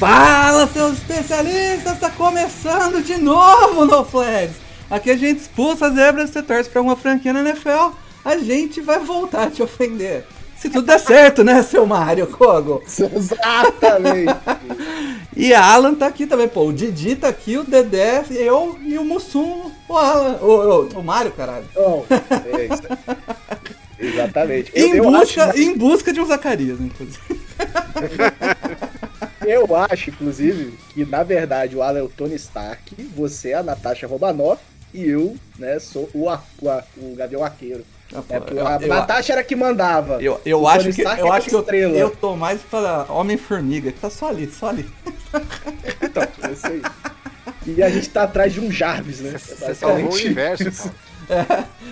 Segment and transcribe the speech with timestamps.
[0.00, 1.98] Fala, seus especialistas!
[1.98, 4.56] Tá começando de novo no Flags!
[4.90, 7.90] Aqui a gente expulsa as zebras, você torce pra uma franquia na NFL,
[8.24, 10.24] a gente vai voltar a te ofender.
[10.56, 12.82] Se tudo der certo, né, seu Mário Kogo?
[12.88, 14.34] Exatamente.
[15.36, 16.64] E a Alan tá aqui também, pô.
[16.64, 20.38] O Didi tá aqui, o Dedé, eu e o Mussum, o Alan.
[20.40, 21.66] O, o, o Mário, caralho.
[21.74, 22.82] Bom, é isso.
[23.98, 24.72] Exatamente.
[24.74, 27.20] Eu, Em eu busca, acho, em busca de um Zacarias, inclusive.
[29.56, 33.62] eu acho, inclusive, que na verdade o Alan é o Tony Stark, você é a
[33.62, 37.84] Natasha Romanoff e eu, né, sou o, a- o, a- o Gavião Arqueiro.
[38.12, 40.20] Ah, pô, É, eu- a eu- Natasha era que mandava.
[40.20, 41.96] Eu, eu O acho Tony que, Stark eu, é acho que eu, estrela.
[41.96, 44.88] eu tô mais pra Homem-Formiga, que tá só ali, só ali.
[46.02, 46.82] Então, é isso aí.
[47.66, 49.38] E a gente tá atrás de um Jarvis, né?
[49.38, 50.94] Você salvou o universo, Paulo.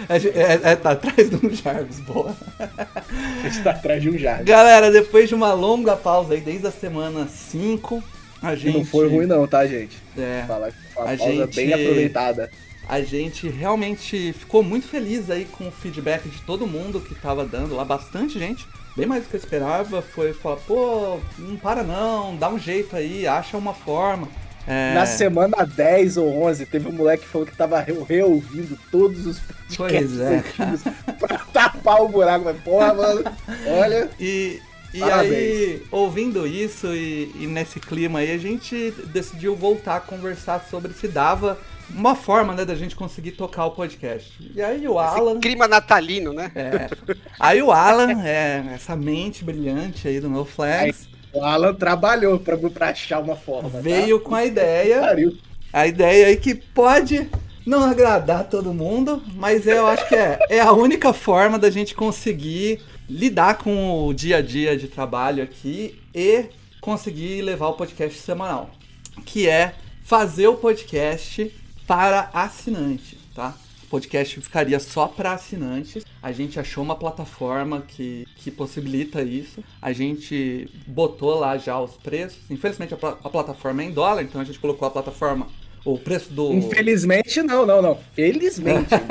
[0.09, 2.35] É, é- é- tá atrás de um Jarvis, boa.
[2.59, 4.45] A gente tá atrás de um Jarvis.
[4.47, 8.03] Galera, depois de uma longa pausa aí, desde a semana 5,
[8.43, 8.77] a gente...
[8.79, 9.97] não foi ruim não, tá, gente?
[10.17, 12.51] É, Fala, foi uma A pausa gente- bem aproveitada.
[12.89, 17.45] a gente realmente ficou muito feliz aí com o feedback de todo mundo que tava
[17.45, 18.67] dando lá, bastante gente.
[18.97, 22.97] Bem mais do que eu esperava, foi falar, pô, não para não, dá um jeito
[22.97, 24.27] aí, acha uma forma.
[24.69, 28.79] É, Na semana 10 ou 11, teve um moleque que falou que tava re- reouvindo
[28.91, 30.45] todos os podcasts Pois é,
[31.19, 32.45] pra tapar o buraco.
[32.45, 33.25] Mas, porra, mano,
[33.67, 34.11] olha.
[34.21, 34.61] E,
[34.93, 35.33] e Parabéns.
[35.33, 40.93] aí, ouvindo isso e, e nesse clima aí, a gente decidiu voltar a conversar sobre
[40.93, 41.59] se dava
[41.91, 44.31] uma forma, né, da gente conseguir tocar o podcast.
[44.55, 45.31] E aí o Alan...
[45.33, 46.53] Esse clima natalino, né?
[46.55, 46.89] é,
[47.41, 52.57] aí o Alan, é, essa mente brilhante aí do No Flags, O Alan trabalhou pra,
[52.57, 53.71] pra achar uma forma.
[53.71, 53.81] tá?
[53.81, 55.37] veio com a ideia, Pariu.
[55.73, 57.29] a ideia aí que pode
[57.67, 61.95] não agradar todo mundo, mas eu acho que é, é a única forma da gente
[61.95, 66.47] conseguir lidar com o dia a dia de trabalho aqui e
[66.81, 68.71] conseguir levar o podcast semanal,
[69.25, 71.55] que é fazer o podcast
[71.87, 73.55] para assinante, tá?
[73.89, 76.05] O podcast ficaria só para assinantes.
[76.23, 79.65] A gente achou uma plataforma que, que possibilita isso.
[79.81, 82.39] A gente botou lá já os preços.
[82.51, 85.49] Infelizmente a, a plataforma é em dólar, então a gente colocou a plataforma,
[85.87, 86.53] o preço do.
[86.53, 87.99] Infelizmente, não, não, não.
[88.15, 88.91] Felizmente.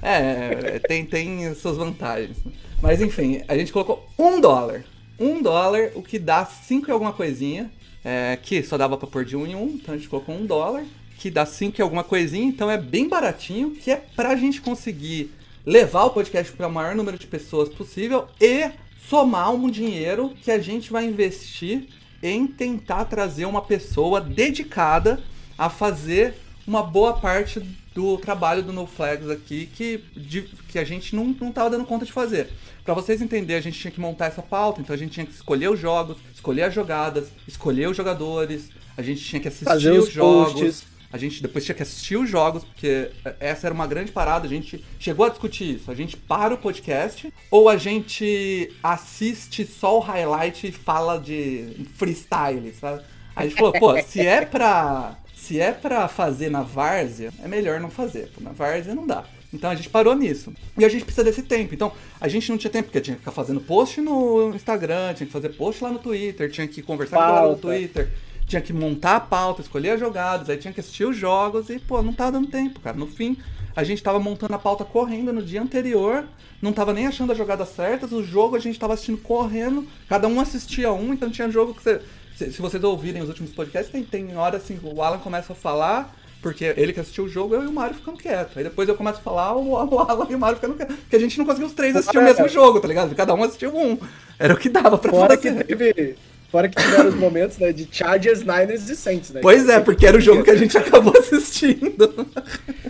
[0.00, 2.36] É, tem, tem suas vantagens.
[2.80, 4.84] Mas enfim, a gente colocou um dólar.
[5.18, 7.68] Um dólar, o que dá cinco e alguma coisinha.
[8.04, 10.46] é, que só dava pra pôr de um em um, então a gente colocou um
[10.46, 10.84] dólar.
[11.18, 15.32] Que dá cinco e alguma coisinha, então é bem baratinho, que é pra gente conseguir
[15.66, 18.70] levar o podcast para o maior número de pessoas possível e
[19.08, 21.88] somar um dinheiro que a gente vai investir
[22.22, 25.20] em tentar trazer uma pessoa dedicada
[25.56, 26.34] a fazer
[26.66, 27.60] uma boa parte
[27.94, 31.84] do trabalho do No Flags aqui que, de- que a gente não, não tava dando
[31.84, 32.48] conta de fazer.
[32.84, 35.32] Pra vocês entenderem, a gente tinha que montar essa pauta, então a gente tinha que
[35.32, 40.08] escolher os jogos, escolher as jogadas, escolher os jogadores, a gente tinha que assistir os,
[40.08, 40.52] os jogos.
[40.52, 40.97] posts.
[41.12, 43.10] A gente depois tinha que assistir os jogos, porque
[43.40, 44.46] essa era uma grande parada.
[44.46, 45.90] A gente chegou a discutir isso.
[45.90, 51.86] A gente para o podcast ou a gente assiste só o highlight e fala de
[51.94, 53.02] freestyle, sabe?
[53.34, 55.16] Aí a gente falou, pô, se é pra.
[55.34, 58.28] Se é pra fazer na várzea, é melhor não fazer.
[58.34, 59.24] Pô, na várzea não dá.
[59.52, 60.52] Então a gente parou nisso.
[60.76, 61.74] E a gente precisa desse tempo.
[61.74, 65.26] Então a gente não tinha tempo, porque tinha que ficar fazendo post no Instagram, tinha
[65.26, 67.56] que fazer post lá no Twitter, tinha que conversar com a galera no.
[67.56, 68.10] Twitter,
[68.48, 71.78] tinha que montar a pauta, escolher as jogadas, aí tinha que assistir os jogos e,
[71.78, 72.96] pô, não tava dando tempo, cara.
[72.96, 73.36] No fim,
[73.76, 76.24] a gente tava montando a pauta correndo no dia anterior,
[76.60, 80.26] não tava nem achando as jogadas certas, o jogo a gente tava assistindo correndo, cada
[80.26, 82.00] um assistia um, então tinha jogo que você.
[82.36, 85.56] Se, se vocês ouvirem os últimos podcasts, tem, tem hora assim, o Alan começa a
[85.56, 88.58] falar, porque ele que assistiu o jogo, eu e o Mário ficando quieto.
[88.58, 90.94] Aí depois eu começo a falar, o, o Alan e o Mário ficando quieto.
[90.94, 93.14] Porque a gente não conseguiu os três assistir o mesmo jogo, tá ligado?
[93.14, 93.98] Cada um assistiu um.
[94.38, 95.64] Era o que dava pra Fora que fazer.
[95.64, 96.16] teve.
[96.50, 99.40] Fora que tiveram os momentos né, de Chargers, Niners e Saints, né?
[99.42, 102.26] Pois é, porque era o jogo que a gente acabou assistindo.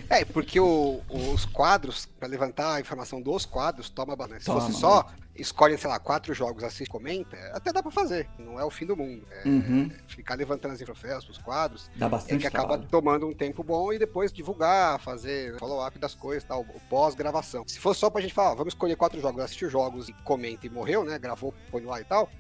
[0.08, 4.40] É, porque o- os quadros, pra levantar a informação dos quadros, toma bastante.
[4.40, 4.60] Se Toma.
[4.60, 5.06] fosse só,
[5.36, 8.28] escolhem, sei lá, quatro jogos, assiste, comenta, até dá pra fazer.
[8.38, 9.22] Não é o fim do mundo.
[9.30, 9.90] É, Uhum.
[10.06, 12.88] Ficar levantando as troféus pros quadros, Dá é bastante que acaba trabalho.
[12.88, 17.64] tomando um tempo bom e depois divulgar, fazer follow-up das coisas, tal, o pós-gravação.
[17.66, 20.12] Se fosse só pra gente falar, ó, vamos escolher quatro jogos, assistir os jogos e
[20.24, 21.18] comenta e morreu, né?
[21.18, 22.30] Gravou, põe lá e tal.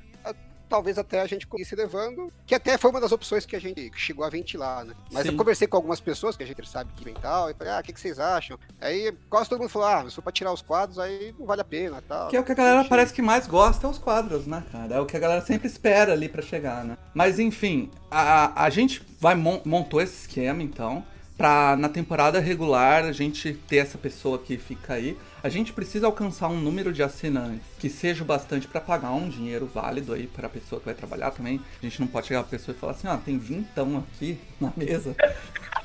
[0.68, 3.90] Talvez até a gente conseguisse levando, que até foi uma das opções que a gente
[3.96, 4.94] chegou a ventilar, né?
[5.12, 5.30] Mas Sim.
[5.32, 7.80] eu conversei com algumas pessoas que a gente sabe que vem tal, e falei, ah,
[7.80, 8.58] o que, que vocês acham?
[8.80, 11.60] Aí quase todo mundo falou, ah, se for pra tirar os quadros, aí não vale
[11.60, 12.28] a pena tal.
[12.28, 14.62] Que é o que a galera Gente, parece que mais gosta é os quadros, né,
[14.70, 14.94] cara?
[14.94, 16.96] É o que a galera sempre espera ali pra chegar, né?
[17.14, 21.04] Mas enfim, a, a gente vai mon- montou esse esquema então
[21.36, 25.16] pra na temporada regular a gente ter essa pessoa que fica aí.
[25.42, 29.28] A gente precisa alcançar um número de assinantes que seja o bastante pra pagar um
[29.28, 31.60] dinheiro válido aí pra pessoa que vai trabalhar também.
[31.80, 34.72] A gente não pode chegar pra pessoa e falar assim, ó, tem vintão aqui na
[34.76, 35.14] mesa.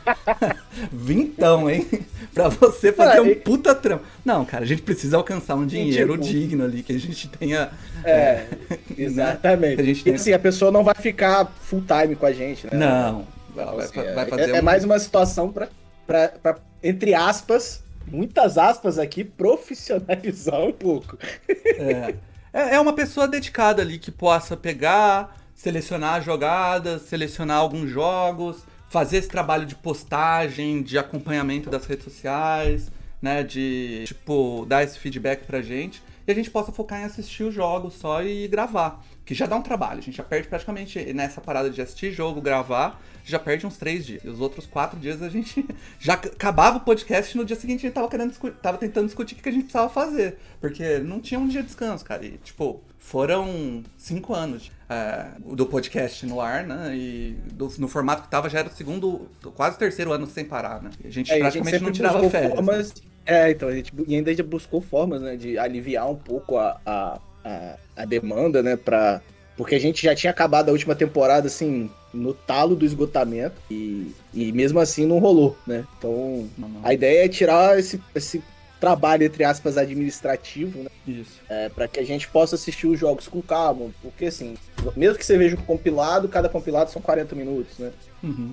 [0.91, 1.87] Vintão, hein?
[2.33, 4.03] pra você fazer Ah, um e- puta trampo.
[4.25, 7.69] Não, cara, a gente precisa alcançar um dinheiro tipo- digno ali, que a gente tenha.
[8.03, 8.45] É,
[8.97, 9.75] exatamente.
[9.75, 12.33] Que a gente E tem- assim, a pessoa não vai ficar full time com a
[12.33, 12.71] gente, né?
[12.77, 13.27] Não.
[13.55, 15.67] Ela vai, Assim, fa- é, vai fazer é, é um- mais uma situação pra,
[16.07, 21.17] pra, pra, entre aspas, muitas aspas aqui, profissionalizar um pouco.
[21.49, 22.15] É.
[22.53, 29.17] É é uma pessoa dedicada ali que possa pegar, selecionar jogadas, selecionar alguns jogos, fazer
[29.17, 33.41] esse trabalho de postagem, de acompanhamento das redes sociais, né?
[33.43, 36.03] De, tipo, dar esse feedback pra gente.
[36.27, 39.03] E a gente possa focar em assistir os jogos só e gravar.
[39.25, 39.99] Que já dá um trabalho.
[39.99, 44.05] A gente já perde praticamente nessa parada de assistir jogo, gravar, já perde uns três
[44.05, 44.21] dias.
[44.23, 45.65] E os outros quatro dias a gente
[45.97, 49.05] já ac- acabava o podcast e no dia seguinte a gente tava querendo tava tentando
[49.05, 50.37] discutir o que a gente precisava fazer.
[50.59, 52.25] Porque não tinha um dia de descanso, cara.
[52.25, 56.93] E, tipo, foram cinco anos é, do podcast no ar, né?
[56.93, 60.43] E do- no formato que tava já era o segundo, quase o terceiro ano sem
[60.43, 60.89] parar, né?
[61.01, 62.49] E a gente É, e a praticamente sempre não tirava férias.
[62.49, 62.55] né?
[62.57, 62.93] formas-
[63.25, 66.77] É, então, a gente e ainda já buscou formas, né, de aliviar um pouco a,
[66.85, 69.21] a, a, a demanda, né, pra...
[69.55, 74.11] Porque a gente já tinha acabado a última temporada, assim, no talo do esgotamento, e,
[74.33, 75.85] e mesmo assim não rolou, né?
[75.97, 76.81] Então, não.
[76.81, 78.41] a ideia é tirar esse, esse
[78.83, 80.89] trabalho, entre aspas, administrativo, né?
[81.07, 81.39] Isso.
[81.47, 84.57] É, para que a gente possa assistir os jogos com calma, porque assim,
[84.97, 87.91] mesmo que você veja um compilado, cada compilado são 40 minutos, né?
[88.21, 88.51] Uhum.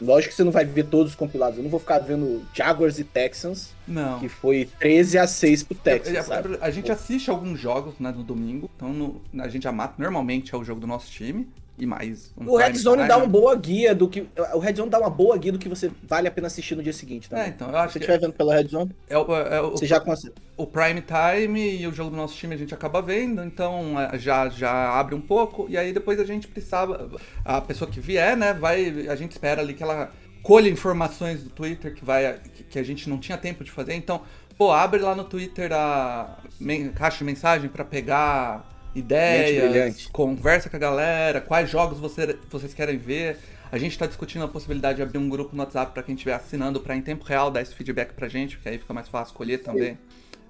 [0.00, 2.98] Lógico que você não vai ver todos os compilados, eu não vou ficar vendo Jaguars
[2.98, 4.18] e Texans, Não.
[4.18, 6.58] que foi 13 a 6 pro É, Texans, é, sabe?
[6.60, 9.94] A gente assiste alguns jogos né, no domingo, então no- a gente já mata.
[9.98, 11.46] Normalmente é o jogo do nosso time
[11.80, 12.32] e mais.
[12.36, 14.28] um O Red Zone dá uma boa guia do que.
[14.54, 16.82] O Red Zone dá uma boa guia do que você vale a pena assistir no
[16.82, 17.48] dia seguinte É, também.
[17.48, 19.70] então, eu acho Se você que estiver vendo pela Red Zone, é, o, é o-
[19.72, 20.34] você já consegue.
[20.56, 24.18] o prime time e o jogo do nosso time a gente acaba vendo, então é,
[24.18, 27.10] já, já abre um pouco, e aí depois a gente precisava.
[27.44, 29.08] A pessoa que vier, né, vai.
[29.08, 30.12] A gente espera ali que ela
[30.42, 32.38] colha informações do Twitter que vai.
[32.54, 34.22] que, que a gente não tinha tempo de fazer, então,
[34.56, 40.76] pô, abre lá no Twitter a men- caixa de mensagem pra pegar ideias, conversa com
[40.76, 43.36] a galera, quais jogos você- vocês querem ver.
[43.72, 46.34] A gente tá discutindo a possibilidade de abrir um grupo no WhatsApp pra quem estiver
[46.34, 49.32] assinando pra em tempo real dar esse feedback pra gente, porque aí fica mais fácil
[49.34, 49.96] colher também.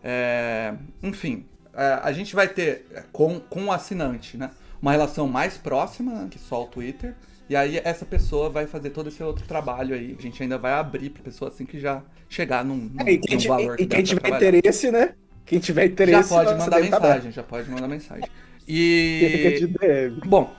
[0.03, 0.73] É,
[1.03, 1.45] enfim,
[1.75, 4.51] é, a gente vai ter é, com, com o assinante, né?
[4.81, 7.15] Uma relação mais próxima né, que só o Twitter.
[7.51, 10.17] E aí essa pessoa vai fazer todo esse outro trabalho aí.
[10.19, 13.19] A gente ainda vai abrir pra pessoa assim que já chegar num, num, É, e
[13.19, 14.49] quem, num valor e- e dá quem tiver trabalhar.
[14.57, 15.15] interesse, né?
[15.50, 18.31] Quem tiver interesse, Já pode mandar tá mensagem, já pode mandar mensagem.
[18.64, 20.12] Fica de E.
[20.25, 20.55] Bom,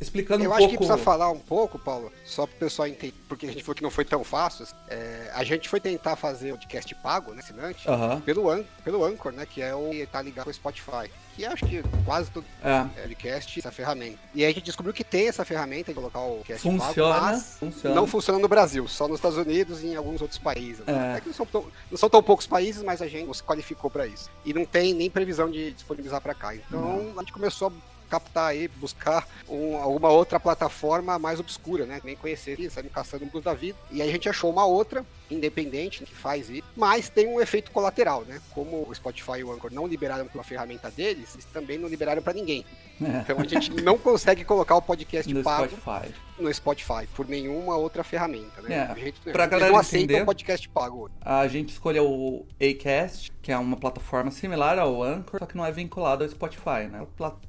[0.00, 0.86] explicando Eu um acho que pouco.
[0.86, 3.82] precisa falar um pouco, Paulo, só para o pessoal entender, porque a gente falou que
[3.82, 4.66] não foi tão fácil.
[4.88, 8.20] É, a gente foi tentar fazer o podcast pago, né, assinante, Aham.
[8.20, 11.10] pelo, An pelo Anchor, né, que é o que tá ligado com o Spotify.
[11.36, 14.18] Que acho que quase todo É, podcast essa ferramenta.
[14.34, 17.14] E aí a gente descobriu que tem essa ferramenta de colocar o podcast funciona.
[17.14, 17.94] pago, mas funciona.
[17.94, 20.82] não funciona no Brasil, só nos Estados Unidos e em alguns outros países.
[20.86, 20.92] É.
[20.92, 21.16] né?
[21.16, 23.88] É que não são, tão, não são tão poucos países, mas a gente se qualificou
[23.90, 24.28] para isso.
[24.44, 26.54] E não tem nem previsão de disponibilizar para cá.
[26.54, 27.72] Então a gente começou a
[28.10, 32.00] captar aí, buscar um- alguma outra plataforma mais obscura, né?
[32.04, 33.78] Nem conhecer saímos caçando dos da vida.
[33.90, 37.70] E aí a gente achou uma outra, independente, que faz isso, mas tem um efeito
[37.70, 38.40] colateral, né?
[38.50, 42.22] Como o Spotify e o Anchor não liberaram pela ferramenta deles, eles também não liberaram
[42.22, 42.64] para ninguém.
[43.00, 46.14] É, Então a gente não consegue colocar o podcast no pago Spotify.
[46.38, 48.92] no Spotify por nenhuma outra ferramenta, né?
[48.94, 51.10] É, jeito pra galera não aceitam entender- o podcast pago.
[51.20, 55.64] A gente escolheu o Acast, que é uma plataforma similar ao Anchor, só que não
[55.64, 57.06] é vinculado ao Spotify, né?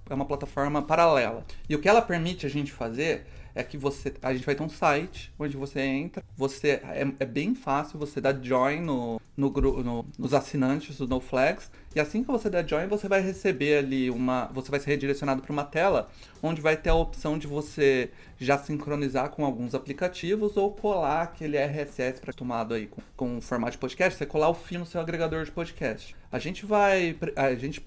[0.10, 1.46] É uma plataforma paralela.
[1.68, 4.64] E o que ela permite a gente fazer é que você, a gente vai ter
[4.64, 9.50] um site onde você entra, você é, é bem fácil você dar join no, no,
[9.84, 14.10] no- nos assinantes do NoFlags e assim que você der join você vai receber ali
[14.10, 16.10] uma, você vai ser redirecionado para uma tela
[16.42, 21.58] onde vai ter a opção de você já sincronizar com alguns aplicativos ou colar aquele
[21.58, 24.86] RSS para tomado aí com, com o formato de podcast, você colar o fio no
[24.86, 26.16] seu agregador de podcast.
[26.32, 27.86] A gente vai a gente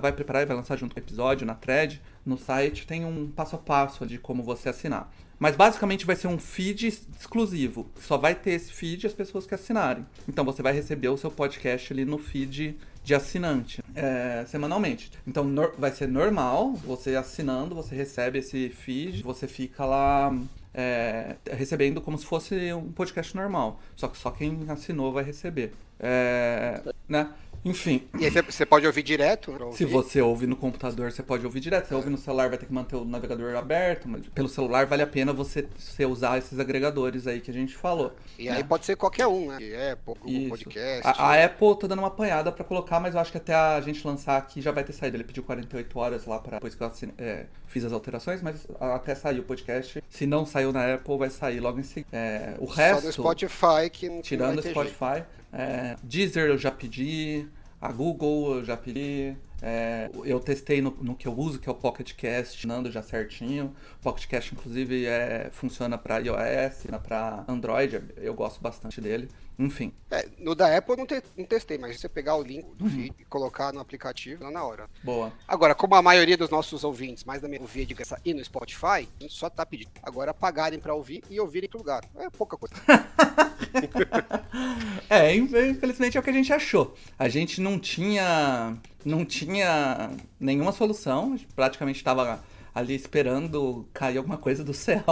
[0.00, 3.28] vai preparar e vai lançar junto com o episódio na thread no site tem um
[3.28, 5.12] passo a passo de como você assinar.
[5.38, 7.86] Mas basicamente vai ser um feed exclusivo.
[8.00, 10.04] Só vai ter esse feed as pessoas que assinarem.
[10.26, 15.12] Então você vai receber o seu podcast ali no feed de assinante é, semanalmente.
[15.26, 20.34] Então nor- vai ser normal, você assinando, você recebe esse feed, você fica lá
[20.74, 23.80] é, recebendo como se fosse um podcast normal.
[23.94, 25.72] Só que só quem assinou vai receber.
[26.00, 27.30] É, né?
[27.66, 29.50] Enfim, E aí você- pode ouvir direto?
[29.52, 29.86] pra se ouvir?
[29.86, 31.84] você ouve no computador, você pode ouvir direto.
[31.84, 34.08] Se você ouve no celular, vai ter que manter o navegador aberto.
[34.08, 37.74] Mas pelo celular, vale a pena você, você usar esses agregadores aí que a gente
[37.76, 38.14] falou.
[38.38, 39.56] E aí pode ser qualquer um, né?
[39.92, 40.48] Apple, Google Isso.
[40.50, 41.02] Podcast.
[41.08, 43.80] A, a Apple tá dando uma apanhada pra colocar, mas eu acho que até a
[43.80, 45.16] gente lançar aqui já vai ter saído.
[45.16, 49.14] Ele pediu 48 horas lá para depois que eu é, fiz as alterações, mas até
[49.16, 50.02] sair o podcast.
[50.08, 52.16] Se não saiu na Apple, vai sair logo em seguida.
[52.16, 56.70] É, o Só resto, no Spotify que não tirando o Spotify, é, Deezer eu já
[56.70, 57.46] pedi,
[57.80, 59.36] a Google eu já pedi.
[59.62, 63.02] É, eu testei no, no que eu uso, que é o Pocket Cast, funcionando já
[63.02, 63.74] certinho.
[63.98, 68.02] O Pocket Cast, inclusive, é, funciona para iOS, para Android.
[68.16, 69.28] Eu gosto bastante dele.
[69.58, 72.66] Enfim, É, no da Apple eu não, te- não testei, mas você pegar o link
[72.76, 72.90] do Uhum.
[72.90, 74.86] feed e colocar no aplicativo, lá na hora.
[75.02, 75.32] boa.
[75.48, 78.44] Agora, como a maioria dos nossos ouvintes, mais da minha ouvia de graça e no
[78.44, 82.04] Spotify, a gente só tá pedindo agora pagarem pra ouvir e ouvirem pro lugar.
[82.16, 82.74] É pouca coisa.
[85.08, 86.94] É, infelizmente é o que a gente achou.
[87.18, 92.42] A gente não tinha, não tinha nenhuma solução, praticamente estava
[92.74, 95.04] ali esperando cair alguma coisa do céu.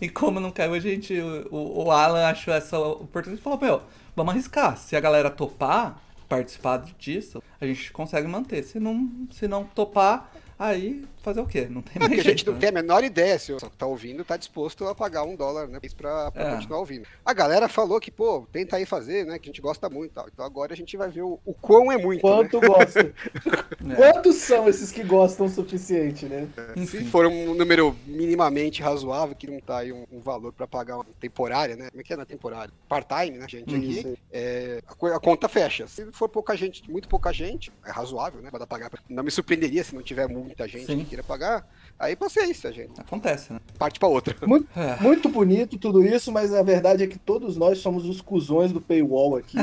[0.00, 3.82] e como não caiu, a gente, o, o Alan achou essa oportunidade e falou: Meu,
[4.14, 4.76] vamos arriscar.
[4.76, 8.62] Se a galera topar participar disso, a gente consegue manter.
[8.62, 11.66] Se não, se não topar, aí fazer o quê?
[11.70, 12.38] Não tem É mais porque a jeito.
[12.38, 12.60] gente não né?
[12.60, 15.68] tem a menor ideia se o que tá ouvindo tá disposto a pagar um dólar,
[15.68, 15.78] né?
[15.96, 16.54] Pra, pra É.
[16.56, 17.06] continuar ouvindo.
[17.24, 19.38] A galera falou que, pô, tenta aí fazer, né?
[19.38, 20.28] Que a gente gosta muito e tal.
[20.32, 22.22] Então agora a gente vai ver o, o quão é muito.
[22.26, 22.32] né?
[22.48, 23.12] Quanto gosta?
[23.82, 23.94] É.
[23.96, 26.46] Quantos são esses que gostam o suficiente, né?
[26.76, 27.04] Se Enfim.
[27.06, 31.06] for um número minimamente razoável, que não tá aí um, um valor pra pagar uma
[31.20, 31.88] temporária, né?
[31.90, 32.72] Como é que é na temporária?
[32.88, 33.74] Part-time, né, gente?
[33.74, 34.14] Aqui, Isso.
[34.32, 35.88] é, a, a conta fecha.
[35.88, 38.50] Se for pouca gente, muito pouca gente, é razoável, né?
[38.52, 38.90] Pra pagar.
[39.08, 41.04] Não me surpreenderia se não tiver muita gente Sim.
[41.12, 41.66] Que queira pagar.
[41.98, 43.00] Aí paciência, gente.
[43.00, 43.60] Acontece, né?
[43.78, 44.34] Parte pra outra.
[44.46, 44.96] Muito, É.
[45.00, 48.80] muito bonito tudo isso, mas a verdade é que todos nós somos os cuzões do
[48.80, 49.56] paywall aqui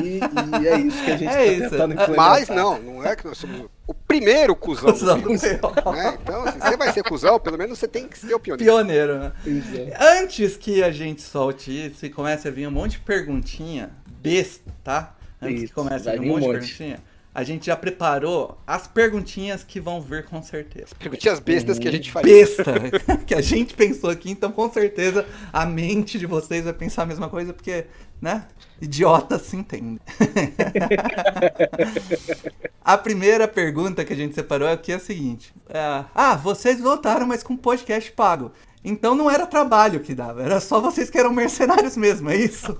[0.63, 1.69] e é isso que a gente É tá isso.
[1.71, 2.15] tentando implementar.
[2.29, 4.91] Mas não, não é que nós somos o primeiro cuzão.
[4.91, 5.59] Cusão do céu.
[5.93, 6.17] né?
[6.21, 8.71] Então, se você vai ser cuzão, pelo menos você tem que ser o pioneiro.
[8.73, 9.31] Pioneiro, né?
[9.45, 10.19] É.
[10.21, 13.89] Antes que a gente solte isso e comece a vir um monte de perguntinha
[14.21, 15.15] besta, tá?
[15.41, 16.59] Antes que Isso, comece a vir um vir um monte de monte.
[16.77, 16.99] perguntinha,
[17.39, 20.87] a gente já preparou as perguntinhas que vão vir com certeza.
[20.99, 22.33] Perguntinhas bestas que a gente faria.
[22.33, 22.73] Besta
[23.25, 27.05] que a gente pensou aqui, então com certeza a mente de vocês vai pensar a
[27.05, 27.85] mesma coisa, porque,
[28.21, 28.45] né?
[28.81, 30.01] Idiota se entende.
[32.83, 37.25] a primeira pergunta que a gente separou aqui é a seguinte: é, Ah, vocês votaram,
[37.25, 38.51] mas com podcast pago.
[38.83, 42.77] Então não era trabalho que dava, era só vocês que eram mercenários mesmo, é isso?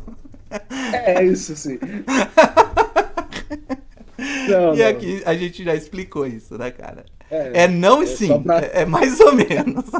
[0.91, 1.79] É isso, sim.
[4.47, 4.88] Não, E não.
[4.88, 7.05] aqui a gente já explicou isso, né, cara?
[7.31, 9.85] É, É não e é sim, pra- é, é mais ou menos.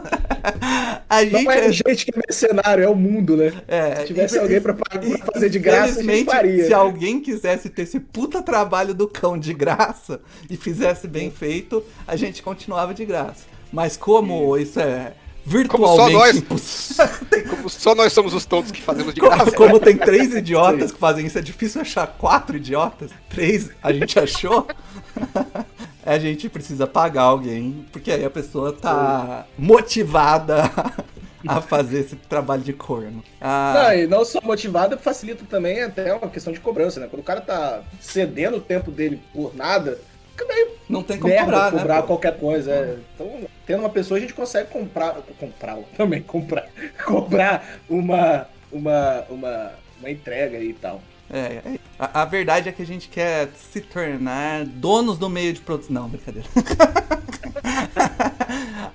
[1.10, 3.52] A gente Não é gente que é mercenário, é o mundo, né?
[3.68, 4.88] É, Se tivesse infel- alguém pra, pra
[5.34, 6.66] fazer de graça, a gente faria.
[6.68, 11.84] se alguém quisesse ter esse puta trabalho do cão de graça e fizesse bem feito,
[12.08, 13.44] a gente continuava de graça.
[13.72, 15.14] Mas como isso, é
[15.68, 17.10] Como só virtualmente nós, impossível.
[17.50, 19.52] como só nós somos os tontos que fazemos de Como, graça.
[19.52, 23.12] como tem três idiotas que fazem isso, é difícil achar quatro idiotas.
[23.30, 24.68] Três a gente achou.
[26.06, 30.72] A gente precisa pagar alguém, porque aí a pessoa tá motivada
[31.48, 33.24] a fazer esse trabalho de corno.
[33.40, 37.08] Ah, Não, e não só motivado, facilita também até uma questão de cobrança, né?
[37.08, 40.00] Quando o cara tá cedendo o tempo dele por nada,
[40.90, 42.02] não tem como merda cobrar, cobrar, né?
[42.02, 42.08] pô?
[42.08, 42.72] qualquer coisa.
[42.72, 42.98] é.
[43.14, 45.16] Então, tendo uma pessoa, a gente consegue comprar.
[45.40, 46.68] Comprar também, comprar.
[47.06, 51.02] Comprar uma, uma, uma, uma entrega e tal.
[51.32, 51.80] É, é.
[51.98, 55.94] A, a verdade é que a gente quer se tornar donos do meio de produção.
[55.94, 56.48] Não, brincadeira.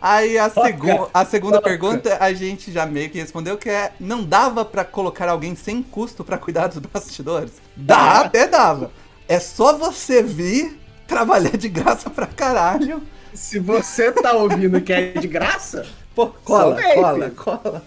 [0.01, 4.23] Aí a, segu a segunda pergunta a gente já meio que respondeu que é não
[4.23, 7.53] dava pra colocar alguém sem custo pra cuidar dos bastidores?
[7.75, 8.91] Dá, até dava.
[9.27, 13.02] É só você vir trabalhar de graça pra caralho.
[13.32, 15.84] Se você tá ouvindo que é de graça,
[16.14, 17.34] Pô, cola, cola, filho.
[17.34, 17.84] cola.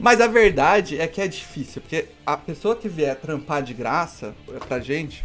[0.00, 4.34] Mas a verdade é que é difícil, porque a pessoa que vier trampar de graça
[4.66, 5.24] pra gente,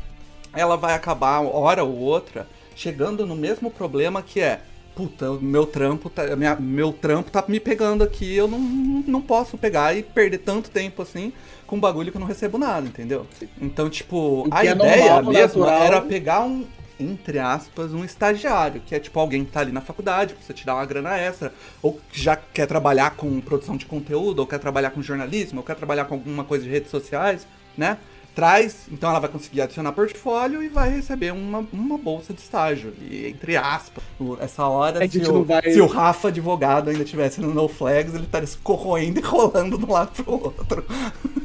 [0.53, 4.61] ela vai acabar, hora ou outra, chegando no mesmo problema que é.
[4.95, 9.21] Puta, o meu trampo tá, minha- meu trampo tá me pegando aqui, eu não, não
[9.21, 11.33] posso pegar e perder tanto tempo assim
[11.65, 13.25] com um bagulho que eu não recebo nada, entendeu?
[13.59, 15.83] Então, tipo, a é ideia normal, mesmo natural.
[15.83, 16.63] era pegar um,
[17.11, 20.65] entre aspas, um estagiário, que é tipo alguém que tá ali na faculdade, precisa te
[20.65, 24.59] dar uma grana extra, ou que já quer trabalhar com produção de conteúdo, ou quer
[24.59, 27.45] trabalhar com jornalismo, ou quer trabalhar com alguma coisa de redes sociais,
[27.77, 27.97] né?
[28.35, 32.93] Traz, então ela vai conseguir adicionar portfólio e vai receber uma, uma bolsa de estágio.
[33.01, 34.03] E entre aspas,
[34.39, 38.23] essa hora, se o, vai- se o Rafa advogado ainda tivesse no No Flags, ele
[38.23, 40.85] estaria se corroendo e rolando de um lado pro outro.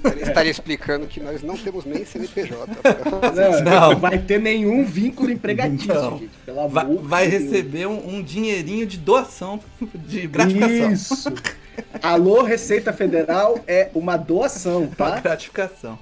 [0.04, 2.57] Ele estaria explicando que nós não temos nem CNPJ.
[3.35, 3.90] Não, Não.
[3.92, 6.18] não vai ter nenhum vínculo empregatício, Não.
[6.18, 6.30] gente.
[6.47, 9.61] Pelo amor Vai, de vai receber um, um dinheirinho de doação
[9.95, 10.92] de gratificação.
[10.92, 11.33] Isso.
[12.02, 15.21] Alô, Receita Federal é uma doação, Uma tá?
[15.21, 15.99] gratificação.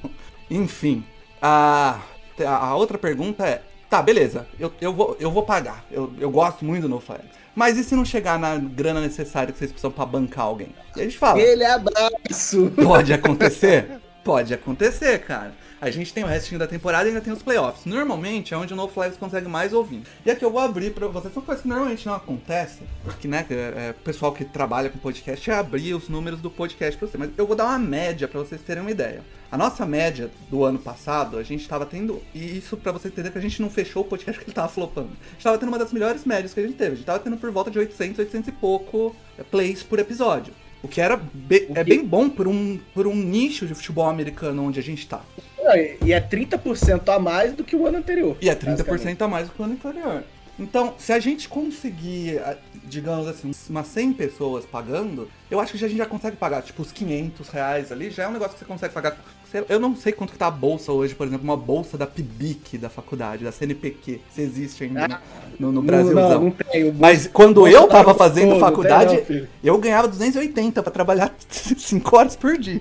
[0.50, 1.04] Enfim,
[1.40, 2.00] a,
[2.44, 5.84] a outra pergunta é: tá, beleza, eu, eu, vou, eu vou pagar.
[5.90, 7.24] Eu, eu gosto muito do NoFlex.
[7.54, 10.68] Mas e se não chegar na grana necessária que vocês precisam pra bancar alguém?
[10.94, 12.70] E a gente fala: Aquele abraço.
[12.82, 14.00] pode acontecer?
[14.22, 15.54] Pode acontecer, cara.
[15.78, 17.84] A gente tem o restinho da temporada e ainda tem os playoffs.
[17.84, 20.02] Normalmente é onde o NoFlex consegue mais ouvir.
[20.24, 22.78] E aqui eu vou abrir pra vocês uma coisa que normalmente não acontece.
[23.20, 26.98] Que, né, é, o pessoal que trabalha com podcast é abrir os números do podcast
[26.98, 27.18] pra você.
[27.18, 29.22] Mas eu vou dar uma média pra vocês terem uma ideia.
[29.52, 32.22] A nossa média do ano passado, a gente tava tendo.
[32.34, 34.68] E isso pra você entender que a gente não fechou o podcast que ele tava
[34.68, 35.10] flopando.
[35.28, 36.92] A gente tava tendo uma das melhores médias que a gente teve.
[36.92, 40.54] A gente tava tendo por volta de 800, 800 e pouco é, plays por episódio.
[40.82, 44.08] O que era be- O é bem bom por um, por um nicho de futebol
[44.08, 45.20] americano onde a gente tá.
[46.04, 48.36] E é 30% a mais do que o ano anterior.
[48.40, 49.18] E é basicamente.
[49.18, 50.24] 30% a mais do que o ano anterior.
[50.58, 52.40] Então, se a gente conseguir,
[52.84, 56.80] digamos assim, umas 100 pessoas pagando, eu acho que a gente já consegue pagar, tipo,
[56.80, 59.18] os 500 reais ali, já é um negócio que você consegue pagar.
[59.60, 62.06] Sei- Eu não sei quanto que tá a bolsa hoje, por exemplo, uma bolsa da
[62.06, 65.18] PIBIC da faculdade, da CNPq, se existe ainda né,
[65.58, 66.30] no, no Brasilzão.
[66.30, 66.88] Não, não tem.
[66.90, 69.48] O Mas quando eu tava Bolsonaro fazendo todo, faculdade, tem não, filho.
[69.64, 72.80] eu ganhava 280 pra trabalhar 5 horas por dia.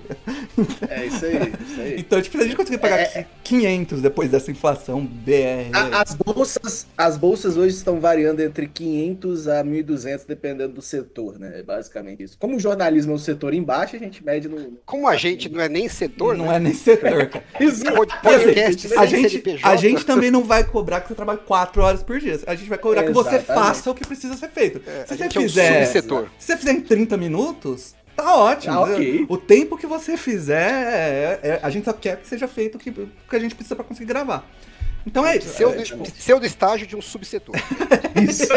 [0.88, 1.96] É isso aí, isso aí.
[2.00, 5.70] Então, tipo, a gente conseguir pagar É- 500 depois dessa inflação BR.
[5.72, 11.38] A- As bolsas, as bolsas hoje estão variando entre 500 a 1.200, dependendo do setor,
[11.38, 11.60] né?
[11.60, 12.36] É basicamente isso.
[12.38, 14.78] Como o jornalismo é um setor embaixo, a gente mede no.
[14.84, 16.56] Como a gente não é nem setor, não né?
[16.56, 17.44] é nem setor, cara.
[17.58, 22.02] Dizer, Podcast a gente, a gente também não vai cobrar que você trabalhe 4 horas
[22.02, 22.38] por dia.
[22.46, 23.66] A gente vai cobrar que você Exatamente.
[23.66, 24.80] faça o que precisa ser feito.
[24.86, 25.84] É, se você gente é um fizer.
[25.86, 26.26] subsetor.
[26.38, 28.74] se você fizer em 30 minutos, tá ótimo.
[28.74, 29.26] Tá ok.
[29.28, 32.78] O tempo que você fizer, é- é- a gente só quer que seja feito o
[32.78, 34.48] que, o que a gente precisa pra conseguir gravar.
[35.06, 35.48] Então é isso.
[35.50, 37.54] Seu, é, tipo, seu do estágio de um subsetor.
[38.20, 38.48] Isso.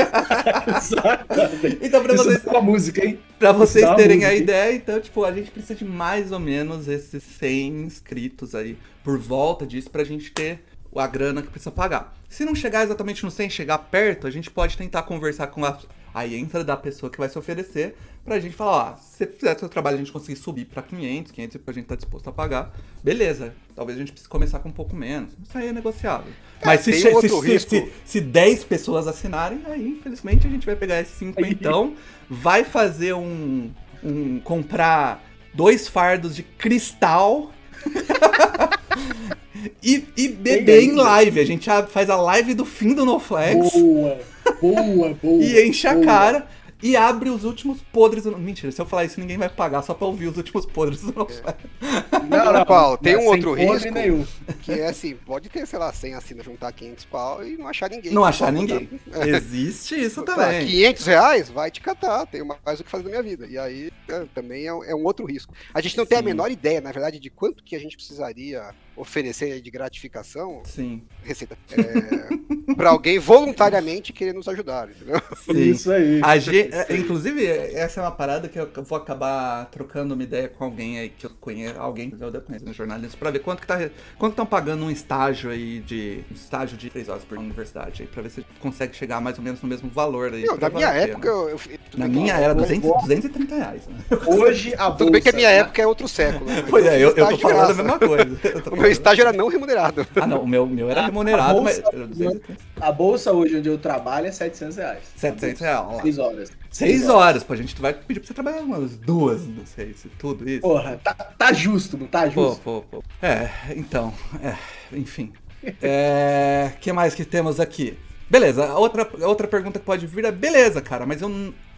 [0.77, 1.79] Exatamente.
[1.81, 3.19] então, pra Isso vocês, é uma música, hein?
[3.37, 6.31] Pra vocês Dá uma terem a música, ideia, então, tipo, a gente precisa de mais
[6.31, 10.63] ou menos esses 100 inscritos aí por volta disso pra gente ter
[10.95, 12.15] a grana que precisa pagar.
[12.27, 15.77] Se não chegar exatamente no 100, chegar perto, a gente pode tentar conversar com a,
[16.19, 19.57] a entra da pessoa que vai se oferecer pra gente falar, ó, se você fizer
[19.57, 21.95] seu trabalho a gente conseguir subir pra 500, 500 é o que a gente tá
[21.95, 22.71] disposto a pagar,
[23.03, 23.53] beleza.
[23.75, 25.31] Talvez a gente precise começar com um pouco menos.
[25.43, 26.31] Isso aí é negociável.
[26.63, 27.69] Mas se, outro se, se, risco.
[27.69, 31.51] se, se 10 pessoas assinarem, aí infelizmente a gente vai pegar esses 5 Aí.
[31.51, 31.95] então,
[32.29, 33.71] vai fazer um,
[34.03, 37.51] um comprar dois fardos de cristal
[39.81, 41.39] e, e beber em live.
[41.39, 44.19] A gente já faz a live do fim do NoFlex Boa,
[44.53, 45.43] boa, boa.
[45.43, 46.05] e enche a boa.
[46.05, 46.47] cara
[46.81, 48.37] e abre os últimos podres do...
[48.37, 51.13] Mentira, se eu falar isso ninguém vai pagar só pra ouvir os últimos podres do
[51.13, 51.57] NoFlex.
[52.29, 53.89] Não, não, Paulo, tem é um outro risco.
[53.91, 54.23] Nenhum.
[54.61, 57.89] Que é assim, pode ter, sei lá, 100 assinas, juntar 500 pau e não achar
[57.89, 58.11] ninguém.
[58.13, 58.87] Não achar ninguém.
[59.07, 60.67] botar- Existe isso Tá, também.
[60.67, 63.47] 500 reais, vai te catar, tenho mais o que fazer da minha vida.
[63.47, 65.51] E aí é, também é, um- é outro risco.
[65.73, 66.27] A gente não tem a Sim.
[66.27, 71.01] menor ideia, na verdade, de quanto que a gente precisaria oferecer de gratificação, Sim.
[71.23, 75.21] receita, é, para alguém voluntariamente querer nos ajudar, entendeu?
[75.45, 75.59] Sim.
[75.71, 76.19] Isso aí.
[76.23, 80.47] A gen- é, inclusive, essa é uma parada que eu vou acabar trocando uma ideia
[80.49, 83.61] com alguém aí que eu conheço, alguém que eu conheço no jornalismo, pra ver quanto
[83.61, 83.77] que tá,
[84.17, 88.07] quanto estão pagando um estágio aí de um estágio de 3 horas por universidade aí,
[88.07, 90.45] pra ver se consegue chegar mais ou menos no mesmo valor aí.
[90.45, 91.59] Pra na minha época, eu, eu-
[91.97, 93.87] na minha era eu 200, vou- 230 reais.
[93.87, 93.95] Né?
[94.27, 94.97] Hoje a bolsa.
[94.97, 95.57] Tudo bem que a minha né?
[95.57, 96.45] época é outro século.
[96.45, 96.63] né?
[96.69, 98.39] Pois é, eu, eu tô falando a mesma coisa.
[98.43, 100.05] Eu tô falando- meu estágio era não remunerado.
[100.15, 101.79] Ah, não, o meu, o meu era A- a remunerado, mas.
[101.79, 102.57] bolsa- 230.
[102.81, 104.99] A bolsa hoje onde eu trabalho é 700 reais.
[105.15, 106.01] 700 reais, ó lá.
[106.01, 106.51] 6 horas.
[106.71, 110.07] Seis horas, pô, a gente vai pedir pra você trabalhar umas duas, não sei se
[110.07, 110.61] tudo isso.
[110.61, 112.61] Porra, tá, tá justo, não tá Pô, justo?
[112.61, 113.03] pô, pô.
[113.21, 114.55] É, então, é,
[114.95, 115.33] enfim.
[115.81, 117.97] É, que mais que temos aqui?
[118.29, 121.29] Beleza, a outra, a outra pergunta que pode vir é, beleza, cara, mas eu,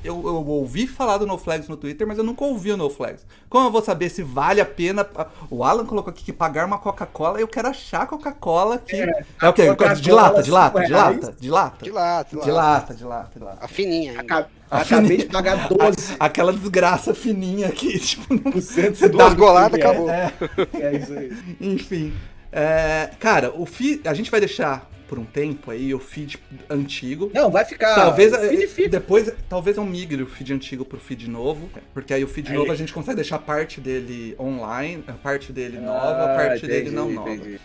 [0.04, 3.26] eu, eu ouvi falar do NoFlags no Twitter, mas eu nunca ouvi o NoFlags.
[3.48, 5.08] Como eu vou saber se vale a pena...
[5.50, 8.98] O Alan colocou aqui que pagar uma Coca-Cola, eu quero achar a Coca-Cola que...
[8.98, 9.64] É, É, o quê?
[9.64, 11.86] De lata, de lata, de lata, de lata?
[11.86, 13.66] De lá, de lata, de lata, de lata.
[13.66, 14.50] A fininha ainda.
[14.70, 15.28] A Acabei fininha.
[15.28, 16.16] de pagar 12%.
[16.20, 18.34] Aquela desgraça fininha aqui, tipo...
[18.34, 19.10] Não...
[19.10, 20.10] Duas goladas, acabou.
[20.10, 20.34] É,
[20.82, 21.32] É isso aí.
[21.62, 22.14] Enfim.
[22.52, 27.30] é, cara, o fi, a gente vai deixar por um tempo aí o feed antigo.
[27.34, 27.96] Não, vai ficar.
[27.96, 28.32] Talvez
[28.72, 32.50] feed depois, talvez eu migre o feed antigo pro feed novo, porque aí o feed
[32.50, 36.36] Aí- novo a gente consegue deixar parte dele online, a parte dele Ah, nova, a
[36.38, 37.30] parte dele entendi, não nova.
[37.30, 37.60] entendi.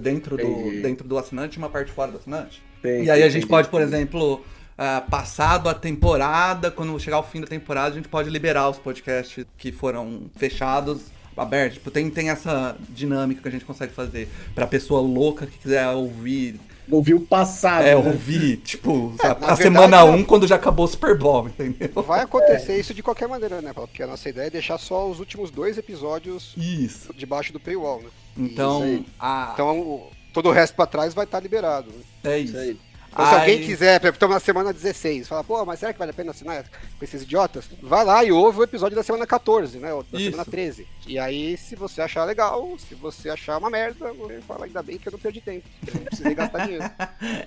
[0.00, 0.80] Dentro do, Entendi.
[0.80, 2.62] dentro do assinante e uma parte fora do assinante.
[2.84, 4.40] E aí a gente pode, por exemplo,
[4.78, 8.78] ah, passado a temporada, quando chegar o fim da temporada, a gente pode liberar os
[8.78, 11.78] podcasts que foram fechados, abertos.
[11.78, 15.88] Tipo, tem, tem essa dinâmica que a gente consegue fazer pra pessoa louca que quiser
[15.88, 16.60] ouvir.
[16.90, 17.84] Ouviu o passado.
[17.84, 17.96] É, né?
[17.96, 20.14] ouvir, tipo, É, a, a verdade, semana não.
[20.16, 21.90] 1 quando já acabou o Super Bowl, entendeu?
[22.02, 23.88] Vai acontecer isso de qualquer maneira, né, Paulo?
[23.88, 27.12] Porque a nossa ideia é deixar só os últimos dois episódios Isso.
[27.14, 28.08] debaixo do paywall, né?
[28.36, 31.90] Então, a- Então, o- todo o resto pra trás vai estar liberado.
[31.90, 32.32] né?
[32.32, 32.76] é Isso isso.
[33.12, 35.98] Então, se alguém quiser, por exemplo, estamos na semana 16, fala, pô, mas será que
[35.98, 36.64] vale a pena assinar
[36.98, 37.66] com esses idiotas?
[37.82, 39.92] Vai lá e ouve o episódio da semana 14, né?
[39.92, 40.30] ou Da Isso.
[40.30, 40.86] semana 13.
[41.06, 44.98] E aí, se você achar legal, se você achar uma merda, você fala, ainda bem
[44.98, 45.68] que eu não perdi tempo.
[45.86, 46.84] Eu não precisei gastar dinheiro.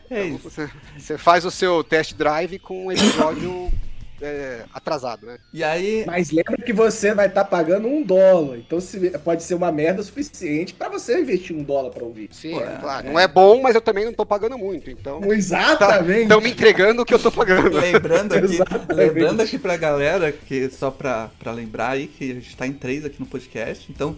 [0.10, 0.50] É Então, isso.
[0.50, 3.72] você, você faz o seu test drive com um episódio
[4.22, 5.38] é, atrasado, né?
[5.54, 8.58] E aí, Mas lembra que você vai estar pagando um dólar.
[8.58, 12.30] Então se- pode ser uma merda suficiente pra você investir um dólar pra ouvir.
[12.32, 13.08] Sim, Pô, é, claro.
[13.08, 13.12] é.
[13.12, 14.90] Não é bom, mas eu também não tô pagando muito.
[14.90, 16.24] Então, Exatamente.
[16.24, 17.78] estão me entregando o que eu tô pagando.
[17.78, 18.60] lembrando aqui,
[18.94, 22.74] lembrando aqui pra galera, que só pra, pra lembrar aí, que a gente tá em
[22.74, 24.16] três aqui no podcast, então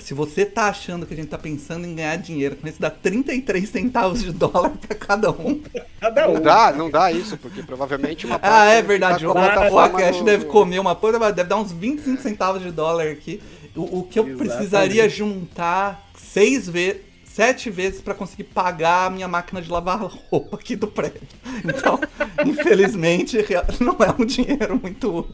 [0.00, 2.90] se você tá achando que a gente tá pensando em ganhar dinheiro com isso, dá
[2.90, 5.60] 33 centavos de dólar pra cada um.
[6.00, 6.34] Cada um.
[6.34, 9.26] Não dá, não dá isso, porque provavelmente uma parte Ah, é verdade.
[9.26, 12.70] ficar O Podcast do- deve comer uma coisa, mas deve dar uns 25 centavos de
[12.70, 13.40] dólar aqui.
[13.76, 14.48] O, o que eu Exatamente.
[14.56, 17.02] precisaria juntar seis vezes.
[17.38, 19.96] Sete vezes pra conseguir pagar a minha máquina de lavar
[20.28, 21.20] roupa aqui do prédio.
[21.64, 22.00] Então,
[22.44, 23.38] infelizmente,
[23.78, 25.24] não é um dinheiro muito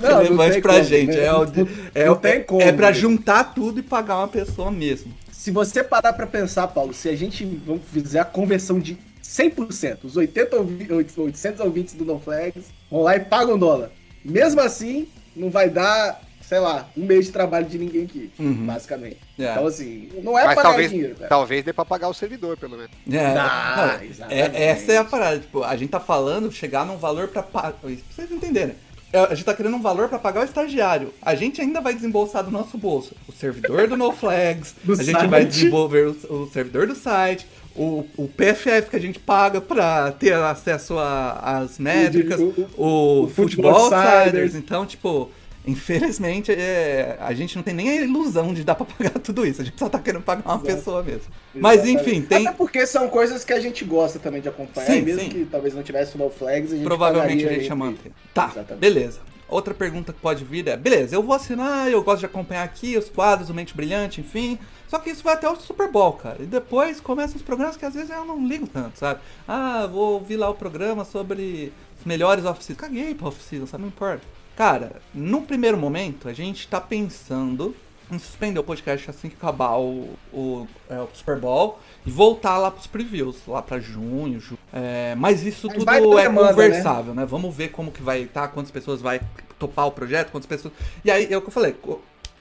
[0.00, 1.16] Não, não relevante tem pra como, gente.
[1.16, 1.24] né?
[1.24, 2.94] É, o- Não- é, não tem como, é pra né?
[2.94, 5.14] juntar tudo e pagar uma pessoa mesmo.
[5.30, 9.98] Se você parar pra pensar, Paulo, se a gente vamos fizer a conversão de 100%,
[10.02, 13.92] os 80 ouvi- 800 ouvintes do No Flags vão lá e pagam dólar.
[14.24, 16.20] Mesmo assim, não vai dar,
[16.52, 18.66] sei lá, um mês de trabalho de ninguém aqui, Uhum.
[18.66, 19.16] basicamente.
[19.38, 19.52] É.
[19.52, 21.28] Então, assim, não é Mas pagar talvez, dinheiro, cara.
[21.30, 22.90] talvez dê pra pagar o servidor, pelo menos.
[23.10, 25.38] É, Ah, não, é- essa é a parada.
[25.38, 27.72] Tipo, a gente tá falando chegar num valor pra pagar.
[27.72, 28.74] Pra vocês entenderem.
[29.14, 31.12] É, A gente tá querendo um valor pra pagar o estagiário.
[31.22, 33.14] A gente ainda vai desembolsar do nosso bolso.
[33.26, 34.74] O servidor do NoFlags.
[34.84, 35.28] Do a gente site.
[35.30, 37.46] vai desenvolver o, o servidor do site.
[37.74, 42.38] O, o PFF que a gente paga pra ter acesso às métricas.
[42.38, 43.74] o- O, o Football.
[43.94, 44.54] Outsiders.
[44.54, 45.30] Então, tipo.
[45.66, 49.62] Infelizmente, é, a gente não tem nem a ilusão de dar pra pagar tudo isso.
[49.62, 50.66] A gente só tá querendo pagar uma Exato.
[50.66, 51.32] pessoa mesmo.
[51.54, 52.10] Mas Exatamente.
[52.10, 52.46] enfim, tem.
[52.46, 54.86] Até porque são coisas que a gente gosta também de acompanhar.
[54.86, 55.28] Sim, mesmo sim.
[55.28, 58.12] que talvez não tivesse o No Flags, a gente Provavelmente a gente ia manter.
[58.34, 58.80] Tá, Exatamente.
[58.80, 59.20] beleza.
[59.48, 62.96] Outra pergunta que pode vir é: beleza, eu vou assinar, eu gosto de acompanhar aqui
[62.96, 64.58] os quadros, o Mente Brilhante, enfim.
[64.88, 66.38] Só que isso vai até o Super Bowl, cara.
[66.40, 69.20] E depois começam os programas que às vezes eu não ligo tanto, sabe?
[69.46, 72.80] Ah, vou ouvir lá o programa sobre os melhores off-season.
[72.80, 73.82] Caguei pra off-season, sabe?
[73.82, 74.22] Não importa.
[74.56, 77.74] Cara, no primeiro momento, a gente tá pensando
[78.10, 82.58] em suspender o podcast assim que acabar o, o, é, o Super Bowl e voltar
[82.58, 87.14] lá pros previews, lá pra junho, ju- é, mas isso Mas tudo é demanda, conversável,
[87.14, 87.24] né?
[87.24, 89.20] Vamos ver como que vai estar, quantas pessoas vai
[89.58, 90.74] topar o projeto, quantas pessoas.
[91.02, 91.74] E aí é o que eu falei,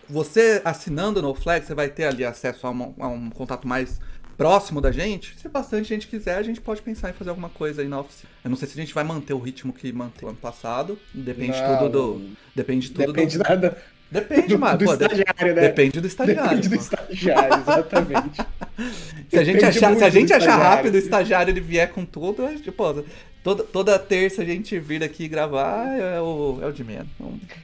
[0.10, 4.02] você assinando no Flag, você vai ter ali acesso a, uma- a um contato mais
[4.42, 5.36] próximo da gente.
[5.40, 8.28] Se bastante gente quiser, a gente pode pensar em fazer alguma coisa aí na oficina.
[8.44, 10.98] Eu não sei se a gente vai manter o ritmo que manteve ano passado.
[11.14, 12.30] Depende Não, tudo do.
[12.56, 13.44] Depende tudo Depende do.
[13.44, 13.76] da,
[14.10, 15.62] Depende, do, mas, do pô, de- estagiário, né?
[15.62, 16.50] Depende do estagiário.
[16.50, 18.42] Depende do estagiário, exatamente.
[19.30, 22.04] Se a gente Depende achar, se a gente achar rápido o estagiário ele vier com
[22.04, 23.06] tudo, é, tipo,
[23.44, 27.08] toda, toda terça a gente vir aqui gravar é o, é o de menos.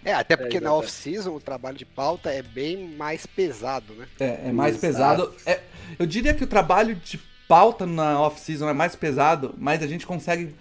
[0.06, 4.08] É, até porque É, na off-season o trabalho de pauta é bem mais pesado, né?
[4.20, 4.88] É, é mais Exato.
[5.26, 5.34] pesado.
[5.46, 5.60] É,
[5.98, 10.06] eu diria que o trabalho de pauta na off-season é mais pesado, mas a gente
[10.06, 10.54] consegue.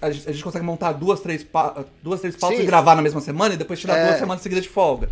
[0.00, 1.44] A gente consegue montar duas, três,
[2.00, 2.62] duas, três pautas Sim.
[2.64, 4.06] e gravar na mesma semana e depois tirar É.
[4.06, 5.08] duas semanas seguidas de folga.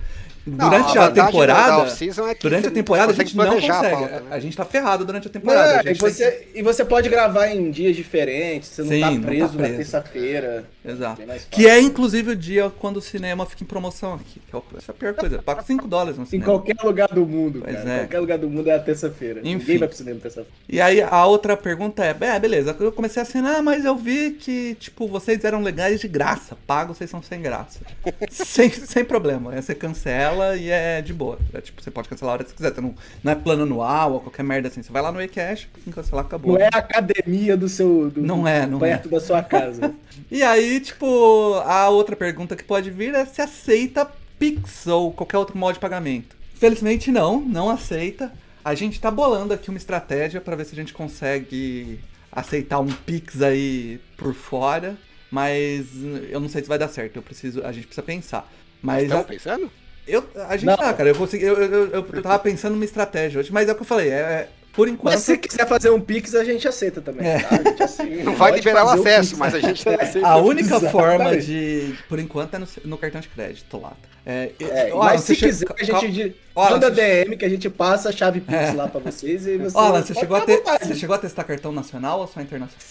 [0.47, 1.91] Não, Durante a a, da temporada.
[1.91, 3.97] é durante você a temporada a consegue gente não planejar a consegue.
[3.97, 4.27] pauta, né?
[4.31, 5.69] A gente tá ferrado durante a temporada.
[5.73, 8.89] Não, a e, tem que- você, e você pode gravar em dias diferentes, você não
[8.91, 9.77] Sim, tá não tá preso na preso.
[9.77, 10.65] terça-feira.
[10.85, 11.23] Exato.
[11.51, 14.39] Que é inclusive o dia quando o cinema fica em promoção aqui.
[14.51, 15.43] Que é é a pior coisa.
[15.43, 16.53] Paga 5 dólares no Em cinema.
[16.53, 17.91] qualquer lugar do mundo, Pois cara.
[17.91, 17.99] é.
[18.01, 19.41] Qualquer lugar do mundo é a terça-feira.
[19.41, 20.51] Ninguém vai pro cinema terça-feira.
[20.69, 24.33] E aí a outra pergunta é, é, beleza, eu comecei a assinar, mas eu vi
[24.33, 26.55] que, tipo, vocês eram legais de graça.
[26.67, 27.81] Pago, vocês são sem graça.
[28.31, 29.53] sem, sem problema.
[29.53, 31.39] Aí você cancela e é de boa.
[31.53, 32.75] É, tipo, você pode cancelar a hora que você quiser.
[32.75, 34.83] Você não, não é plano anual ou qualquer merda assim.
[34.83, 36.55] Você vai lá no eCash, quem cancelar, acabou.
[36.55, 38.11] Não é a academia do seu.
[38.11, 39.95] Do, Não é, não perto da sua casa.
[40.31, 45.39] E aí, tipo, a outra pergunta que pode vir é se aceita Pix ou qualquer
[45.39, 46.37] outro modo de pagamento.
[46.55, 48.33] Felizmente não, não aceita.
[48.65, 52.01] A gente tá bolando aqui uma estratégia pra ver se a gente consegue
[52.33, 54.97] aceitar um Pix aí por fora,
[55.31, 55.87] mas
[56.31, 57.17] eu não sei se vai dar certo.
[57.17, 58.51] Eu preciso, a gente precisa pensar.
[58.83, 59.71] Mas Estão a, pensando?
[60.07, 60.77] Eu, a gente Não.
[60.77, 61.09] tá, cara.
[61.11, 63.83] Eu consegui, eu, eu, eu, eu tava pensando numa estratégia hoje, mas é o que
[63.83, 64.11] eu falei.
[64.11, 65.13] É, é, por enquanto.
[65.15, 67.27] Mas se quiser fazer um Pix, a gente aceita também.
[67.29, 67.39] É.
[67.41, 67.55] tá?
[67.57, 68.25] A gente aceita.
[68.25, 69.39] Não vai liberar o acesso, Pix.
[69.39, 70.27] mas a gente aceita.
[70.27, 70.93] A única Exatamente.
[70.93, 71.95] forma de.
[72.09, 73.93] Por enquanto é no, no cartão de crédito lá.
[74.27, 77.45] É, É, ó, mas se che- quiser, a cal- gente Ó, manda você- DM que
[77.45, 78.73] a gente passa a chave Pix É.
[78.73, 79.77] lá pra vocês e você.
[79.77, 82.85] Alan, você chegou, a ter, você chegou a testar cartão nacional ou só internacional?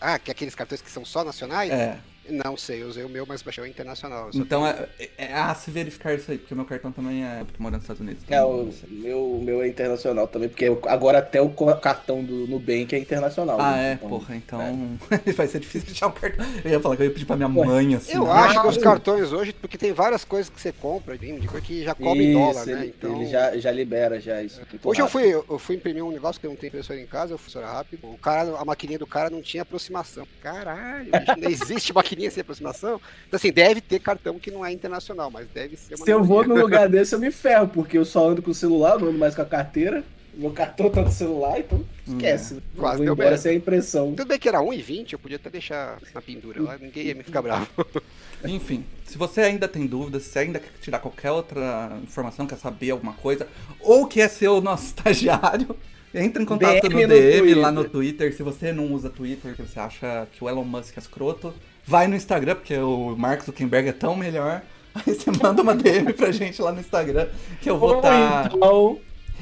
[0.00, 1.70] Ah, que aqueles cartões que são só nacionais?
[1.70, 1.96] É.
[2.28, 4.30] Não sei, eu usei o meu, mas baixei o internacional.
[4.34, 7.38] Então é, é, é a se verificar isso aí, porque o meu cartão também é.
[7.44, 8.22] Porque eu moro nos Estados Unidos.
[8.28, 12.46] É, então o meu, o meu é internacional também, porque agora até o cartão do
[12.46, 13.60] Nubank é internacional.
[13.60, 13.90] Ah, né?
[13.92, 14.98] é, Então, porra, então
[15.34, 16.46] vai ser difícil achar um cartão.
[16.64, 18.12] Eu ia falar que eu ia pedir pra minha mãe, assim.
[18.14, 18.30] Eu né?
[18.30, 21.66] acho que os Ah, cartões hoje, porque tem várias coisas que você compra, de coisa
[21.66, 22.72] que já cobre Isso, dólar, né?
[22.72, 23.16] ele, Então...
[23.16, 24.60] ele já, já libera já isso.
[24.70, 27.06] muito Hoje eu fui, eu fui imprimir um negócio que eu não tenho impressora em
[27.06, 28.06] casa, eu fui rápido.
[28.08, 30.26] O cara, a maquininha do cara não tinha aproximação.
[30.42, 33.00] Caralho, bicho, não existe maquininha sem aproximação?
[33.26, 36.22] Então, assim, deve ter cartão que não é internacional, mas deve ser uma Se eu
[36.22, 39.08] vou num lugar desse, eu me ferro, porque eu só ando com o celular, não
[39.08, 40.04] ando mais com a carteira.
[40.34, 42.54] Meu cartão tá no celular, então esquece.
[42.54, 43.42] Eu Quase vou deu embora merda.
[43.42, 44.14] sem a impressão.
[44.14, 47.22] Tudo bem que era 1,20, eu podia até deixar na pendura lá, ninguém ia me
[47.22, 47.68] ficar bravo.
[48.44, 52.90] Enfim, se você ainda tem dúvidas, se ainda quer tirar qualquer outra informação, quer saber
[52.90, 53.46] alguma coisa,
[53.78, 55.76] ou quer ser o nosso estagiário,
[56.14, 57.72] entre em contato DM no no DM lá Twitter.
[57.72, 58.34] no Twitter.
[58.34, 61.54] Se você não usa Twitter, que você acha que o Elon Musk é escroto,
[61.86, 64.62] vai no Instagram, porque o Mark Zuckerberg é tão melhor.
[64.94, 67.26] Aí você manda uma DM pra gente lá no Instagram,
[67.60, 68.52] que eu vou Ou estar.
[68.54, 68.98] então,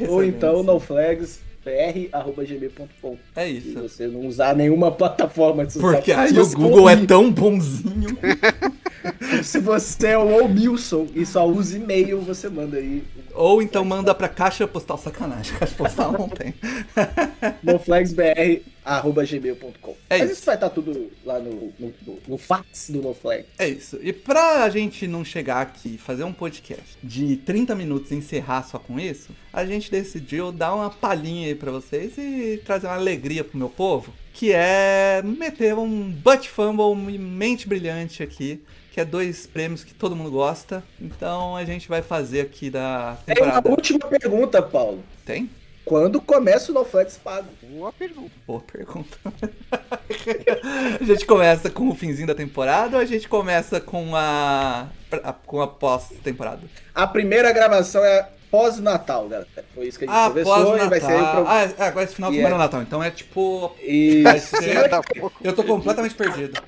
[0.09, 3.17] ou então noflagsbr.gmail.com.
[3.35, 3.83] É Se isso.
[3.83, 5.93] você não usar nenhuma plataforma de social.
[5.95, 8.17] Porque aí Se o Google é ouvir- tão bonzinho.
[9.43, 13.03] Se você é o Wilson e só usa e-mail, você manda aí
[13.35, 15.57] Ou então manda pra caixa postal sacanagem.
[15.57, 16.53] Caixa postal não tem.
[18.85, 19.97] noflagsbr.gmail.com.
[20.09, 20.33] É Mas isso.
[20.39, 21.95] isso vai estar tudo lá no, no,
[22.27, 23.45] no- fax do Noflag.
[23.59, 23.99] É isso.
[24.03, 28.63] E pra gente não chegar aqui e fazer um podcast de 30 minutos e encerrar
[28.65, 32.97] só com isso, a gente decidiu dar uma palhinha aí pra vocês e trazer uma
[32.97, 38.63] alegria pro meu povo, que é meter um butt fumble, um mente brilhante aqui,
[38.93, 40.83] que é dois prêmios que todo mundo gosta.
[41.01, 43.71] Então a gente vai fazer aqui da Tem uma temporada.
[43.71, 45.03] última pergunta, Paulo.
[45.25, 45.49] Tem?
[45.85, 47.49] Quando começa o Noflex pago?
[47.71, 48.31] Boa pergunta.
[48.47, 49.19] Boa pergunta.
[51.01, 54.89] a gente começa com o finzinho da temporada ou a gente começa com a,
[55.23, 56.63] a- com a pós-temporada?
[56.95, 59.47] A primeira gravação é pós-Natal, galera.
[59.75, 61.45] Foi isso que a gente Ah, conversou e vai ser o pós-Natal.
[61.45, 61.53] pro...
[61.53, 62.83] Ah, é, agora esse final de E semana é é- o Natal.
[62.83, 63.73] Então é tipo.
[63.81, 65.01] E Vai ser- Tá.
[65.43, 66.61] Eu tô completamente perdido.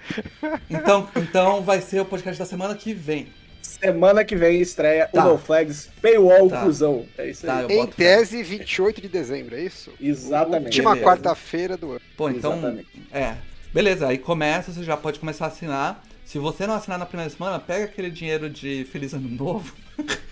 [0.70, 3.26] Então, então vai ser o podcast da semana que vem.
[3.62, 5.24] Semana que vem estreia Tá.
[5.24, 6.62] o NoFlags Paywall Tá.
[6.64, 7.06] Cusão.
[7.16, 7.78] É isso Tá, aí.
[7.78, 9.92] Em tese, 28 de dezembro, é isso?
[10.00, 10.64] Exatamente.
[10.80, 12.00] Última quarta-feira do ano.
[12.16, 12.52] Pô, então.
[12.52, 12.88] Exatamente.
[13.12, 13.36] É.
[13.72, 16.04] Beleza, aí começa, você já pode começar a assinar.
[16.24, 19.74] Se você não assinar na primeira semana, pega aquele dinheiro de Feliz Ano Novo.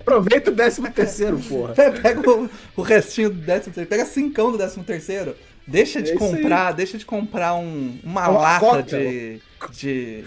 [0.00, 1.74] Aproveita o 13 terceiro, porra.
[1.74, 5.36] Pega o, o restinho do décimo terceiro, pega cincão do décimo terceiro.
[5.66, 8.82] Deixa de É comprar, deixa de comprar um, uma Uma lata Coca.
[8.82, 9.40] de,
[9.72, 10.24] de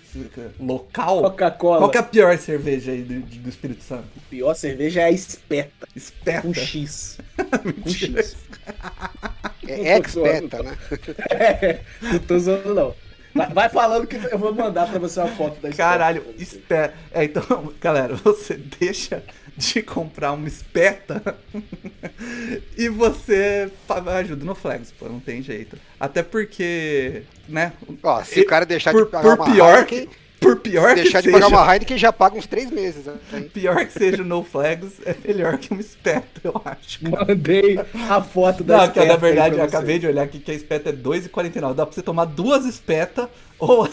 [0.60, 1.22] local.
[1.24, 1.78] Coca-Cola.
[1.80, 4.06] Qual que é a pior cerveja aí do, do Espírito Santo?
[4.18, 5.88] A pior cerveja é a espeta.
[5.96, 6.42] Esperta.
[6.48, 7.18] Com X.
[7.84, 7.90] Com.
[7.90, 8.36] X.
[9.68, 10.78] É ex-beta, né?
[11.32, 12.96] É, não tô zoando, não.
[13.34, 15.90] Vai, vai falando que eu vou mandar pra você uma foto da espeta.
[15.90, 16.94] Caralho, espeta.
[17.12, 19.24] É, então, galera, você deixa
[19.58, 21.38] de comprar uma espeta
[22.78, 23.72] e você
[24.20, 25.78] ajuda no Flags, pô, não tem jeito.
[26.00, 27.74] Até porque, né?
[28.02, 30.60] Ó, se e- o cara deixar por, de pagar por uma pior Heineken, que, por
[30.60, 33.06] pior que deixar de seja, pagar uma Heineken já paga uns três meses.
[33.06, 33.16] Né?
[33.54, 37.00] pior que seja o No Flags, é melhor que uma espeta, eu acho.
[37.08, 39.14] Mandei a foto da Não, que espeta.
[39.14, 41.74] na verdade eu acabei de olhar aqui que a espeta é 2,49.
[41.76, 43.28] Dá pra você tomar duas espetas
[43.60, 43.88] ou,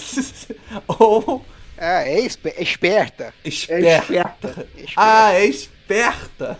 [0.88, 1.44] ou
[1.80, 3.34] É, é espe- é esperta.
[3.44, 3.88] É esperta.
[4.12, 4.66] esperta.
[4.76, 4.92] É esperta.
[4.96, 6.58] Ah, é esperta.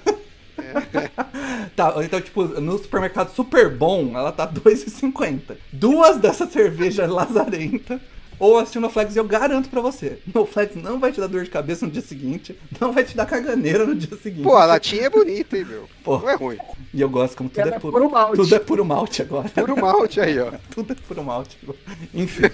[1.77, 5.57] tá, então, tipo, no supermercado super bom, ela tá 2,50.
[5.73, 8.01] Duas dessa cerveja lazarenta.
[8.39, 10.19] Ou assistindo no Flex, eu garanto pra você.
[10.35, 12.59] No Flex não vai te dar dor de cabeça no dia seguinte.
[12.81, 14.43] Não vai te dar caganeira no dia seguinte.
[14.45, 15.87] Pô, a latinha é bonita, hein, meu?
[16.03, 16.19] Pô.
[16.21, 16.57] Não é ruim.
[16.95, 18.37] E eu gosto como tudo Ela é é puro, puro malte.
[18.37, 19.49] Tudo é puro malte agora.
[19.51, 20.53] Puro malte aí, ó.
[20.75, 21.59] Tudo é puro malte.
[21.63, 21.79] agora.
[22.15, 22.45] Enfim.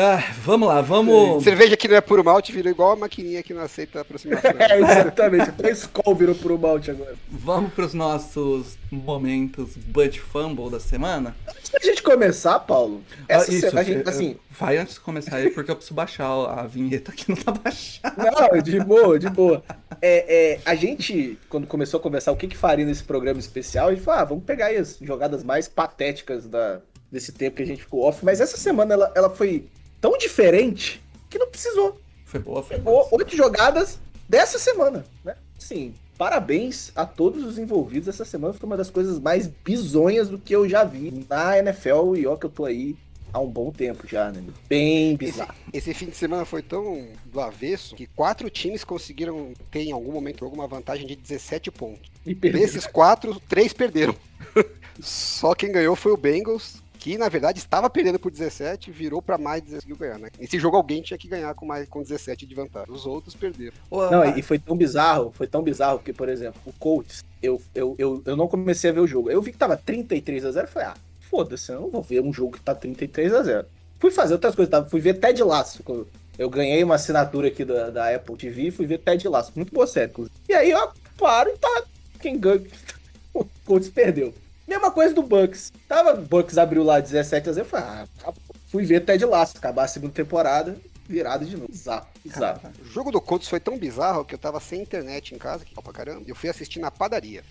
[0.00, 1.42] Ah, vamos lá, vamos.
[1.42, 4.52] Cerveja que não é puro malte virou igual a maquininha que não aceita aproximação.
[4.56, 5.50] É, exatamente.
[5.50, 7.16] Até Skol virou pro malte agora.
[7.28, 11.34] Vamos pros nossos momentos Bud Fumble da semana.
[11.48, 15.00] Antes da gente começar, Paulo, essa Ah, isso, semana, a gente, assim, Vai antes de
[15.00, 18.30] começar aí, porque eu preciso baixar a vinheta que não tá baixada.
[18.30, 19.64] Não, de boa, de boa.
[20.00, 23.88] É, é, a gente, quando começou a conversar o que, que faria nesse programa especial,
[23.88, 26.80] a gente falou, ah, vamos pegar aí as jogadas mais patéticas da,
[27.10, 29.66] desse tempo que a gente ficou off, mas essa semana ela, ela foi
[30.00, 32.00] tão diferente que não precisou.
[32.24, 33.08] Foi boa, foi boa.
[33.12, 35.34] oito jogadas dessa semana, né?
[35.58, 38.08] Sim, parabéns a todos os envolvidos.
[38.08, 42.16] Essa semana foi uma das coisas mais bizonhas do que eu já vi na NFL
[42.16, 42.96] e ó que eu tô aí
[43.32, 44.42] há um bom tempo já, né?
[44.68, 45.54] Bem Esse, bizarro.
[45.72, 50.12] esse fim de semana foi tão do avesso que quatro times conseguiram ter em algum
[50.12, 52.10] momento alguma vantagem de 17 pontos.
[52.24, 52.58] Perdi.
[52.58, 54.14] Desses quatro, três perderam.
[55.00, 59.38] Só quem ganhou foi o Bengals, que na verdade estava perdendo por 17, virou para
[59.38, 60.28] mais e conseguiu ganhar, né?
[60.38, 62.92] Nesse jogo alguém tinha que ganhar com mais com 17 de vantagem.
[62.92, 63.72] Os outros perderam.
[64.10, 67.94] Não, e foi tão bizarro, foi tão bizarro que, por exemplo, o Colts, eu, eu,
[67.98, 69.30] eu, eu não comecei a ver o jogo.
[69.30, 70.94] Eu vi que tava 33 a 0 e falei, ah,
[71.30, 73.66] foda-se, eu não vou ver um jogo que tá 33 a 0
[73.98, 74.84] Fui fazer outras coisas, tá?
[74.84, 75.82] fui ver Ted Lasso.
[75.88, 76.06] Eu-
[76.38, 79.50] Eu ganhei uma assinatura aqui da, da Apple TV e fui ver Ted Lasso.
[79.56, 80.36] Muito boa série, inclusive.
[80.48, 81.82] E aí eu paro e tá.
[82.20, 82.62] Quem ganha.
[83.34, 84.32] O Colts perdeu.
[84.68, 85.72] Mesma coisa do Bucks.
[85.88, 88.42] Tava, o Bucks abriu lá 17 a 0 eu falei, ah, acabou.
[88.66, 90.76] fui ver Ted Lasso, acabar a segunda temporada,
[91.08, 91.68] virado de novo.
[91.68, 92.60] Bizarro, bizarro.
[92.82, 95.74] O jogo do Colts foi tão bizarro que eu tava sem internet em casa, que
[95.74, 97.42] pra caramba, eu fui assistir na padaria.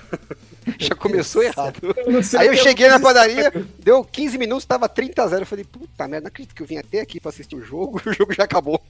[0.78, 1.78] Já começou errado.
[1.82, 5.42] Eu Aí eu cheguei na padaria, deu 15 minutos, tava 30 a 0.
[5.42, 8.00] Eu falei, puta merda, não acredito que eu vim até aqui pra assistir o jogo,
[8.04, 8.80] o jogo já acabou.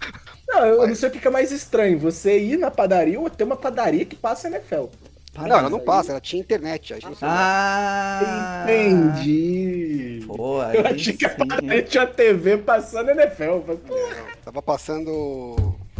[0.48, 3.28] Não, eu não sei o que que é mais estranho, você ir na padaria ou
[3.28, 4.86] ter uma padaria que passa NFL.
[5.42, 6.92] Não, ela não passa, ela tinha internet.
[6.94, 7.28] A gente não.
[7.28, 8.64] Ah!
[8.64, 10.22] Entendi.
[10.26, 11.36] Pô, aí Eu achei que a sim.
[11.36, 13.42] padaria tinha uma TV passando NFL.
[13.44, 15.56] Eu falei, Pô, Não, tava passando.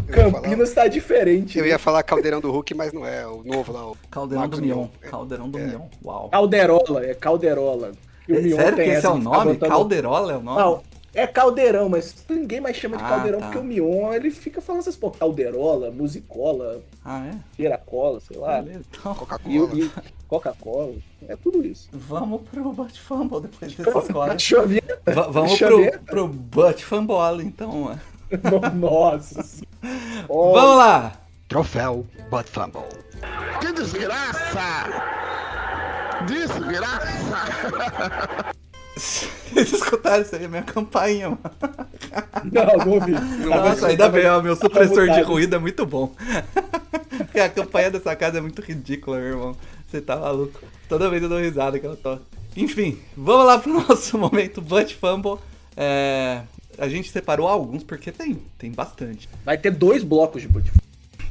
[0.09, 1.59] ia falar- Campinas tá diferente.
[1.59, 1.71] Eu né?
[1.71, 3.87] ia falar Caldeirão do Hulk, mas não é, o novo lá.
[3.91, 4.77] O Caldeirão Marcos do Mion.
[4.77, 4.89] Mion.
[5.03, 5.09] É.
[5.09, 5.67] Caldeirão do É.
[5.67, 5.81] Mion.
[6.05, 6.29] Uau.
[6.31, 7.93] Calderola, é Calderola.
[8.29, 9.53] E o Mion Sério que esse é o nome?
[9.55, 10.59] botando- Calderola é o nome?
[10.61, 10.83] Não,
[11.17, 13.47] é Caldeirão, mas ninguém mais chama de Ah, Caldeirão tá.
[13.47, 17.35] porque o Mion, ele fica falando essas pô, Calderola, Musicola, Ah, é?
[17.57, 18.61] Piracola, sei lá.
[18.63, 18.85] Beleza.
[18.91, 19.91] Então, Coca-Cola.
[20.29, 20.95] Coca-Cola,
[21.29, 21.89] é tudo isso.
[21.93, 24.31] vamos pro Butt Fumble depois dessa história.
[24.35, 25.01] Deixa eu ver.
[25.07, 27.71] Va- vamos pro, pro Butt Fumble, então.
[27.73, 28.01] mano.
[28.75, 29.45] Nossa.
[30.29, 31.13] Vamos lá!
[31.47, 32.83] Troféu Butt Fumble.
[33.61, 34.89] Que desgraça!
[36.27, 37.47] Desgraça!
[38.97, 40.45] Vocês escutaram isso aí?
[40.45, 41.41] É minha campainha, mano.
[42.51, 43.13] Não, não vi.
[43.47, 46.15] Nossa, ainda bem, ó, meu supressor de ruído é muito bom.
[47.19, 49.57] Porque a campanha dessa casa é muito ridícula, meu irmão.
[49.87, 50.61] Você tá maluco.
[50.89, 52.23] Toda vez eu dou risada que ela toca.
[52.57, 55.39] Enfim, vamos lá pro nosso momento Butt Fumble.
[55.77, 56.41] É,
[56.79, 59.29] a gente separou alguns porque tem, tem bastante.
[59.45, 60.73] Vai ter dois blocos de boot.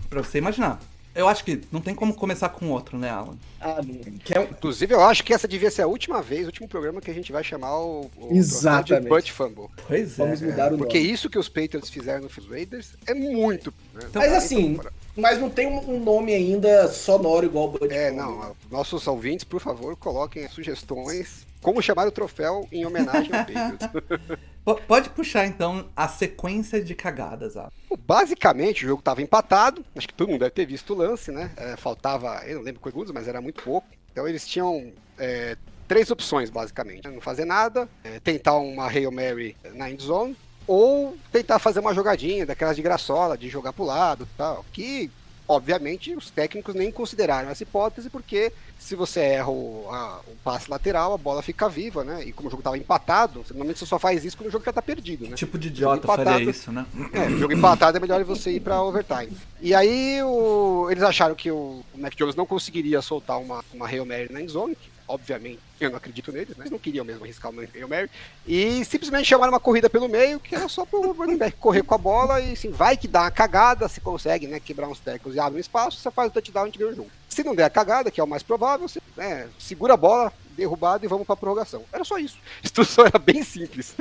[0.08, 0.80] Pra você imaginar.
[1.16, 3.38] Eu acho que não tem como começar com outro, né, Alan?
[3.62, 3.80] Ah.
[4.24, 7.00] Que é Inclusive, eu acho que essa devia ser a última vez, o último programa
[7.00, 9.04] que a gente vai chamar o, o Exatamente.
[9.04, 9.68] de Butt Fumble.
[9.88, 10.24] Pois é.
[10.24, 11.12] Vamos mudar o Porque nome.
[11.12, 13.74] isso que os Patriots fizeram no Raiders é muito.
[13.94, 14.02] né?
[14.14, 14.78] Mas assim,
[15.16, 18.22] mas não tem um nome ainda sonoro igual o Bud É, Fumble.
[18.22, 18.56] não.
[18.70, 21.45] Nossos ouvintes, por favor, coloquem sugestões.
[21.66, 23.88] Como chamar o troféu em homenagem ao Patriots.
[24.64, 27.56] Po- Pode puxar então a sequência de cagadas.
[27.56, 29.84] Bom, Basicamente, o jogo estava empatado.
[29.96, 31.52] Acho que todo mundo deve ter visto o lance, né?
[31.58, 33.88] É, faltava, eu não lembro quantos, mas era muito pouco.
[34.12, 37.08] Então eles tinham é, três opções, basicamente.
[37.08, 40.36] Não fazer nada, é, tentar uma Hail Mary na end zone,
[40.68, 44.66] ou tentar fazer uma jogadinha daquelas de graçola, de jogar pro lado e tal.
[44.72, 45.10] Que,
[45.48, 50.70] obviamente, os técnicos nem consideraram essa hipótese, porque se você erra o, a- o passe
[50.70, 52.24] lateral, a bola fica viva, né?
[52.26, 54.74] E como o jogo estava empatado, normalmente você só faz isso quando o jogo já
[54.74, 55.36] tá perdido, né?
[55.36, 56.30] Tipo de idiota Empatado.
[56.30, 56.86] faria isso, né?
[57.14, 59.36] É, jogo empatado é melhor você ir pra overtime.
[59.62, 63.88] E aí o- eles acharam que o, o Mac Jones não conseguiria soltar uma, uma
[63.88, 66.64] Hail Mary na endzone, que obviamente eu não acredito neles, né?
[66.64, 68.10] Eles não queriam mesmo arriscar uma Hail Mary.
[68.48, 71.96] E simplesmente chamaram uma corrida pelo meio, que era só pro running back correr com
[71.96, 75.36] a bola e assim, vai que dá uma cagada, se consegue, né, quebrar uns tackles
[75.36, 77.12] e abre um espaço, você faz o touchdown e a ganha o jogo.
[77.28, 80.32] Se não der a cagada, que é o mais provável, você né, segura a bola,
[80.56, 81.84] derrubado e vamos pra prorrogação.
[81.92, 82.38] Era só isso.
[82.64, 83.96] A instrução era bem simples.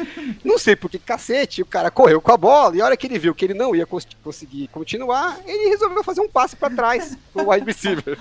[0.45, 3.07] Não sei por que cacete, o cara correu com a bola e a hora que
[3.07, 6.71] ele viu que ele não ia cons- conseguir continuar, ele resolveu fazer um passe pra
[6.71, 8.19] trás pro wide receiver.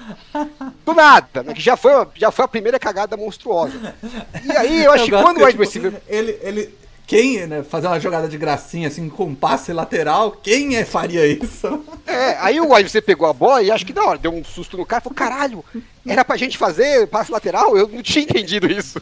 [0.86, 1.54] Do nada, né?
[1.54, 3.96] Que já foi, já foi a primeira cagada monstruosa.
[4.44, 6.02] E aí eu acho que gosto quando o wide tipo, receiver.
[6.08, 6.83] Ele, ele.
[7.06, 11.28] Quem, né, fazer uma jogada de gracinha assim com um passe lateral, quem é, faria
[11.28, 11.84] isso?
[12.08, 14.78] É, aí o receiver pegou a bola e acho que da hora, deu um susto
[14.78, 15.66] no cara e falou: caralho,
[16.06, 17.78] era pra gente fazer passe lateral?
[17.78, 19.02] Eu não tinha entendido isso.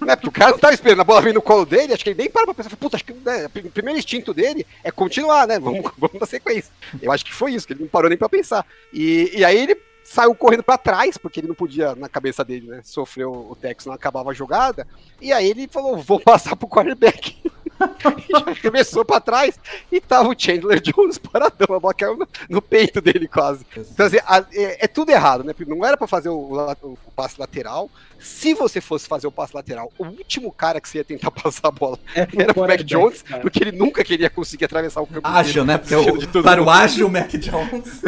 [0.00, 0.16] né?
[0.16, 2.18] Porque o cara não tava esperando a bola vir no colo dele, acho que ele
[2.18, 5.58] nem parou pra pensar, puta, acho que né, o primeiro instinto dele é continuar, né?
[5.58, 6.72] Vamos, vamos dar sequência.
[7.00, 8.64] Eu acho que foi isso, que ele não parou nem pra pensar.
[8.92, 12.66] E, e aí ele saiu correndo pra trás, porque ele não podia, na cabeça dele,
[12.66, 12.80] né?
[12.82, 14.86] Sofreu o Tex, não acabava a jogada.
[15.20, 17.36] E aí ele falou: vou passar pro quarterback.
[17.80, 19.58] E já arremessou pra trás
[19.90, 21.76] e tava o Chandler Jones paradão.
[21.76, 23.64] A bola caiu no, no peito dele quase.
[23.76, 25.54] Então, assim, a- é, é tudo errado, né?
[25.66, 27.90] Não era pra fazer o, la- o passe lateral.
[28.18, 31.68] Se você fosse fazer o passe lateral, o último cara que você ia tentar passar
[31.68, 33.40] a bola era o Mac Jones, cara.
[33.42, 35.20] porque ele nunca queria conseguir atravessar o campo.
[35.26, 35.78] Ágil, né?
[35.78, 38.02] Porque o, para o ágil, o Mac Jones.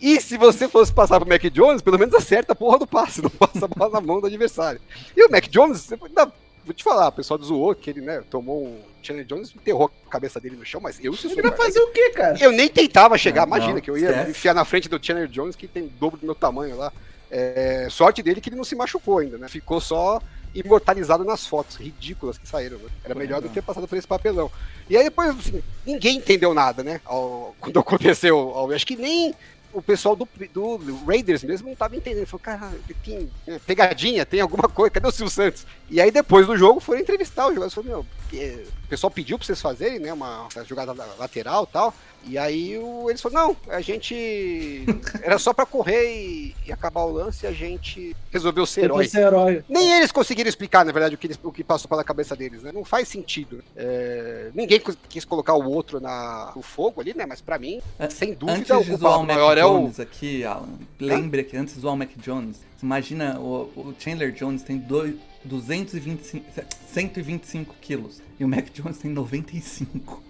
[0.00, 3.22] E se você fosse passar pro Mac Jones, pelo menos acerta a porra do passe,
[3.22, 4.80] não passa a bola na mão do adversário.
[5.16, 6.30] E o Mac Jones, você pode dar-
[6.64, 8.80] vou te falar, o pessoal zoou que ele, né, tomou um.
[9.02, 11.88] Chandler Jones enterrou a cabeça dele no chão, mas eu se Ele vai fazer o
[11.88, 12.38] quê, cara?
[12.40, 14.30] Eu nem tentava chegar, Não, imagina não, que eu ia esquece.
[14.30, 16.90] enfiar na frente do Chandler Jones, que tem o dobro do meu tamanho lá.
[17.30, 19.46] É, sorte dele que ele não se machucou ainda, né?
[19.48, 20.22] Ficou só
[20.54, 22.78] imortalizado nas fotos ridículas que saíram.
[22.78, 22.88] Né?
[23.04, 24.50] Era melhor do que ter passado por esse papelão.
[24.88, 27.00] E aí depois, assim, ninguém entendeu nada, né?
[27.04, 28.36] Ao- quando aconteceu.
[28.38, 29.34] ao- acho que nem
[29.74, 32.26] o pessoal do, do Raiders mesmo não tava entendendo.
[32.26, 32.70] Falou, cara,
[33.04, 35.66] tem é, pegadinha, tem alguma coisa, cadê o Silvio Santos?
[35.90, 37.74] E aí depois do jogo foram entrevistar os jogadores.
[37.74, 37.92] Falaram,
[38.32, 40.12] meu, o pessoal pediu pra vocês fazerem, né?
[40.12, 41.94] Uma, uma jogada la- lateral e tal.
[42.26, 44.84] E aí o- eles falaram, não, a gente.
[45.22, 49.06] Era só pra correr e, e acabar o lance e a gente resolveu ser herói.
[49.08, 49.62] Ser herói.
[49.68, 52.62] Nem eles conseguiram explicar, na verdade, o que, eles- o que passou pela cabeça deles,
[52.62, 52.72] né?
[52.72, 53.62] Não faz sentido.
[53.76, 57.26] É, ninguém quis- colocar o outro na, no fogo ali, né?
[57.26, 59.63] Mas pra mim, sem dúvida, o o culpado maior é o.
[59.68, 64.32] Jones aqui, Alan, lembre que antes de zoar o Mac Jones, imagina o, o Chandler
[64.32, 66.44] Jones tem dois, 225,
[66.92, 70.22] 125 quilos e o Mac Jones tem 95.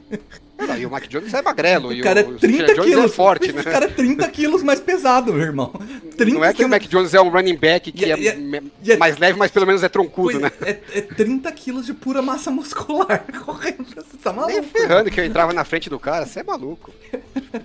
[0.57, 1.89] Não, e o Mac Jones é magrelo.
[1.89, 3.05] O e cara é o 30 Chandler Jones quilos.
[3.05, 3.61] é forte, né?
[3.61, 5.73] O cara é 30 quilos mais pesado, meu irmão.
[6.17, 8.63] 30 Não é que o quilos- Mac Jones é um running back que é, me-
[8.83, 10.51] e- é mais leve, mas pelo menos é troncudo, né?
[10.63, 13.85] é, é 30 quilos de pura massa muscular correndo.
[13.97, 14.63] Você tá Nem maluco?
[14.73, 16.93] ferrando que eu entrava na frente do cara, você é maluco.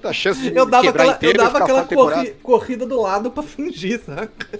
[0.03, 2.99] A chance de Eu dava quebrar aquela, eu inteiro e dava aquela corri- corrida do
[3.01, 4.59] lado pra fingir, saca?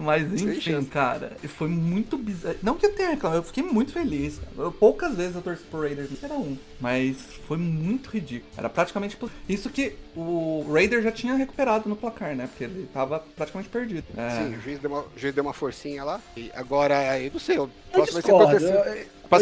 [0.00, 2.56] Mas enfim, cara, foi muito bizarro.
[2.62, 4.38] Não que eu tenha reclamado, eu fiquei muito feliz.
[4.38, 4.50] cara.
[4.68, 6.56] Eu- poucas vezes eu torci pro Raiders, era um.
[6.80, 8.50] Mas foi muito ridículo.
[8.56, 9.18] Era praticamente.
[9.48, 12.46] Isso que o Raider já tinha recuperado no placar, né?
[12.46, 14.04] Porque ele tava praticamente perdido.
[14.16, 16.20] É, Sim, o juiz, deu uma, o juiz deu uma forcinha lá.
[16.36, 18.66] E agora, eu não sei, o Eu próximo vai acontecer.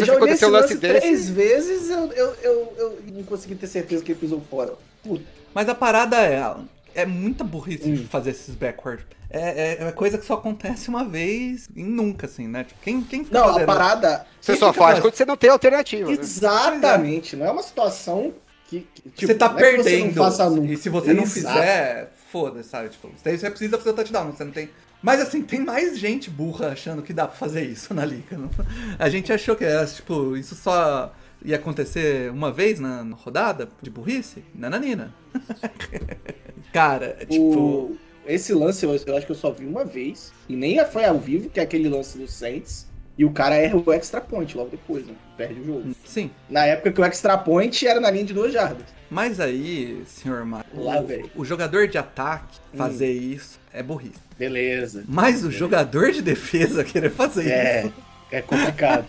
[0.05, 1.01] Ser olhei acontecer esse um lance lance desse.
[1.01, 4.75] três vezes, eu, eu, eu, eu não consegui ter certeza que ele pisou fora.
[5.03, 5.25] Puta.
[5.55, 8.07] Mas a parada é, Alan, é muita burrice de Hum.
[8.11, 9.03] fazer esses backward.
[9.31, 12.65] É, é, é coisa que só acontece uma vez e nunca, assim, né?
[12.65, 14.27] Tipo, quem, quem fica Não, a fazendo- parada.
[14.41, 16.11] Você só faz quando você não tem alternativa.
[16.11, 16.17] Né?
[16.19, 17.37] Exatamente.
[17.37, 18.33] Não é uma situação
[18.69, 18.87] que.
[18.95, 20.07] que, tipo, você tá não é que você perdendo.
[20.17, 20.73] não faça nunca.
[20.73, 21.35] e se você não Exato.
[21.59, 22.89] fizer, foda-se, sabe?
[22.89, 24.71] Tipo, você precisa fazer o touchdown, você não tem.
[25.03, 28.37] Mas assim, tem mais gente burra achando que dá pra fazer isso na liga.
[28.37, 28.51] não?
[28.99, 31.13] A gente achou que era, tipo, isso só
[31.45, 34.43] ia acontecer uma vez na, na rodada de burrice?
[34.55, 35.15] Nananina.
[36.73, 37.59] Cara, tipo.
[37.59, 37.97] O-
[38.29, 40.33] Esse lance eu, eu acho que eu só vi uma vez.
[40.49, 42.87] E nem foi ao vivo, que é aquele lance do Saints.
[43.17, 45.15] E o cara erra o extra point logo depois, né?
[45.37, 45.91] Perde o jogo.
[46.05, 46.31] Sim.
[46.49, 48.85] Na época que o extra point era na linha de duas jardas.
[49.11, 51.29] Mas aí, senhor Marco, Lá, velho.
[51.35, 52.77] o jogador de ataque Hum.
[52.77, 54.21] fazer isso é burrice.
[54.39, 55.03] Beleza.
[55.09, 57.95] Mas o jogador de defesa querer fazer É, isso.
[58.31, 59.07] é complicado.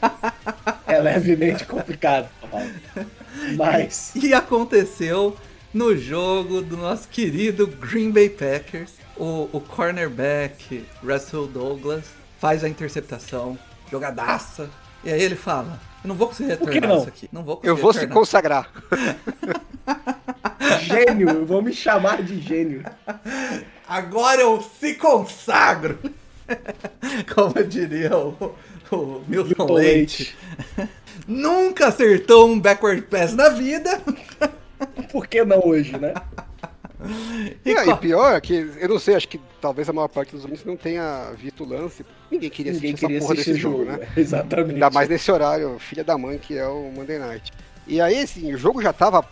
[0.88, 2.30] é levemente complicado.
[3.55, 4.11] Mas.
[4.15, 5.36] E aconteceu
[5.74, 8.93] no jogo do nosso querido Green Bay Packers.
[9.20, 12.05] O, o cornerback Russell Douglas
[12.39, 13.59] faz a interceptação,
[13.91, 14.70] jogadaça.
[15.03, 16.97] E aí ele fala: Eu não vou conseguir que retornar não?
[16.99, 17.30] isso aqui.
[17.32, 18.72] Não vou conseguir Eu vou se retornar." consagrar.
[20.82, 22.84] Gênio, vão me chamar de gênio.
[23.88, 25.99] Agora eu se consagro!
[27.34, 28.55] Como diria o,
[28.91, 30.36] o Milton Milton Leite.
[31.28, 34.01] Nunca acertou um backward pass na vida.
[35.11, 36.13] Por que não hoje, né?
[37.65, 40.31] E E aí, pior é que, eu não sei, acho que talvez a maior parte
[40.31, 42.05] dos ouvintes não tenha visto o lance.
[42.29, 44.07] Ninguém queria Ninguém assistir queria essa porra assistir desse jogo, jogo, né?
[44.17, 44.73] Exatamente.
[44.73, 47.51] Ainda mais nesse horário, filha da mãe, que é o Monday Night.
[47.87, 49.25] E aí, assim, o jogo já tava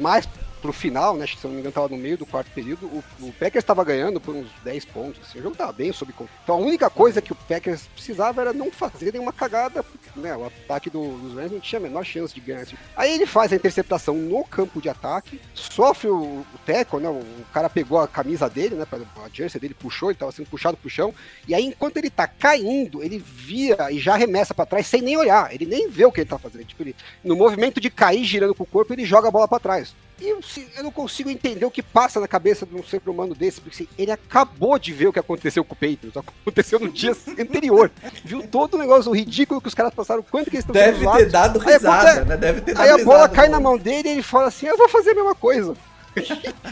[0.00, 0.28] mais
[0.64, 1.24] pro final, né?
[1.24, 2.86] Acho que se não me engano, tava no meio do quarto período.
[2.86, 5.20] O, o Packers estava ganhando por uns 10 pontos.
[5.22, 6.30] Assim, o jogo tava bem sob controle.
[6.42, 9.84] Então a única coisa que o Packers precisava era não fazer nenhuma cagada,
[10.16, 10.34] né?
[10.34, 12.62] O ataque do- dos Rams não tinha a menor chance de ganhar.
[12.62, 12.76] Assim.
[12.96, 17.10] Aí ele faz a interceptação no campo de ataque, sofre o, o tackle, né?
[17.10, 18.86] O, o cara pegou a camisa dele, né?
[18.90, 21.12] A jersey dele puxou, ele tava sendo puxado pro chão.
[21.46, 25.18] E aí, enquanto ele tá caindo, ele vira e já arremessa pra trás sem nem
[25.18, 25.52] olhar.
[25.54, 26.64] Ele nem vê o que ele tá fazendo.
[26.64, 29.60] Tipo, ele, no movimento de cair girando com o corpo, ele joga a bola pra
[29.60, 29.94] trás.
[30.20, 30.38] E eu,
[30.76, 33.82] eu não consigo entender o que passa na cabeça de um ser humano desse, porque
[33.82, 37.90] assim, ele acabou de ver o que aconteceu com o Patriots, aconteceu no dia anterior.
[38.24, 41.30] Viu todo o negócio ridículo que os caras passaram, quanto que eles estão Deve ter
[41.30, 42.36] dado risada, bola- né?
[42.36, 43.52] Deve ter dado Aí a bola risada, cai pô.
[43.52, 45.74] na mão dele e ele fala assim: Eu vou fazer a mesma coisa.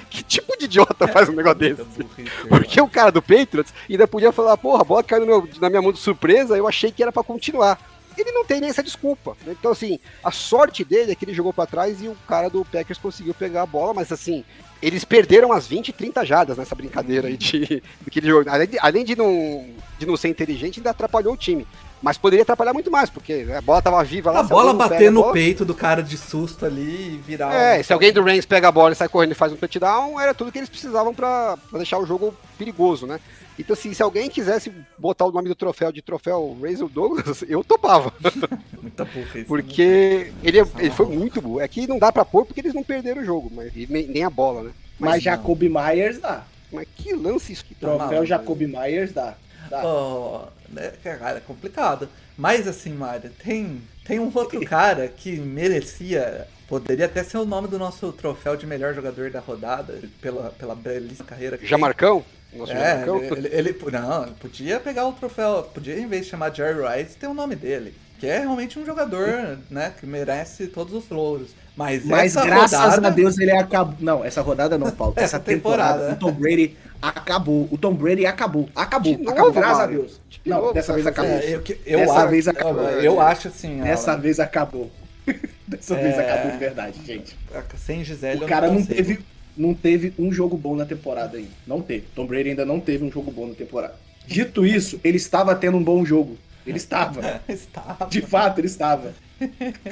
[0.09, 1.82] que tipo de idiota faz um negócio desse?
[1.82, 5.68] Burrice, Porque o cara do Patriots ainda podia falar, porra, a bola caiu meu- na
[5.68, 7.76] minha mão de surpresa, eu achei que era pra continuar.
[8.21, 9.37] Ele não tem nem essa desculpa.
[9.47, 9.55] né?
[9.59, 12.65] Então, assim, a sorte dele é que ele jogou pra trás e o cara do
[12.65, 14.45] Packers conseguiu pegar a bola, mas assim,
[14.83, 18.53] eles perderam as 20, 30 jadas nessa brincadeira aí de, do que ele jogou.
[18.53, 19.67] Além, de, além de, não,
[19.99, 21.67] de não ser inteligente, ainda atrapalhou o time.
[22.03, 24.41] Mas poderia atrapalhar muito mais, porque a bola tava viva lá.
[24.41, 27.55] A bola bater no bola- peito do cara de susto ali e virar.
[27.55, 29.57] É, um- se alguém do Rams pega a bola e sai correndo e faz um
[29.57, 33.21] touchdown, era tudo que eles precisavam pra pra deixar o jogo perigoso, né?
[33.59, 37.63] Então, assim, se alguém quisesse botar o nome do troféu de troféu Razor Douglas, eu
[37.63, 38.13] topava.
[38.83, 39.39] Muita burrice.
[39.39, 39.45] né?
[39.47, 41.61] Porque ele, é- ele foi muito bom.
[41.61, 44.31] É que não dá pra pôr porque eles não perderam o jogo, mas nem, a
[44.31, 44.71] bola, né?
[44.99, 45.23] Mas, Mas.
[45.23, 46.43] Jacob Myers dá.
[46.73, 49.35] Mas que lance isso que tá Troféu maluco, Jacob Myers dá.
[49.83, 52.09] Ó, né, cara, é complicado.
[52.37, 56.47] Mas assim, Mário, tem, tem um outro cara que merecia.
[56.68, 60.75] Poderia até ser o nome do nosso troféu de melhor jogador da rodada, pela, pela
[60.75, 61.66] belíssima carreira que.
[61.66, 62.25] Jamarcão?
[62.53, 63.23] Nosso É, Jamarcão?
[63.23, 66.81] ele, ele, ele- não, ele podia pegar o troféu, podia em vez de chamar Jerry
[66.81, 67.95] Rice, ter o nome dele.
[68.18, 71.51] Que é realmente um jogador, né, que merece todos os louros.
[71.77, 73.97] Mas, Mas essa graças rodada, a Deus ele acabou.
[73.99, 75.14] Não, essa rodada não, Paulo.
[75.18, 76.05] Essa Essa temporada.
[76.05, 76.12] temporada.
[76.12, 77.69] O Tom Brady acabou.
[77.71, 78.69] O Tom Brady acabou.
[78.75, 79.13] Acabou.
[79.17, 79.95] De novo, acabou, graças Mário?
[79.95, 80.21] a Deus.
[80.31, 81.39] De Não, novo, dessa vez essa acabou.
[81.39, 82.83] É, eu, que- eu Dessa acho, vez acabou.
[82.89, 84.91] Eu acho assim, Dessa vez acabou.
[85.67, 86.21] Dessa vez É.
[86.33, 87.37] acabou de verdade, gente.
[87.77, 88.95] sem Gisele O cara não consigo.
[88.95, 89.19] teve,
[89.57, 91.51] não teve um jogo bom na temporada ainda.
[91.67, 92.07] Não teve.
[92.15, 93.95] Tom Brady ainda não teve um jogo bom na temporada.
[94.27, 96.39] Dito isso, ele estava tendo um bom jogo.
[96.65, 97.41] Ele estava.
[97.49, 98.07] Estava.
[98.07, 99.13] De fato, ele estava.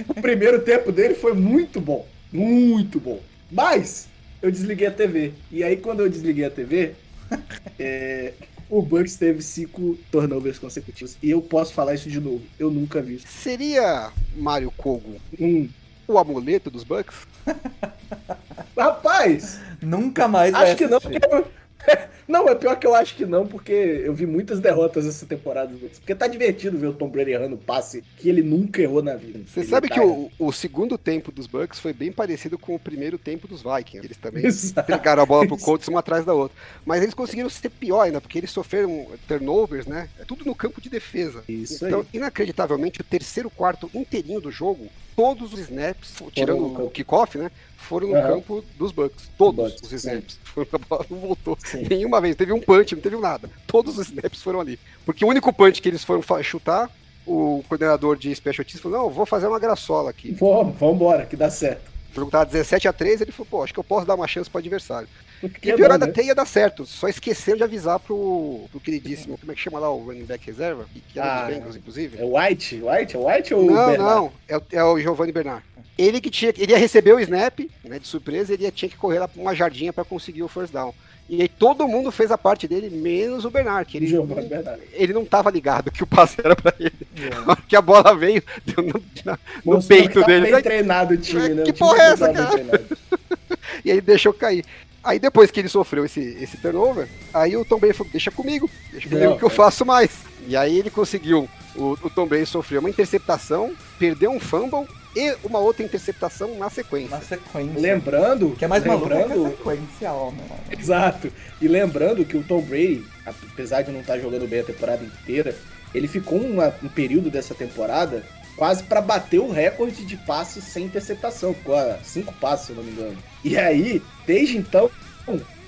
[0.08, 2.06] O primeiro tempo dele foi muito bom.
[2.32, 3.18] Muito bom.
[3.50, 4.06] Mas
[4.42, 5.32] eu desliguei a TV.
[5.50, 6.94] E aí, quando eu desliguei a TV,
[7.78, 8.32] é,
[8.68, 11.16] o Bucks teve cinco turnovers consecutivos.
[11.22, 12.42] E eu posso falar isso de novo.
[12.58, 13.26] Eu nunca vi isso.
[13.28, 15.68] Seria Mário Kogo Hum.
[16.06, 17.26] o amuleto dos Bucks?
[18.76, 21.00] Rapaz, Nunca mais vai acho que não.
[21.00, 21.46] porque eu-
[22.30, 25.72] Não, é pior que eu acho que não, porque eu vi muitas derrotas essa temporada.
[25.72, 25.78] do.
[25.80, 29.40] Porque tá divertido ver o Tom Brady errando passe que ele nunca errou na vida.
[29.46, 32.74] Você Ele sabe tá que o, o segundo tempo dos Bucks foi bem parecido com
[32.74, 34.06] o primeiro tempo dos Vikings.
[34.06, 34.86] Eles também Exato.
[34.86, 36.56] pegaram a bola pro Colts uma atrás da outra.
[36.86, 40.08] Mas eles conseguiram ser pior ainda, porque eles sofreram turnovers, né?
[40.18, 41.42] É tudo no campo de defesa.
[41.48, 42.06] Isso então, aí.
[42.14, 44.88] inacreditavelmente, o terceiro quarto inteirinho do jogo,
[45.20, 47.50] todos os snaps, tirando o kickoff, né?
[47.76, 48.28] Foram no Aham.
[48.28, 49.28] campo dos Bucks.
[49.36, 50.38] Todos Bucks, os snaps.
[50.72, 51.86] A bola não voltou Sim.
[51.88, 52.34] nenhuma vez.
[52.36, 53.50] Teve um punch, não teve nada.
[53.66, 54.78] Todos os snaps foram ali.
[55.04, 56.90] Porque o único punch que eles foram chutar,
[57.26, 60.32] o coordenador de special teams falou, não, vou fazer uma graçola aqui.
[60.32, 61.90] Vamos, vambora, que dá certo.
[62.12, 64.26] O jogo tava 17 a 13 ele falou, pô, acho que eu posso dar uma
[64.26, 65.08] chance pro adversário.
[65.42, 66.12] E Que pior ainda né?
[66.12, 69.78] até ia dar certo, só esqueceram de avisar pro, pro queridíssimo, como é que chama
[69.78, 70.84] lá o running back reserva?
[70.92, 72.18] Que- Que era Ah, dos Bengals, inclusive.
[72.18, 72.82] É White?
[72.82, 73.16] White?
[73.16, 73.98] É White ou Não, Bernard?
[74.02, 75.64] não, é, o- é o Giovanni Bernard.
[75.96, 78.96] Ele que tinha, ele ia receber o snap, né, de surpresa, ele ia, tinha que
[78.96, 80.92] correr lá uma jardinha para conseguir o first down.
[81.32, 84.82] E aí todo mundo fez a parte dele, menos o Bernard, que ele, Bernard.
[84.92, 86.92] ele não tava ligado que o passe era pra ele.
[87.46, 90.50] Hora que a bola veio, deu no, na- no peito tá dele.
[90.50, 91.62] bem treinado o time, né?
[91.62, 92.82] Que porra é essa, cara?
[93.84, 94.64] E aí deixou cair.
[95.04, 98.68] Aí depois que ele sofreu esse, esse turnover, aí o Tom Brady falou, deixa comigo,
[98.90, 99.52] deixa comigo Não, que eu é.
[99.52, 100.10] faço mais.
[100.48, 104.86] E aí ele conseguiu, o, o Tom Brady sofreu uma interceptação, perdeu um fumble
[105.16, 107.10] e uma outra interceptação na sequência.
[107.16, 107.80] Na sequência.
[107.80, 110.44] Lembrando, Que é mais maluco que lembrando, a sequencial, né?
[110.48, 110.60] mano?
[110.80, 111.32] Exato.
[111.60, 115.54] E lembrando que o Tom Brady, apesar de não estar jogando bem a temporada inteira,
[115.94, 118.22] ele ficou uma- um período dessa temporada
[118.56, 121.54] quase para bater o recorde de passes sem interceptação.
[121.54, 123.16] Ficou a cinco passes, se eu não me engano.
[123.42, 124.90] E aí, desde então,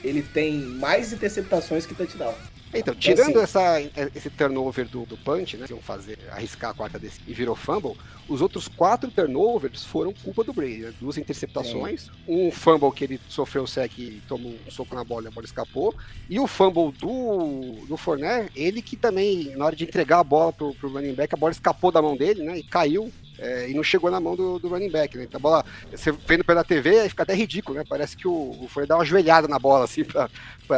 [0.04, 2.34] ele tem mais interceptações que touchdown.
[2.74, 5.66] Então, tirando assim- essa, esse turnover do, do punch, né?
[5.66, 7.96] Que iam fazer, arriscar a quarta desse e virou fumble,
[8.28, 10.78] os outros quatro turnovers foram culpa do Brady.
[10.82, 10.92] né?
[11.00, 15.24] Duas interceptações, um fumble que ele sofreu o sec e tomou um soco na bola
[15.24, 15.94] e a bola escapou,
[16.30, 20.52] e o fumble do, do Fournette, ele que também, na hora de entregar a bola
[20.52, 22.58] pro, pro running back, a bola escapou da mão dele, né?
[22.58, 23.12] E caiu.
[23.38, 25.24] é, e não chegou na mão do, do running back, né?
[25.24, 27.84] Então a bola, você vendo pela TV, aí fica até ridículo, né?
[27.88, 30.30] Parece que o, o Fournette dá uma joelhada na bola, assim, pra,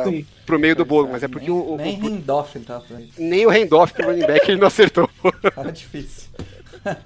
[0.03, 0.27] pra, Sim.
[0.47, 2.07] pro meio do bolo, mas é porque nem, o, o- Nem o-
[2.57, 3.09] ele tava fazendo.
[3.19, 5.09] nem o handoff pro running back ele não acertou.
[5.55, 6.29] Tava difícil.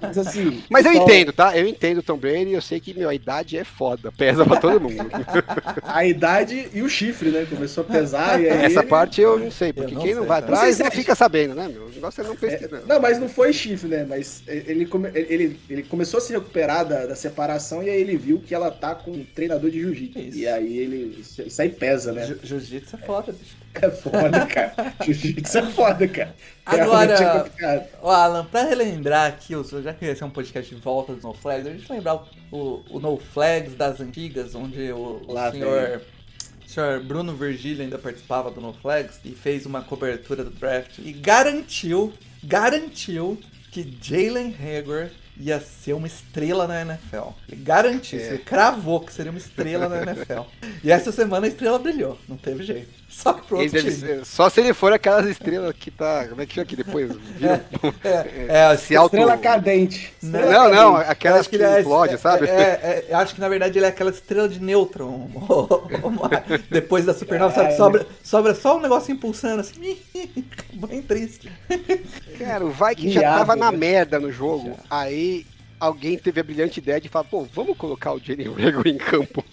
[0.01, 0.63] Mas assim.
[0.69, 1.57] Mas eu só- entendo, tá?
[1.57, 4.57] Eu entendo o Tom Brady, eu sei que, meu, a idade é foda, pesa pra
[4.59, 4.95] todo mundo.
[5.83, 7.45] A idade e o chifre, né?
[7.49, 8.65] Começou a pesar e aí.
[8.65, 10.53] Essa ele- parte eu não sei, porque não quem não sei, vai cara.
[10.55, 11.85] atrás não sabe- fica sabendo, né, meu?
[11.85, 12.81] O negócio é não É, pesquisar.
[12.87, 14.05] não, mas não foi chifre, né?
[14.07, 18.17] Mas ele, come- ele, ele começou a se recuperar da, da separação e aí ele
[18.17, 20.37] viu que ela tá com um treinador de jiu-jitsu.
[20.37, 21.19] E aí ele.
[21.19, 22.35] Isso, aí pesa, né?
[22.43, 23.57] Jiu-jitsu é foda, bicho.
[23.75, 24.93] É foda, cara.
[25.03, 26.35] Jiu-jitsu é foda, cara.
[26.65, 27.87] Agora- é complicado.
[28.01, 31.23] Ô, Alan, pra relembrar aqui, o- já que esse é um podcast de volta dos
[31.23, 36.01] No Flags, a gente lembrar o, o No Flags das antigas, onde o, o senhor,
[36.65, 40.97] o senhor Bruno Virgílio ainda participava do No Flags e fez uma cobertura do draft
[40.99, 42.13] e garantiu,
[42.43, 43.39] garantiu
[43.71, 45.11] que Jalen Hager
[45.41, 47.29] ia ser uma estrela na NFL.
[47.47, 48.23] Ele garantiu, É.
[48.29, 50.41] ele cravou que seria uma estrela na NFL.
[50.83, 52.89] E essa semana a estrela brilhou, não teve jeito.
[53.09, 53.91] Só que pro outro time.
[53.91, 56.27] ser- só se ele for aquelas estrelas que tá.
[56.29, 57.11] Como é que chama aqui depois?
[57.37, 57.65] Vira,
[58.03, 59.15] É, é, se auto...
[59.15, 60.13] Estrela cadente.
[60.21, 61.11] Não, Estrela Não, não, cadente.
[61.11, 62.47] aquelas que, ele é- explode, é- sabe?
[62.47, 65.27] É, é, eu acho que na verdade ele é aquela estrela de nêutron.
[66.69, 67.75] Depois da supernova, sabe?
[67.75, 69.97] Sobra, sobra só um negocinho pulsando assim.
[70.73, 71.51] Bem triste.
[72.37, 73.77] Cara, o Viking já tava na né?
[73.77, 74.77] merda no jogo.
[74.89, 75.45] Aí
[75.79, 79.43] alguém teve a brilhante ideia de falar, pô, vamos colocar o Jalen Rager em campo.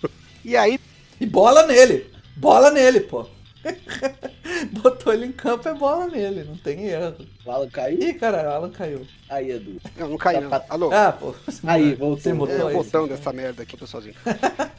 [0.44, 0.78] E aí,
[1.20, 2.06] E bola nele!
[2.36, 3.26] Bola nele, pô!
[4.72, 7.14] Botou ele em campo, é bola nele, não tem erro.
[7.44, 7.98] O Alan caiu?
[8.00, 9.06] Ih, caralho, o Alan caiu.
[9.28, 9.76] Aí, Edu.
[9.96, 10.48] não, não caiu.
[10.48, 10.90] Tá- Alô?
[10.92, 11.34] Ah, pô.
[11.66, 12.20] Aí, voltou.
[12.20, 14.14] Você É mutou o botão dessa merda aqui, eu tô sozinho.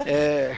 [0.10, 0.56] É,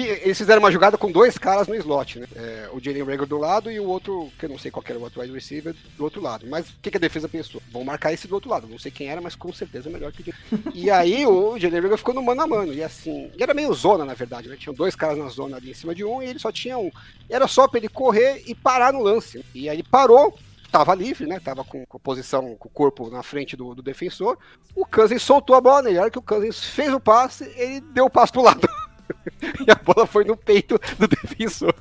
[0.00, 2.26] eles fizeram uma jogada com dois caras no slot, né?
[2.34, 4.98] É, o Jalen Rager do lado e o outro, que eu não sei qual era
[4.98, 6.46] o outro wide receiver, do outro lado.
[6.46, 7.60] Mas o que, que a defesa pensou?
[7.70, 8.66] Vão marcar esse do outro lado.
[8.66, 10.72] Não sei quem era, mas com certeza é melhor que o Jalen.
[10.74, 12.72] E aí o Jalen Rager ficou no mano a mano.
[12.72, 14.56] E assim, e era meio zona, na verdade, né?
[14.56, 16.90] Tinham dois caras na zona ali em cima de um e ele só tinha um.
[17.28, 19.44] Era só pra ele correr e parar no lance.
[19.54, 20.36] E aí ele parou,
[20.70, 21.38] tava livre, né?
[21.38, 24.38] Tava com, com posição, com o corpo na frente do, do defensor.
[24.74, 25.98] O Cousins soltou a bola nele.
[25.98, 28.66] A hora que o Cousins fez o passe, ele deu o passe pro lado.
[29.66, 31.74] e a bola foi no peito do defensor.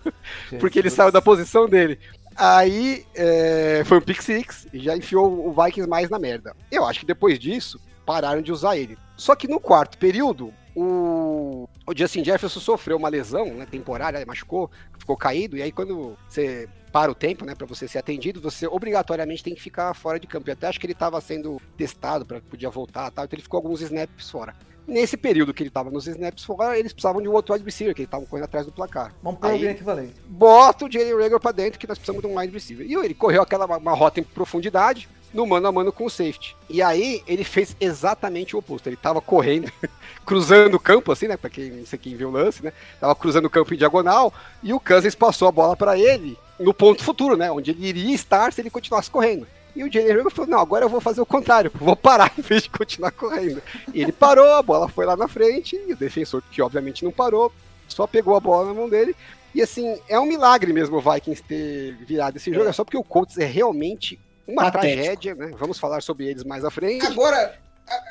[0.60, 2.00] Porque ele saiu da posição dele.
[2.36, 6.56] Aí é, foi um pick six e já enfiou o Vikings mais na merda.
[6.72, 8.98] Eu acho que depois disso, pararam de usar ele.
[9.16, 14.72] Só que no quarto período, o, o Justin Jefferson sofreu uma lesão né, temporária, machucou,
[14.98, 18.68] ficou caído, e aí quando você para o tempo, né, para você ser atendido, você
[18.68, 20.50] obrigatoriamente tem que ficar fora de campo.
[20.50, 23.58] Eu até acho que ele estava sendo testado para podia voltar, tal, então ele ficou
[23.58, 24.54] alguns snaps fora.
[24.88, 27.94] Nesse período que ele estava nos snaps fora, eles precisavam de um outro wide receiver,
[27.94, 29.14] que eles estavam correndo atrás do placar.
[29.22, 30.14] Vamos pôr alguém equivalente.
[30.28, 32.86] bota o Jalen Rager pra dentro que nós precisamos de um wide receiver.
[32.86, 36.56] E ele correu aquela uma, rota em profundidade, no mano a mano com o safety.
[36.70, 38.88] E aí ele fez exatamente o oposto.
[38.88, 39.72] Ele tava correndo,
[40.26, 41.38] cruzando o campo, assim, né?
[41.38, 42.74] Pra quem não sei quem viu o lance, né?
[43.00, 46.74] Tava cruzando o campo em diagonal e o Cousins passou a bola pra ele no
[46.74, 47.52] ponto futuro, né?
[47.52, 49.48] Onde ele iria estar se ele continuasse correndo.
[49.76, 52.42] E o Jalen Rager falou: Não, agora eu vou fazer o contrário, vou parar em
[52.42, 53.62] vez de continuar correndo.
[53.94, 57.12] E ele parou, a bola foi lá na frente, e o defensor, que obviamente não
[57.12, 57.52] parou,
[57.88, 59.16] só pegou a bola na mão dele.
[59.54, 62.98] E assim, é um milagre mesmo o Vikings ter virado esse jogo, é, só porque
[62.98, 64.94] o Colts é realmente uma Patético.
[64.94, 65.52] tragédia, né?
[65.58, 67.06] Vamos falar sobre eles mais à frente.
[67.06, 67.58] Agora,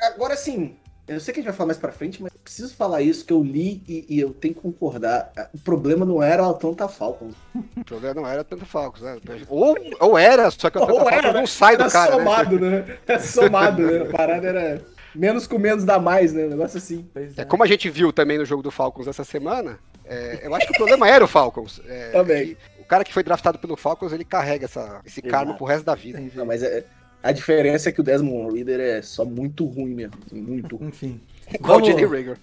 [0.03, 0.75] agora sim,
[1.15, 3.25] eu sei que a gente vai falar mais pra frente, mas eu preciso falar isso
[3.25, 5.31] que eu li e, e eu tenho que concordar.
[5.53, 7.35] O problema não era o Atlanta Falcons.
[7.77, 9.17] O problema não era tanto Falcos, né?
[9.49, 12.17] Ou, ou era, só que o Atlanta Ou Falcons era, não sai do cara, né?
[12.17, 12.97] somado, né?
[13.07, 14.01] Era somado, né?
[14.01, 14.81] A parada era
[15.13, 16.45] menos com menos dá mais, né?
[16.45, 17.09] Um negócio assim.
[17.15, 17.45] É, é.
[17.45, 20.73] como a gente viu também no jogo do Falcons essa semana, é, eu acho que
[20.73, 21.81] o problema era o Falcons.
[21.87, 22.57] É, Também.
[22.79, 25.57] O cara que foi draftado pelo Falcons, ele carrega essa, esse karma Exato.
[25.57, 26.21] pro resto da vida.
[26.35, 26.83] Não, mas é,
[27.23, 30.13] a diferença é que o Desmond Reader é só muito ruim mesmo.
[30.25, 30.87] assim, Muito ruim.
[30.89, 31.21] Enfim.
[31.53, 32.37] Igual Jalen Rager.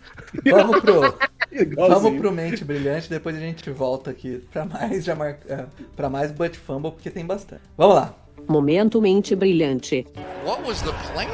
[0.45, 1.19] vamos pro,
[1.51, 2.01] Igualzinho.
[2.01, 5.39] vamos pro Mente Brilhante, depois a gente volta aqui pra mais, já mar...
[5.49, 5.65] é,
[5.97, 7.63] pra mais Butt Fumble, porque tem bastante.
[7.77, 8.15] Vamos lá.
[8.47, 10.07] Momento mente brilhante.
[10.45, 11.25] What was the plan?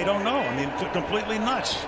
[0.00, 0.40] I don't know.
[0.40, 1.78] I mean, c- completely nuts.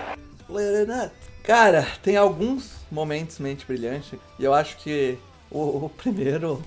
[1.43, 5.17] Cara, tem alguns momentos mente brilhante e eu acho que
[5.49, 6.61] o, o primeiro.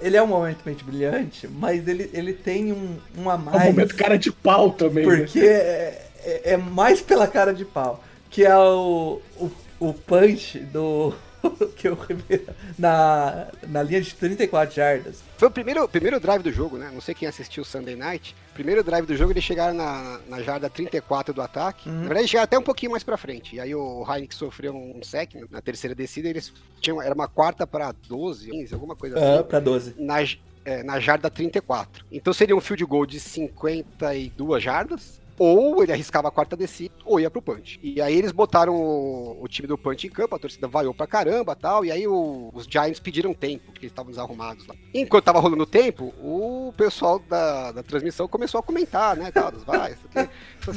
[0.00, 3.38] Ele é um momento mente brilhante, mas ele, ele tem um, um a É um
[3.40, 3.64] mais.
[3.64, 5.06] momento cara de pau também.
[5.06, 5.16] né?
[5.16, 8.02] Porque é, é- é mais pela cara de pau.
[8.30, 9.50] Que é o, o,
[9.80, 11.14] o punch do.
[11.76, 12.46] que o Ribeiro.
[12.78, 15.22] Na, na linha de 34 jardas.
[15.36, 16.90] Foi o primeiro, primeiro drive do jogo, né?
[16.92, 18.34] Não sei quem assistiu o Sunday Night.
[18.54, 21.88] Primeiro drive do jogo, eles chegaram na, na jarda 34 do ataque.
[21.88, 21.94] Uhum.
[21.94, 23.56] Na verdade, eles chegaram até um pouquinho mais pra frente.
[23.56, 26.28] E aí o Heineken sofreu um sec na terceira descida.
[26.28, 27.00] Eles tinham.
[27.00, 29.40] Era uma quarta pra 12, 15, alguma coisa assim.
[29.40, 29.94] Ah, pra 12.
[29.98, 30.16] na,
[30.64, 32.04] é, na jarda 34.
[32.10, 37.20] Então seria um field goal de 52 jardas, ou ele arriscava a quarta descida, ou
[37.20, 37.78] ia pro punch.
[37.82, 41.06] E aí eles botaram o, o time do punch em campo, a torcida vaiou pra
[41.06, 44.74] caramba tal, e aí o- os Giants pediram tempo, porque eles estavam desarrumados lá.
[44.94, 49.50] Enquanto tava rolando o tempo, o pessoal da, da transmissão começou a comentar, né, tal,
[49.52, 50.30] dos vai, isso aqui.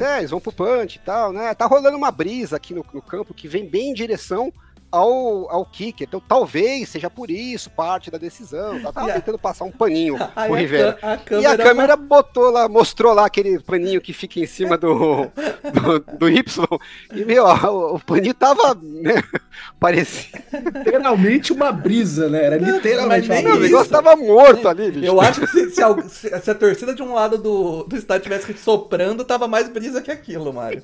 [0.03, 3.01] É, eles vão pro punch e tal, né, tá rolando uma brisa aqui no, no
[3.01, 4.51] campo que vem bem em direção
[4.91, 6.07] ao, ao kicker.
[6.07, 8.79] Então talvez seja por isso parte da decisão.
[8.81, 10.97] Tá, tava a- tentando passar um paninho Aí pro a Rivera.
[11.01, 15.27] a E a câmera- botou lá, mostrou lá aquele paninho que fica em cima do,
[15.73, 16.65] do, do Y.
[17.13, 19.23] E, meu, o, o paninho tava, né,
[19.79, 20.43] parecia,
[20.75, 22.43] literalmente uma brisa, né?
[22.45, 23.71] Era literalmente mas uma nem Não, o brisa.
[23.71, 25.05] negócio tava morto ali, bicho.
[25.05, 28.23] Eu acho que se, se se- se a torcida de um lado do, do estádio
[28.23, 30.81] tivesse soprando, tava mais brisa que aquilo, Mário.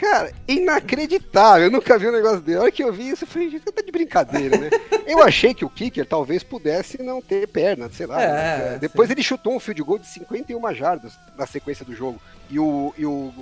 [0.00, 1.64] Cara, inacreditável.
[1.66, 2.58] Eu nunca vi um negócio dele.
[2.58, 4.70] A hora que eu vi isso, eu falei, tá de brincadeira, né?
[5.06, 8.20] Eu achei que o kicker talvez pudesse não ter perna, sei lá.
[8.22, 8.78] É, sim.
[8.78, 12.20] depois ele chutou um field goal de 51 jardas na sequência do jogo.
[12.48, 13.32] E o, e o,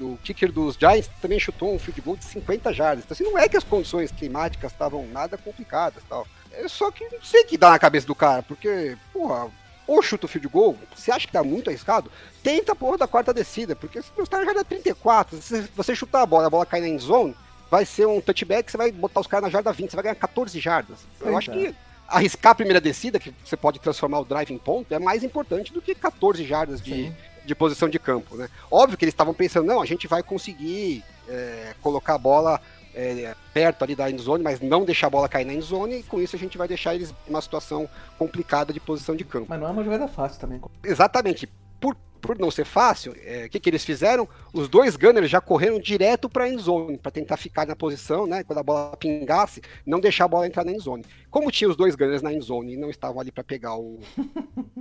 [0.00, 3.04] o kicker dos Giants também chutou um field goal de 50 jardas.
[3.04, 6.26] Então, assim, não é que as condições climáticas estavam nada complicadas tal.
[6.52, 9.50] É só que não sei o que dá na cabeça do cara, porque, porra,
[9.86, 12.10] ou chuta o field goal, você acha que tá muito arriscado?
[12.42, 15.94] Tenta a porra da quarta descida, porque se os caras já dá 34, se você
[15.94, 17.36] chutar a bola, a bola cai na end zone,
[17.70, 20.14] vai ser um touchback, você vai botar os caras na jarda 20, você vai ganhar
[20.14, 20.98] 14 jardas.
[21.20, 21.54] Eu acho é.
[21.54, 21.74] que
[22.06, 25.72] arriscar a primeira descida, que você pode transformar o drive em ponto, é mais importante
[25.72, 27.16] do que 14 jardas de, Sim.
[27.44, 28.48] de posição de campo, né?
[28.70, 32.60] Óbvio que eles estavam pensando, não, a gente vai conseguir é, colocar a bola
[32.94, 36.20] é, perto ali da endzone, mas não deixar a bola cair na endzone, e com
[36.20, 37.88] isso a gente vai deixar eles em uma situação
[38.18, 39.46] complicada de posição de campo.
[39.48, 40.60] Mas não é uma jogada fácil também.
[40.82, 41.48] Exatamente.
[41.80, 44.26] Por, por não ser fácil, é, o que, que eles fizeram?
[44.52, 48.42] Os dois gunners já correram direto para a endzone, para tentar ficar na posição, né?
[48.42, 51.04] Quando a bola pingasse, não deixar a bola entrar na endzone.
[51.30, 53.98] Como tinha os dois gunners na endzone e não estavam ali para pegar o,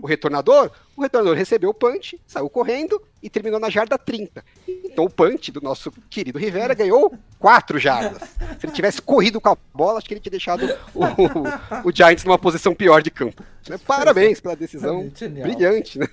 [0.02, 4.44] o retornador, o retornador recebeu o punch, saiu correndo e terminou na jarda 30.
[4.68, 8.22] Então o punch do nosso querido Rivera ganhou 4 jardas.
[8.60, 10.64] Se ele tivesse corrido com a bola, acho que ele tinha deixado
[10.94, 13.44] o, o, o Giants numa posição pior de campo.
[13.68, 13.78] Né?
[13.88, 15.48] Parabéns pela decisão Genial.
[15.48, 16.08] brilhante, né?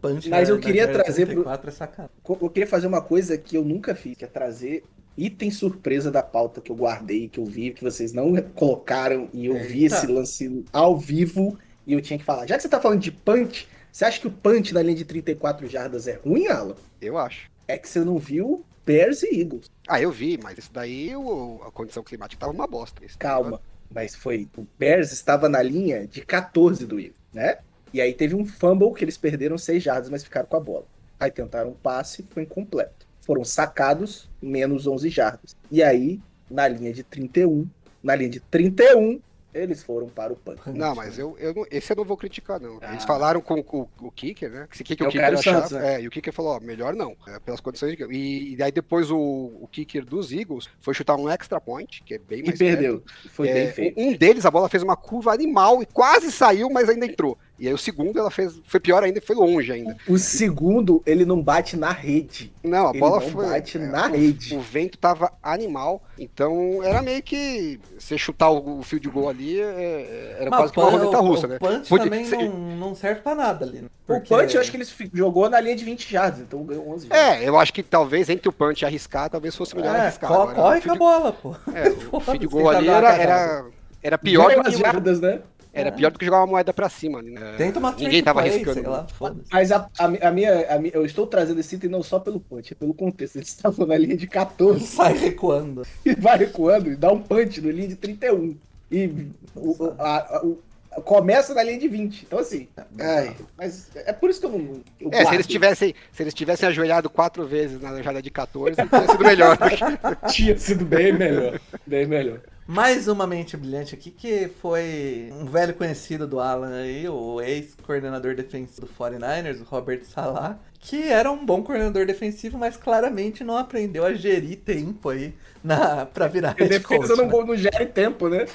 [0.00, 2.08] Punch Mas na- eu na queria trazer pro- 34 é
[2.44, 4.84] Eu queria fazer uma coisa que eu nunca fiz, que é trazer
[5.16, 9.46] item surpresa da pauta que eu guardei, que eu vi, que vocês não colocaram, e
[9.46, 9.96] eu vi Eita.
[9.96, 12.46] esse lance ao vivo, e eu tinha que falar.
[12.46, 15.04] Já que você tá falando de punch, você acha que o punch na linha de
[15.04, 16.74] 34 jardas é ruim, Alan?
[17.00, 17.50] Eu acho.
[17.68, 19.70] É que você não viu Bears e Eagles.
[19.86, 23.02] Ah, eu vi, mas isso daí o- a condição climática tava uma bosta.
[23.18, 23.60] Calma.
[23.92, 24.48] Mas foi.
[24.56, 27.58] O Bears estava na linha de 14 do Eagles, né?
[27.92, 30.84] E aí teve um fumble que eles perderam 6 jardas, mas ficaram com a bola.
[31.18, 33.06] Aí tentaram um passe, foi incompleto.
[33.20, 35.54] Foram sacados, menos 11 jardas.
[35.70, 36.20] E aí,
[36.50, 37.66] na linha de 31,
[38.02, 39.20] na linha de 31,
[39.52, 40.60] eles foram para o punch.
[40.72, 42.74] Não, mas eu, eu não- esse eu não vou criticar, não.
[42.76, 43.06] Eles Ah.
[43.06, 44.68] falaram com o, o Kicker, né?
[44.70, 45.66] Que, que, que É o Kicker Caio achava.
[45.66, 45.94] Santos, né?
[45.96, 48.70] É, e o Kicker falou, ó, melhor não, é, pelas condições de e, e aí
[48.70, 52.46] depois o, o Kicker dos Eagles foi chutar um extra point, que é bem E
[52.46, 53.02] mais perdeu.
[53.32, 53.56] Foi perto.
[53.58, 54.00] bem É, feito.
[54.00, 57.36] um deles, a bola fez uma curva animal e quase saiu, mas ainda entrou.
[57.60, 58.58] E aí o segundo, ela fez.
[58.64, 59.94] Foi pior ainda, foi longe ainda.
[60.08, 62.50] O segundo, ele não bate na rede.
[62.64, 63.46] Não, a Ele bola não foi.
[63.50, 64.56] bate é, na o, rede.
[64.56, 67.78] O vento tava animal, então era meio que.
[67.98, 71.18] Você chutar o, o field goal ali é- era Mas quase o que uma roleta
[71.20, 71.58] o- russa, o né?
[71.58, 73.82] punch Podia também não, não serve pra nada ali.
[73.82, 73.88] né?
[73.88, 76.64] O Porque- punch, eu acho que eles fi- jogou na linha de 20 jardas, então
[76.64, 77.42] ganhou 11 jardas.
[77.42, 80.28] É, eu acho que talvez entre o punch e arriscar, talvez fosse melhor É, arriscar.
[80.30, 81.54] co- Agora, corre o com a bola, pô.
[81.74, 83.64] É, o field quem goal ali era, era,
[84.02, 85.40] era pior do as que jardas, né?
[85.72, 87.54] Era pior do que jogar uma moeda pra cima né?
[87.56, 88.90] Tenta uma Ninguém tava play, arriscando.
[88.90, 89.48] lá, foda-se.
[89.52, 92.40] Mas a, a, a minha, a minha- eu estou trazendo esse item não só pelo
[92.40, 93.36] punch, é pelo contexto.
[93.36, 95.86] Eles estavam na linha de 14 Sai recuando.
[96.04, 98.56] e vai recuando e dá um punch no linha de 31.
[98.90, 100.58] E o, a- a- o-
[101.04, 102.24] começa na linha de 20.
[102.26, 102.66] Então, assim,
[102.98, 104.80] ai, mas é por isso que eu não.
[105.00, 108.74] eu É, se eles tivessem, se eles tivessem ajoelhado quatro vezes na jogada de 14,
[108.74, 109.56] teria sido melhor.
[110.32, 111.60] Tinha sido bem melhor.
[111.86, 112.40] Bem melhor.
[112.70, 118.36] Mais uma mente brilhante aqui que foi um velho conhecido do Alan aí, o ex-coordenador
[118.36, 123.56] defensivo do 49ers, o Robert Salah, que era um bom coordenador defensivo, mas claramente não
[123.56, 127.44] aprendeu a gerir tempo aí na, pra virar A defesa coach, não, né?
[127.44, 128.46] não gera tempo, né?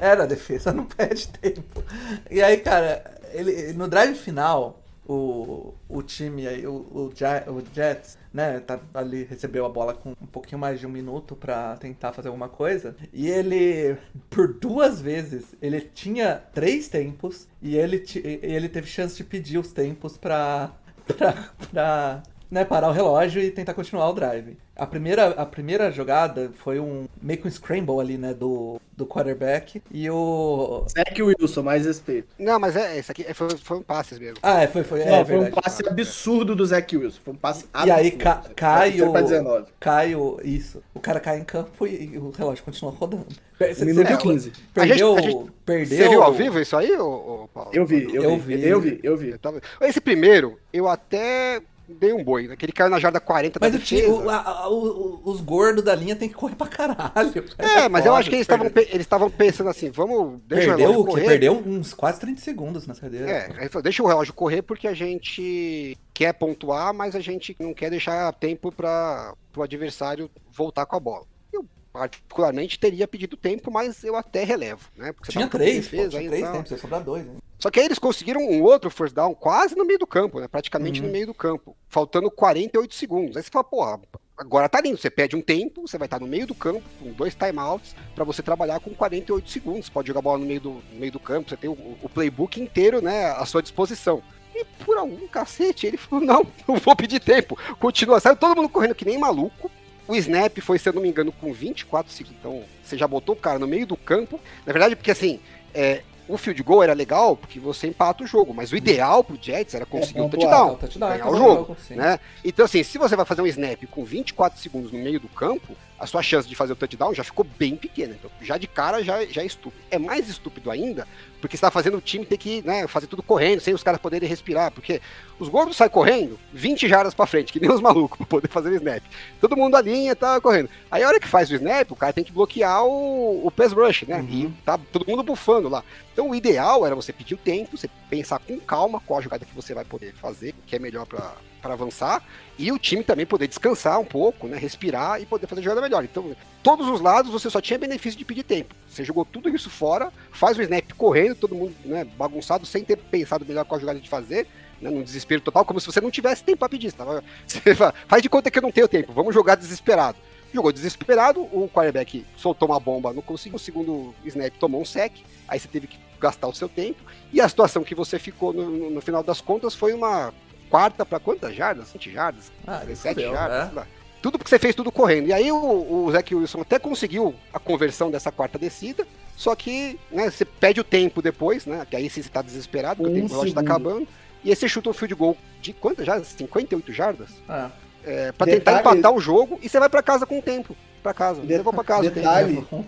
[0.00, 1.84] Era, a defesa não perde tempo.
[2.28, 8.18] E aí, cara, ele, no drive final, o, o time aí, o, o, o Jets,
[8.32, 12.12] né, tá ali, recebeu a bola com um pouquinho mais de um minuto pra tentar
[12.12, 12.94] fazer alguma coisa.
[13.12, 13.96] E ele,
[14.28, 19.72] por duas vezes, ele tinha três tempos e ele, ele teve chance de pedir os
[19.72, 20.72] tempos pra,
[21.06, 24.56] pra, pra né, parar o relógio e tentar continuar o drive.
[24.80, 29.04] A primeira, a primeira jogada foi um meio que um scramble ali, né, do, do
[29.06, 29.82] quarterback.
[29.90, 30.86] E o.
[30.88, 32.28] Zach Wilson, mais respeito.
[32.38, 34.38] Não, mas é, isso aqui é- foi, foi um passes mesmo.
[34.42, 37.18] Ah, é, foi, foi, é, Não, foi um passe absurdo do Zach Wilson.
[37.22, 37.88] Foi um passe absurdo.
[37.88, 39.12] E aí ca, cai Foi o.
[39.12, 39.66] pra 19.
[39.78, 40.40] Cai o.
[40.42, 40.82] Isso.
[40.94, 43.26] O cara cai em campo e, o relógio continua rodando.
[43.58, 44.52] Você- Minuto você e viu- 15.
[44.72, 45.14] Perdeu.
[45.16, 45.98] A gente- a gente- perdeu.
[45.98, 47.70] Você viu ao vivo isso aí, ô, ô, Paulo?
[47.74, 48.66] Eu vi, eu, Eu vi, vi.
[48.66, 49.34] eu vi, eu vi.
[49.82, 51.60] Esse primeiro, eu até
[51.94, 52.56] dei um boi, né?
[52.56, 54.18] Que ele caiu na jarda 40 da Mas o time- defesa.
[54.24, 57.44] o- a- a- o- os gordos da linha tem que correr pra caralho.
[57.58, 60.76] É, mas eu acho que eles estavam eles estavam pensando assim, vamos deixa o Perdeu,
[60.88, 61.26] relógio o correr.
[61.26, 63.30] perdeu uns quase 30 segundos nessa cadeira.
[63.30, 67.56] É, aí falou, deixa o relógio correr porque a gente quer pontuar, mas a gente
[67.58, 71.24] não quer deixar tempo para o adversário voltar com a bola.
[71.52, 75.12] E o particularmente, teria pedido tempo, mas eu até relevo, né?
[75.12, 76.52] Porque Tinha tá três, pô, defesa tinha ainda, três tal.
[76.54, 77.24] tempos, ia sobrar dois.
[77.26, 77.32] Né?
[77.60, 80.48] Só que aí eles conseguiram um outro first down quase no meio do campo, né?
[80.48, 81.06] Praticamente Uhum.
[81.06, 83.36] no meio do campo, faltando 48 segundos.
[83.36, 84.00] Aí você fala, porra,
[84.36, 84.96] agora tá lindo.
[84.96, 88.24] Você pede um tempo, você vai estar no meio do campo, com dois timeouts, pra
[88.24, 89.86] você trabalhar com 48 segundos.
[89.86, 92.08] Você pode jogar bola no meio do, no meio do campo, você tem o, o
[92.08, 94.22] playbook inteiro, né, à sua disposição.
[94.54, 97.58] E por algum cacete, ele falou: não, não vou pedir tempo.
[97.78, 99.70] Continua, saiu todo mundo correndo que nem maluco.
[100.08, 102.38] O snap foi, se eu não me engano, com 24 segundos.
[102.40, 104.40] Então, você já botou o cara no meio do campo.
[104.66, 105.38] Na verdade, porque assim,
[105.72, 106.02] é,
[106.32, 109.74] o field goal era legal porque você empata o jogo, mas o ideal pro Jets
[109.74, 112.20] era conseguir É, um pontuar, touchdown, o touchdown, ganhar fazer o jogo, né?
[112.44, 115.74] Então assim, se você vai fazer um snap com 24 segundos no meio do campo,
[116.00, 118.16] a sua chance de fazer o touchdown já ficou bem pequena.
[118.18, 119.84] Então, já de cara já, já é estúpido.
[119.90, 121.06] É mais estúpido ainda
[121.40, 124.00] porque você tá fazendo o time ter que né, fazer tudo correndo, sem os caras
[124.00, 125.00] poderem respirar, porque
[125.38, 128.70] os gordos saem correndo 20 jardas pra frente, que nem os malucos, pra poder fazer
[128.70, 129.02] o snap.
[129.40, 130.68] Todo mundo alinha, tá correndo.
[130.90, 133.72] Aí a hora que faz o snap, o cara tem que bloquear o, o pass
[133.72, 134.20] rush, né?
[134.20, 134.28] Uhum.
[134.28, 135.82] E tá todo mundo bufando lá.
[136.12, 139.44] Então o ideal era você pedir o tempo, você pensar com calma qual a jogada
[139.44, 142.22] que você vai poder fazer, o que é melhor pra para avançar,
[142.58, 144.56] e o time também poder descansar um pouco, né?
[144.58, 146.02] Respirar e poder fazer a jogada melhor.
[146.04, 148.74] Então, todos os lados você só tinha benefício de pedir tempo.
[148.88, 152.96] Você jogou tudo isso fora, faz o snap correndo, todo mundo né, bagunçado, sem ter
[152.96, 154.46] pensado melhor qual jogada de fazer,
[154.80, 156.92] né, num desespero total, como se você não tivesse tempo para pedir.
[156.92, 160.18] Tava- você fala, faz de conta que eu não tenho tempo, vamos jogar desesperado.
[160.52, 163.54] Jogou desesperado, o quarterback soltou uma bomba, não conseguiu.
[163.54, 165.12] O segundo snap tomou um sec,
[165.46, 167.00] aí você teve que gastar o seu tempo.
[167.32, 170.34] E a situação que você ficou no- no final das contas foi uma
[170.70, 171.92] quarta para quantas jardas?
[171.92, 172.52] 20 jardas?
[172.66, 173.58] Ah, 17 fudeu, jardas?
[173.58, 173.66] né?
[173.66, 173.86] sei lá.
[174.22, 175.28] Tudo porque você fez tudo correndo.
[175.28, 175.56] E aí o,
[176.04, 179.06] o Zach Wilson até conseguiu a conversão dessa quarta descida,
[179.36, 181.86] só que né, você pede o tempo depois, né?
[181.88, 183.72] Que aí sim você tá desesperado, porque o Um tempo relógio tá segundo.
[183.72, 184.08] acabando.
[184.44, 186.28] E aí você chuta um field goal de quantas jardas?
[186.28, 187.30] 58 jardas?
[187.48, 187.70] Ah,
[188.04, 190.76] É, pra tentar Detalhe- empatar o jogo e você vai pra casa com o tempo.
[191.02, 191.40] Pra casa.
[191.42, 192.00] Levou pra casa.
[192.00, 192.14] o tempo.
[192.16, 192.84] detalhe- um.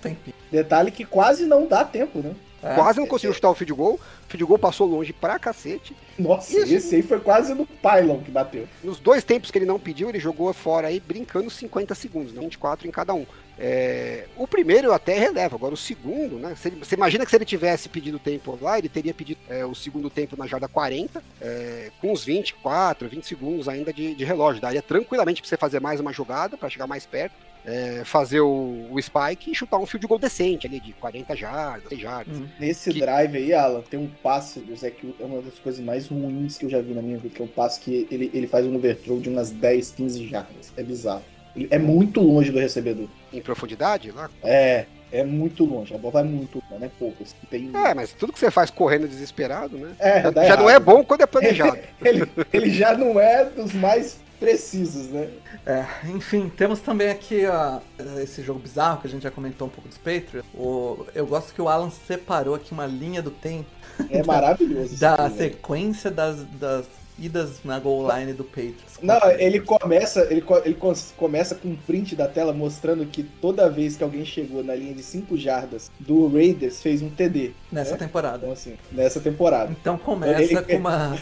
[0.51, 2.35] Detalhe que quase não dá tempo, né?
[2.63, 2.75] É.
[2.75, 3.95] Quase não conseguiu chutar o field goal.
[3.95, 5.97] O field goal passou longe pra cacete.
[6.19, 6.75] Nossa, Isso.
[6.75, 8.69] esse aí foi quase no pylon que bateu.
[8.85, 12.41] Nos dois tempos que ele não pediu, ele jogou fora aí brincando 50 segundos, né?
[12.41, 13.27] 24 em cada um.
[13.59, 16.55] É, o primeiro eu até relevo, agora o segundo, né?
[16.57, 19.65] se ele- você imagina que se ele tivesse pedido tempo lá, ele teria pedido é,
[19.65, 24.25] o segundo tempo na jarda 40, é, com uns 24, 20 segundos ainda de, de
[24.25, 24.61] relógio.
[24.63, 27.35] Daria tranquilamente pra você fazer mais uma jogada, pra chegar mais perto,
[27.65, 31.89] é, fazer o, o spike e chutar um field goal decente ali, de 40 jardas,
[31.89, 32.37] 6 jardas.
[32.37, 32.47] Hum.
[32.59, 35.85] Nesse Que- drive aí, Alan, tem um passe do Zach Wilson, é uma das coisas
[35.85, 38.31] mais ruins que eu já vi na minha vida, que é um passe que ele,
[38.35, 40.73] ele faz um overthrow de umas 10, 15 jardas.
[40.77, 41.23] É bizarro.
[41.55, 43.07] Ele é muito longe do recebedor.
[43.33, 44.31] Em profundidade, lá.
[44.43, 45.95] É, é muito longe.
[45.95, 47.23] A bola vai muito longe, não é pouco.
[47.23, 47.71] assim, Tem...
[47.75, 49.93] É, mas tudo que você faz correndo desesperado, né?
[49.99, 51.79] É, Já, já não é bom quando é planejado.
[52.03, 55.29] ele, ele já não é dos mais precisos, né?
[55.65, 57.81] É, enfim, temos também aqui ó,
[58.21, 60.45] esse jogo bizarro que a gente já comentou um pouco dos Patriots.
[60.55, 63.69] O, eu gosto que o Alan separou aqui uma linha do tempo
[64.11, 64.99] É maravilhoso.
[64.99, 65.53] da aqui, velho.
[65.53, 66.87] sequência das, das
[67.23, 68.99] idas na goal line do Patriots.
[69.03, 70.77] Não, ele começa, ele, ele
[71.17, 74.95] começa com um print da tela mostrando que toda vez que alguém chegou na linha
[74.95, 77.53] de 5 jardas do Raiders fez um TD.
[77.71, 77.97] Nessa É?
[77.99, 78.39] temporada.
[78.39, 79.71] Então, assim, nessa temporada.
[79.81, 81.17] Então começa Ele- com uma.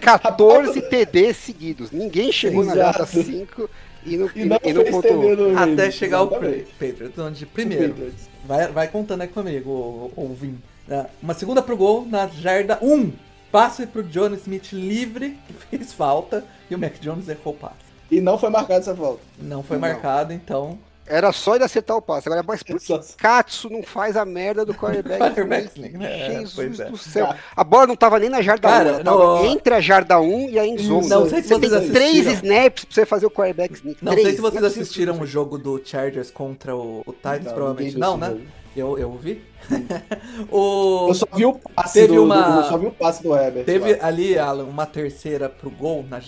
[0.00, 1.90] 14 TD seguidos.
[1.90, 2.98] Ninguém chegou na Exato.
[2.98, 3.70] jarda 5
[4.04, 6.72] e não, E não e não no Até Raiders, chegar o exatamente.
[6.78, 7.88] Patriots, onde O primeiro.
[7.90, 8.28] Patriots.
[8.44, 10.58] Vai, vai contando aí comigo, ô- ô- ouvindo.
[10.88, 13.12] É, Uma segunda pro gol na jarda 1.
[13.52, 17.74] Passe pro John Smith livre, que fez falta, e o Mac Jones errou o passe.
[18.10, 19.20] E não foi marcado essa volta.
[19.38, 19.82] Não foi Não.
[19.82, 20.78] marcado, então.
[21.06, 22.28] Era só ele acertar o passe.
[22.28, 25.18] Agora, mas por que Katsu não faz a merda do quarterback?
[25.20, 25.94] Quarterback sneak?
[25.96, 26.40] sneak, né?
[26.40, 26.84] Jesus é.
[26.90, 27.34] do céu.
[27.56, 30.20] A bola não tava nem na jarda Cara, 1, ela tava no- entre a jarda
[30.20, 31.08] 1 e a endzone.
[31.08, 32.54] Não sei se você vocês tem três assistiram.
[32.54, 34.02] snaps pra você fazer o quarterback sneak.
[34.04, 34.26] Não Três.
[34.28, 37.52] sei se vocês Não é assistiram o jogo do Chargers contra o, o Titans, Não,
[37.54, 38.28] provavelmente não, né?
[38.28, 38.40] jogo.
[38.74, 39.42] Eu, eu vi.
[40.50, 43.22] o, Eu só vi o passe Teve do, uma- do- eu só vi o passe
[43.22, 43.64] do Herbert.
[43.64, 44.06] Teve lá.
[44.06, 46.18] ali, Alan, uma terceira pro gol na,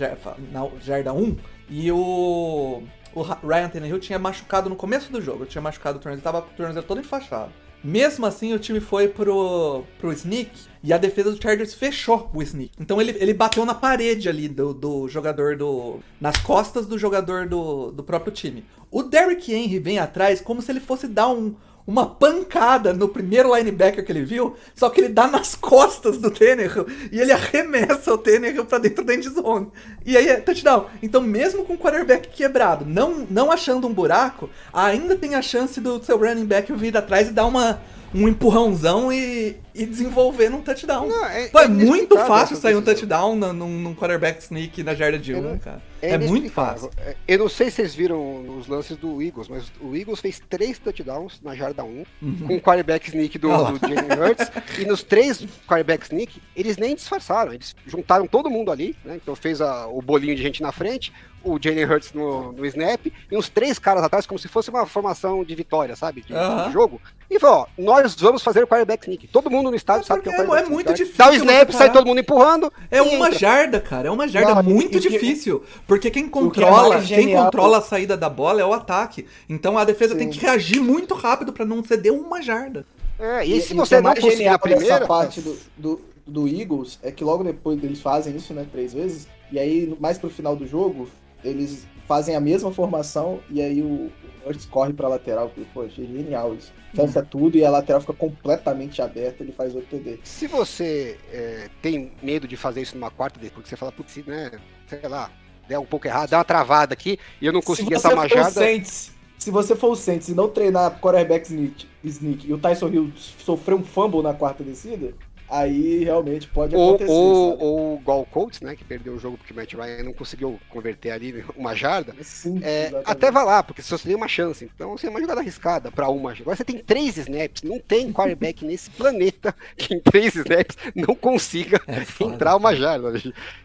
[0.53, 1.37] na jarda 1
[1.71, 2.83] e o,
[3.15, 5.47] o Ryan Tannehill tinha machucado no começo do jogo.
[5.47, 7.51] Tinha machucado o tornozelo, tava com o tornozelo todo enfaixado.
[7.83, 10.51] Mesmo assim, o time foi pro, pro sneak
[10.83, 12.71] e a defesa do Chargers fechou o sneak.
[12.81, 15.99] Então ele, ele bateu na parede ali do, do jogador do.
[16.19, 18.65] nas costas do jogador do, do próprio time.
[18.91, 21.55] O Derrick Henry vem atrás como se ele fosse dar um,
[21.87, 26.31] uma pancada no primeiro linebacker que ele viu, só que ele dá nas costas do
[26.31, 29.71] Tannehill e ele arremessa o Tannehill pra dentro da endzone.
[30.05, 30.87] E aí é touchdown.
[31.03, 35.81] Então mesmo com o quarterback quebrado, não, não achando um buraco, ainda tem a chance
[35.81, 37.83] do seu running back vir atrás e dar uma,
[38.15, 41.09] um empurrãozão e, e desenvolver num touchdown.
[41.09, 44.95] Não, é- Pô, é, é muito fácil sair um touchdown num, num, quarterback sneak na
[44.95, 45.83] jarda de É, um, cara.
[46.01, 46.91] É, muito inexplicável.
[46.91, 46.91] fácil.
[46.99, 50.41] É, Eu não sei se vocês viram os lances do Eagles, mas o Eagles fez
[50.49, 52.05] três touchdowns na jarda 1,
[52.47, 56.95] com o quarterback sneak do, do Jalen Hurts, e nos três quarterback sneak, eles nem
[56.95, 59.17] disfarçaram, eles juntaram todo mundo ali, né?
[59.17, 61.13] Então fez a- o bolinho de gente na frente,
[61.43, 64.87] o Jalen Hurts no, no snap, e uns três caras atrás, como se fosse uma
[64.87, 66.21] formação de vitória, sabe?
[66.21, 66.71] De, de Aham.
[66.71, 67.01] jogo.
[67.31, 69.27] E falou, ó, nós vamos fazer o quarterback sneak.
[69.29, 71.71] Todo mundo no estádio É sabe que é é- é muito difícil Dá o snap,
[71.73, 72.73] sai todo mundo empurrando.
[72.91, 73.39] É e uma entra.
[73.39, 74.09] jarda, cara.
[74.09, 75.63] É uma jarda Não, e- muito e que- difícil.
[75.87, 79.27] Porque quem que é controla, quem controla a saída da bola é o ataque.
[79.49, 80.39] Então a defesa tem Sim.
[80.39, 82.87] que reagir muito rápido pra não ceder uma jarda.
[83.19, 86.99] É, e, se o você é não conseguir a primeira, parte do, do, do Eagles
[87.03, 90.57] é que logo depois eles fazem isso, né, três vezes, e aí mais pro final
[90.57, 91.09] do jogo,
[91.45, 94.11] eles fazem a mesma formação e aí o,
[94.45, 96.73] Hurts corre pra lateral, pô, achei genial isso.
[96.95, 100.21] Fecha tudo e a lateral fica completamente aberta, ele faz outro TD.
[100.23, 104.17] Se você é, tem medo de fazer isso numa quarta vez, porque você fala, putz,
[104.27, 104.53] né,
[104.87, 105.31] sei lá,
[105.69, 108.51] der um pouco errado, dá uma travada aqui e eu não consegui se essa majada.
[108.51, 112.89] Saints, se você for o Saints e não treinar quarterback sneak, sneak e o Tyson
[112.89, 115.13] Hill sofrer um fumble na quarta descida,
[115.49, 117.11] aí realmente pode Ou, acontecer.
[117.13, 117.65] ou, sabe?
[117.65, 120.59] ou igual o Colts, né, que perdeu o jogo porque o Matt Ryan não conseguiu
[120.71, 122.15] converter ali uma jarda.
[122.23, 124.69] Sim, É, até vai lá, porque você só tem uma chance.
[124.75, 126.33] Então, assim, é uma jogada arriscada pra uma.
[126.33, 127.63] Agora você tem três snaps.
[127.63, 133.13] Não tem quarterback nesse planeta que em três snaps não consiga É entrar uma jarda.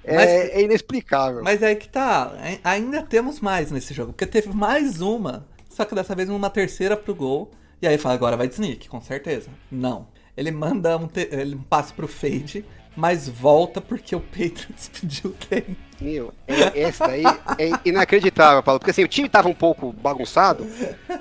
[0.04, 1.42] É, Mas- é inexplicável.
[1.44, 2.34] Mas é que tá.
[2.40, 4.12] ai- Ainda temos mais nesse jogo.
[4.14, 5.46] Porque teve mais uma.
[5.70, 7.52] Só que dessa vez uma terceira pro gol.
[7.82, 9.50] E aí fala, agora vai de sneak, com certeza.
[9.72, 10.06] Não.
[10.40, 12.64] Ele manda um, te- ele passe pro fade,
[12.96, 15.76] mas volta porque o Patriots pediu tempo.
[16.00, 17.24] Meu, é, daí
[17.58, 18.80] é inacreditável, Paulo.
[18.80, 20.66] Porque assim, o time tava um pouco bagunçado.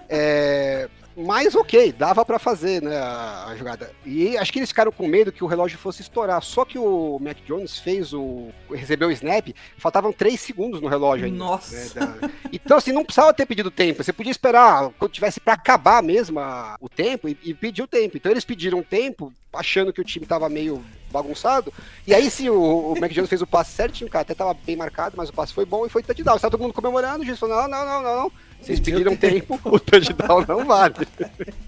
[0.09, 0.89] é,
[1.19, 3.91] mas ok, dava pra fazer né, a, jogada.
[4.07, 6.41] E acho que eles ficaram com medo que o relógio fosse estourar.
[6.43, 8.49] Só que o Mac Jones fez o.
[8.71, 11.37] recebeu o snap, faltavam 3 segundos no relógio ainda.
[11.39, 11.75] Nossa.
[11.77, 11.89] né,
[12.21, 14.03] da- Então, assim, não precisava ter pedido tempo.
[14.03, 17.87] Você podia esperar quando tivesse pra acabar mesmo a- o tempo e, e pedir o
[17.89, 18.17] tempo.
[18.17, 21.73] Então eles pediram tempo, achando que o time tava meio bagunçado.
[22.07, 24.23] E aí sim, o, o Mac Jones fez o passe certinho, cara.
[24.23, 26.37] Até tava bem marcado, mas o passe foi bom e foi touchdown.
[26.37, 28.33] Estava todo mundo comemorando, o juiz falou: não, não, não, não, não.
[28.61, 30.95] Vocês pediram tempo, o touchdown não vale.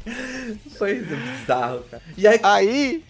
[0.76, 2.03] Foi bizarro, cara.
[2.16, 3.05] E aí, Aí,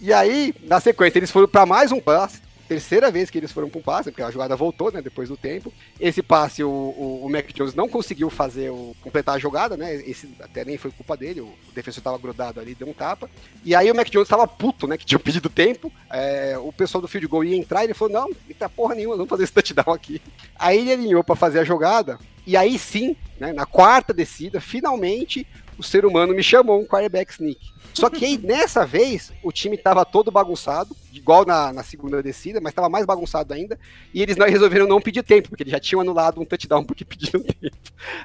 [0.00, 2.40] e aí, na sequência, eles foram para mais um passe.
[2.68, 5.36] Terceira vez que eles foram para um passe, porque a jogada voltou, né, depois do
[5.36, 5.70] tempo.
[6.00, 9.94] Esse passe, o, o, o Mac Jones não conseguiu fazer o completar a jogada, né?
[9.94, 13.28] Esse até nem foi culpa dele, o, o defensor estava grudado ali, deu um tapa.
[13.64, 15.92] E aí o Mac Jones estava puto, né, que tinha pedido tempo.
[16.10, 18.94] É, o pessoal do field goal ia entrar e ele falou: "Não, não tá porra
[18.94, 20.22] nenhuma, vamos fazer esse touchdown aqui".
[20.58, 22.18] Aí ele alinhou para fazer a jogada.
[22.46, 25.46] E aí sim, né, na quarta descida, finalmente
[25.78, 27.58] o ser humano me chamou um quarterback sneak.
[27.94, 32.60] Só que aí, nessa vez, o time tava todo bagunçado, igual na, na segunda descida,
[32.60, 33.78] mas tava mais bagunçado ainda.
[34.14, 37.04] E eles não, resolveram não pedir tempo, porque eles já tinham anulado um touchdown porque
[37.04, 37.76] pediram tempo.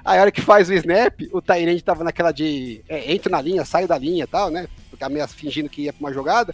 [0.03, 3.41] Aí a hora que faz o snap, o Tyrande tava naquela de é, entro na
[3.41, 4.67] linha, saio da linha e tal, né?
[4.97, 6.53] Porque ameaça fingindo que ia pra uma jogada.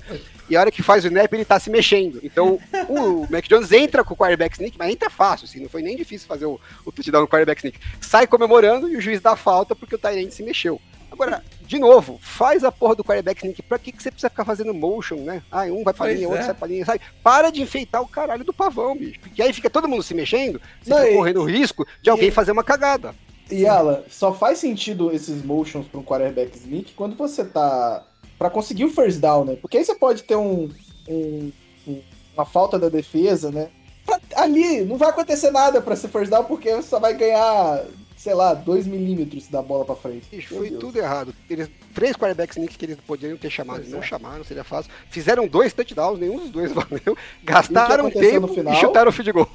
[0.50, 2.20] E a hora que faz o snap, ele tá se mexendo.
[2.22, 5.82] Então o Mac Jones entra com o quarterback sneak, mas entra fácil, assim, não foi
[5.82, 7.80] nem difícil fazer o, o touchdown no quarterback sneak.
[8.02, 10.80] Sai comemorando e o juiz dá falta porque o Tyrande se mexeu.
[11.10, 13.62] Agora, de novo, faz a porra do quarterback sneak.
[13.62, 15.42] Pra que, que você precisa ficar fazendo motion, né?
[15.52, 16.30] Ah, um vai pra Pois linha, é.
[16.30, 17.02] outro sai pra linha, sabe?
[17.24, 19.20] Para de enfeitar o caralho do pavão, bicho.
[19.22, 22.10] Porque aí fica todo mundo se mexendo, você Não, fica e- correndo o risco de
[22.10, 23.14] alguém e- fazer uma cagada.
[23.52, 28.04] E ela, só faz sentido esses motions para um quarterback sneak quando você tá.
[28.38, 29.56] Pra conseguir o first down, né?
[29.62, 30.70] Porque aí você pode ter um.
[31.08, 31.52] um-
[31.88, 32.02] um-
[32.36, 33.70] uma falta da defesa, né?
[34.06, 37.84] Pra- ali não vai acontecer nada pra ser first down porque você só vai ganhar,
[38.24, 40.42] sei lá, 2 milímetros da bola pra frente.
[40.48, 40.80] Foi Deus.
[40.80, 41.36] tudo errado.
[41.50, 44.02] Eles, três quarterbacks sneaks que eles poderiam ter chamado, Pois não é.
[44.02, 44.90] chamaram, seria fácil.
[45.10, 47.18] Fizeram dois touchdowns, nenhum dos dois valeu.
[47.44, 48.74] Gastaram no tempo final?
[48.74, 49.50] e chutaram o field goal.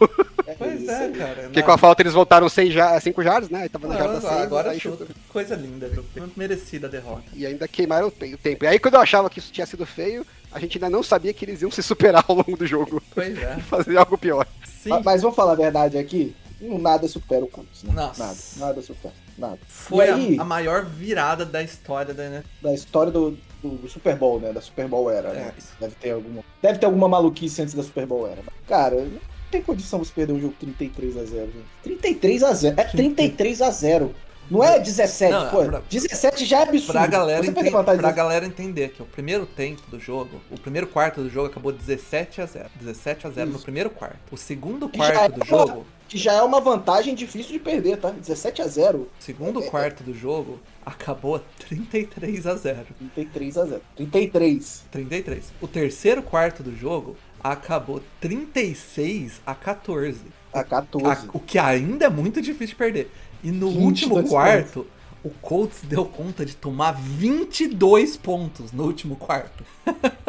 [0.59, 1.35] pois isso é, cara.
[1.45, 3.63] Porque não- com a falta eles voltaram 5 jardas, né?
[3.63, 4.33] Aí tava na não, jarda 6.
[4.43, 5.07] agora aí chuta.
[5.31, 6.05] Coisa linda, viu?
[6.37, 7.25] Merecida a derrota.
[7.35, 8.65] E ainda queimaram o te- o tempo.
[8.65, 11.33] E aí, quando eu achava que isso tinha sido feio, a gente ainda não sabia
[11.33, 13.57] que eles iam se superar ao longo do jogo Pois é.
[13.59, 14.47] e fazer algo pior.
[14.83, 16.37] Sim, Ah, Mas vamos falar a verdade aqui?
[16.61, 17.83] Nada supera o Colts.
[17.85, 17.93] Né?
[17.95, 18.23] Nossa.
[18.25, 19.15] Nada, nada supera.
[19.37, 19.59] Nada.
[19.69, 20.37] foi a- aí?
[20.39, 22.47] a, maior virada da história da NFL.
[22.61, 24.53] Da história do, do, Super Bowl, né?
[24.53, 25.33] Da Super Bowl era.
[25.33, 25.53] né?
[25.57, 25.63] É.
[25.81, 26.43] Deve ter alguma.
[26.61, 28.43] Deve ter alguma maluquice antes da Super Bowl era.
[28.67, 31.65] Cara, não tem condição você perder um jogo 33 a 0 gente.
[31.85, 34.15] 33 a 0 É 33 a 0
[34.51, 35.65] Não é 17, Não, pô.
[35.65, 36.93] pra- 17 já é absurdo.
[36.93, 40.41] Pra galera, você enten- perder vantagem pra galera entender que o primeiro tempo do jogo,
[40.51, 42.69] o primeiro quarto do jogo acabou 17 a 0.
[42.81, 43.63] 17 a 0 no Isso.
[43.65, 44.19] primeiro quarto.
[44.33, 47.99] O segundo Já quarto do é- jogo Que já é uma vantagem difícil de perder,
[47.99, 48.11] tá?
[48.11, 51.39] 17 a 0 Segundo quarto do jogo, acabou
[51.69, 52.87] 33 a 0.
[53.15, 54.85] 33 a 0 33.
[54.91, 55.45] 33.
[55.61, 60.21] O terceiro quarto do jogo acabou 36 a 14.
[60.53, 61.27] A 14.
[61.27, 63.11] A- o que ainda é muito difícil de perder.
[63.45, 64.87] E no 22 último quarto,
[65.25, 69.65] o Colts deu conta de tomar 22 pontos no último quarto.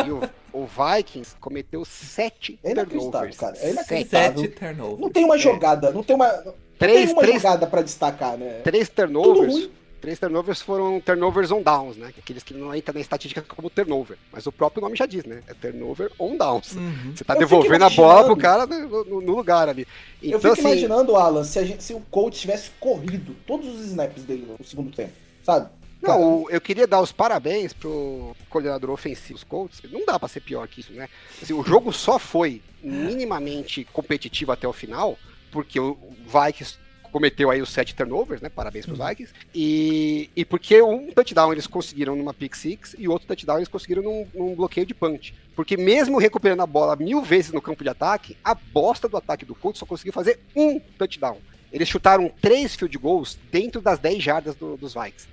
[0.05, 0.21] E o,
[0.53, 3.37] o Vikings cometeu sete É inacreditável, turnovers.
[3.37, 3.55] cara.
[3.57, 3.71] É Sete.
[3.73, 4.41] inacreditável.
[4.41, 4.99] 7 turnovers.
[4.99, 8.37] Não tem uma jogada, não tem uma, não Três- tem uma três- jogada pra destacar,
[8.37, 8.61] né?
[8.63, 9.69] Três turnovers.
[10.01, 12.13] Três turnovers foram turnovers on downs, né?
[12.17, 14.17] Aqueles que não entram na estatística como turnover.
[14.31, 15.41] Mas o próprio nome já diz, né?
[15.47, 16.71] É turnover on downs.
[16.73, 17.11] Uhum.
[17.15, 19.85] Você tá Eu devolvendo a bola pro cara no, no- lugar ali.
[20.21, 23.67] Eu Então, fico assim, imaginando, Alan, se, a gente, se o coach tivesse corrido todos
[23.67, 25.11] os snaps dele no segundo tempo,
[25.43, 25.69] sabe?
[26.01, 29.81] Não, eu queria dar os parabéns pro coordenador ofensivo dos Colts.
[29.91, 31.09] Não dá pra ser pior que isso, né?
[31.41, 35.17] Assim, o jogo só foi minimamente competitivo até o final,
[35.51, 36.77] porque o Vikings
[37.11, 38.49] cometeu aí os sete turnovers, né?
[38.49, 39.33] Parabéns pros Vikings.
[39.53, 44.01] E, e porque um touchdown eles conseguiram numa pick six e outro touchdown eles conseguiram
[44.03, 45.33] num, num bloqueio de punch.
[45.55, 49.45] Porque mesmo recuperando a bola mil vezes no campo de ataque, a bosta do ataque
[49.45, 51.37] do Colts só conseguiu fazer um touchdown.
[51.71, 55.27] Eles chutaram três field goals dentro das 10 jardas do- dos Vikings.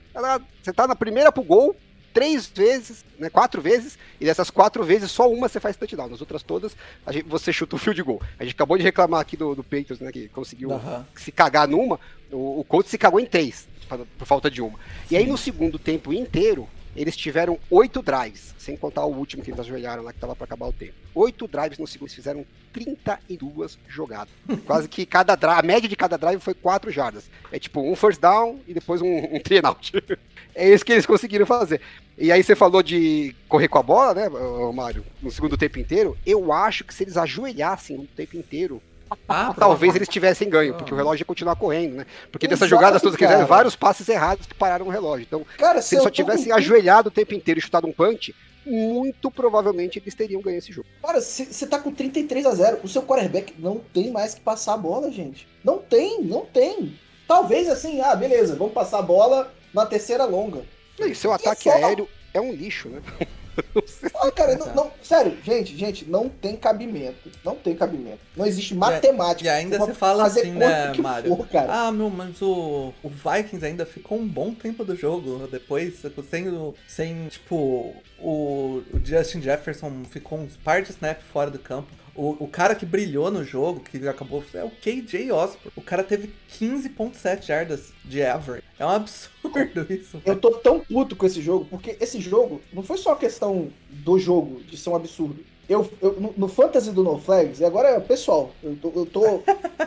[0.62, 1.74] Você tá na primeira pro gol,
[2.16, 6.08] três vezes, né, quatro vezes, e dessas quatro vezes, só uma você faz touchdown.
[6.08, 8.22] Nas outras todas, a gente- você chuta o field goal.
[8.38, 11.06] A gente acabou de reclamar aqui do, do Patriots, né, que conseguiu Aham.
[11.14, 12.00] se cagar numa,
[12.32, 14.78] o, o Colts se cagou em três, por, por falta de uma.
[15.10, 19.50] E aí no segundo tempo inteiro, eles tiveram oito drives, sem contar o último que
[19.50, 20.94] eles ajoelharam lá, que tava pra acabar o tempo.
[21.14, 24.32] Oito drives no segundo, eles fizeram 32 jogadas.
[24.66, 27.30] Quase que cada drive, a média de cada drive foi quatro jardas.
[27.52, 29.92] É tipo um first down e depois um, um out.
[30.58, 31.82] É isso que eles conseguiram fazer.
[32.16, 34.26] E aí você falou de correr com a bola, né,
[34.72, 36.16] Mário, no segundo tempo inteiro.
[36.24, 38.80] Eu acho que se eles ajoelhassem o tempo inteiro,
[39.28, 42.06] Ah, talvez eles tivessem ganho, porque o relógio ia continuar correndo, né?
[42.30, 45.24] Porque dessas Exato, jogadas todas que fizeram, vários passes errados que pararam o relógio.
[45.26, 47.92] Então, Cara, se eles só eu tô tivessem ajoelhado o tempo inteiro e chutado um
[47.92, 48.34] punch,
[48.64, 50.88] muito provavelmente eles teriam ganho esse jogo.
[51.00, 54.74] Cara, você tá com 33 a 0 O seu quarterback não tem mais que passar
[54.74, 55.46] a bola, gente.
[55.62, 56.98] Não tem, não tem.
[57.28, 60.62] Talvez assim, ah, beleza, vamos passar a bola na terceira longa.
[60.98, 63.00] E seu ataque só- aéreo é um lixo, né?
[64.22, 67.30] Ah, cara, não, não- sério, gente, gente, não tem cabimento.
[67.44, 68.18] Não tem cabimento.
[68.36, 69.44] Não existe matemática.
[69.44, 71.36] E ainda você fala fazer assim, né, que Mário?
[71.36, 71.46] for.
[71.68, 75.46] Ah, meu, mas o, o Vikings ainda ficou um bom tempo do jogo.
[75.50, 81.50] Depois, sem, o- sem tipo, o, o Justin Jefferson ficou uns par de snap fora
[81.50, 81.88] do campo.
[82.16, 85.72] O, o cara que brilhou no jogo, que acabou, é o KJ Osborne.
[85.76, 88.62] O cara teve 15.7 jardas de average.
[88.78, 90.20] É um absurdo isso.
[90.24, 94.18] Eu tô tão puto com esse jogo, porque esse jogo não foi só questão do
[94.18, 95.44] jogo, de ser um absurdo.
[95.68, 98.92] Eu, eu- no, no Fantasy do No Flags, e agora, pessoal, eu tô.
[98.94, 99.24] Eu tô,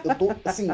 [0.03, 0.67] eu tô assim.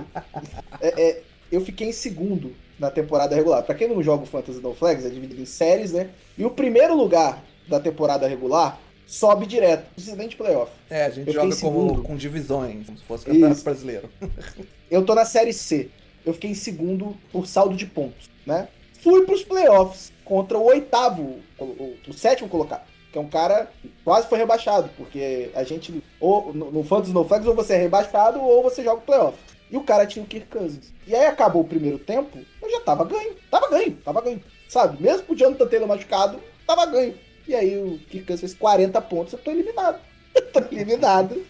[0.82, 3.64] é- é, eu fiquei em segundo na temporada regular.
[3.64, 6.10] Pra quem não joga o Fantasy No Flags, é dividido em séries, né?
[6.38, 10.72] E o primeiro lugar da temporada regular sobe direto, presidente playoff.
[10.90, 13.64] É, a gente Eu joga como, com divisões, como se fosse campeonato Isso.
[13.64, 14.10] brasileiro.
[14.90, 15.90] Eu tô na série C.
[16.26, 18.68] Eu fiquei em segundo por saldo de pontos, né?
[19.02, 21.64] Fui pros playoffs contra o oitavo, o,
[22.08, 22.82] o- sétimo colocado,
[23.12, 27.14] que é um cara que quase foi rebaixado, porque a gente, ou no, no Fantasy
[27.14, 29.38] No Flags, ou você é rebaixado ou você joga o playoff.
[29.70, 30.92] E o cara tinha o Kirk Cousins.
[31.08, 33.36] E aí acabou o primeiro tempo, eu já tava ganho.
[33.52, 34.42] Tava ganho, tava ganho.
[34.70, 35.02] Sabe?
[35.02, 37.14] Mesmo com o Jonathan Taylor machucado, tava ganho.
[37.48, 40.00] E aí o Kirk Cousins fez 40 pontos, eu tô eliminado.
[40.36, 41.46] Eu tô eliminado.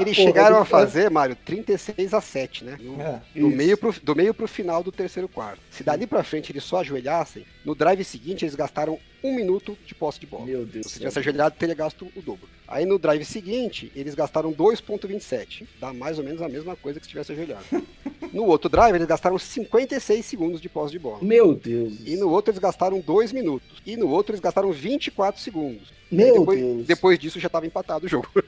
[0.00, 2.78] Eles chegaram a fazer, Mário, 36 a 7, né?
[2.80, 3.20] No- É.
[3.34, 5.60] Do meio, pro, do meio pro final do terceiro quarto.
[5.70, 9.94] Se dali pra frente eles só ajoelhassem, no drive seguinte eles gastaram um minuto de
[9.94, 10.46] posse de bola.
[10.46, 12.48] Meu Deus Se tivesse ajoelhado, teria gasto o dobro.
[12.66, 15.66] Aí no drive seguinte, eles gastaram 2.27.
[15.80, 17.64] Dá mais ou menos a mesma coisa que se tivesse ajoelhado.
[18.32, 21.18] no outro drive, eles gastaram 56 segundos de posse de bola.
[21.20, 21.94] Meu Deus.
[22.06, 23.68] E no outro eles gastaram 2 minutos.
[23.84, 25.92] E no outro eles gastaram 24 segundos.
[26.10, 26.86] Meu depois, Deus.
[26.86, 28.28] depois disso já estava empatado o jogo.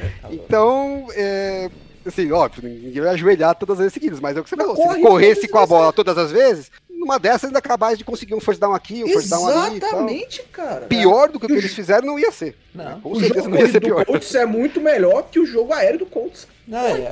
[0.30, 1.70] então, é,
[2.04, 4.76] assim, óbvio, ninguém vai ajoelhar todas as vezes seguidas, mas é o que você falou.
[4.76, 6.70] Se corre ele corresse com a bola todas as vezes,
[7.06, 9.76] numa dessas ainda capaz de conseguir um first down aqui, um first down ali.
[9.76, 10.86] Exatamente, cara.
[10.86, 12.56] Pior do que o que eles fizeram não ia ser.
[12.74, 13.00] Não.
[13.00, 14.04] Com O certeza jogo não ia ser pior.
[14.04, 16.46] Colts é muito melhor que o jogo aéreo do Colts.
[16.66, 17.10] Não, é, é,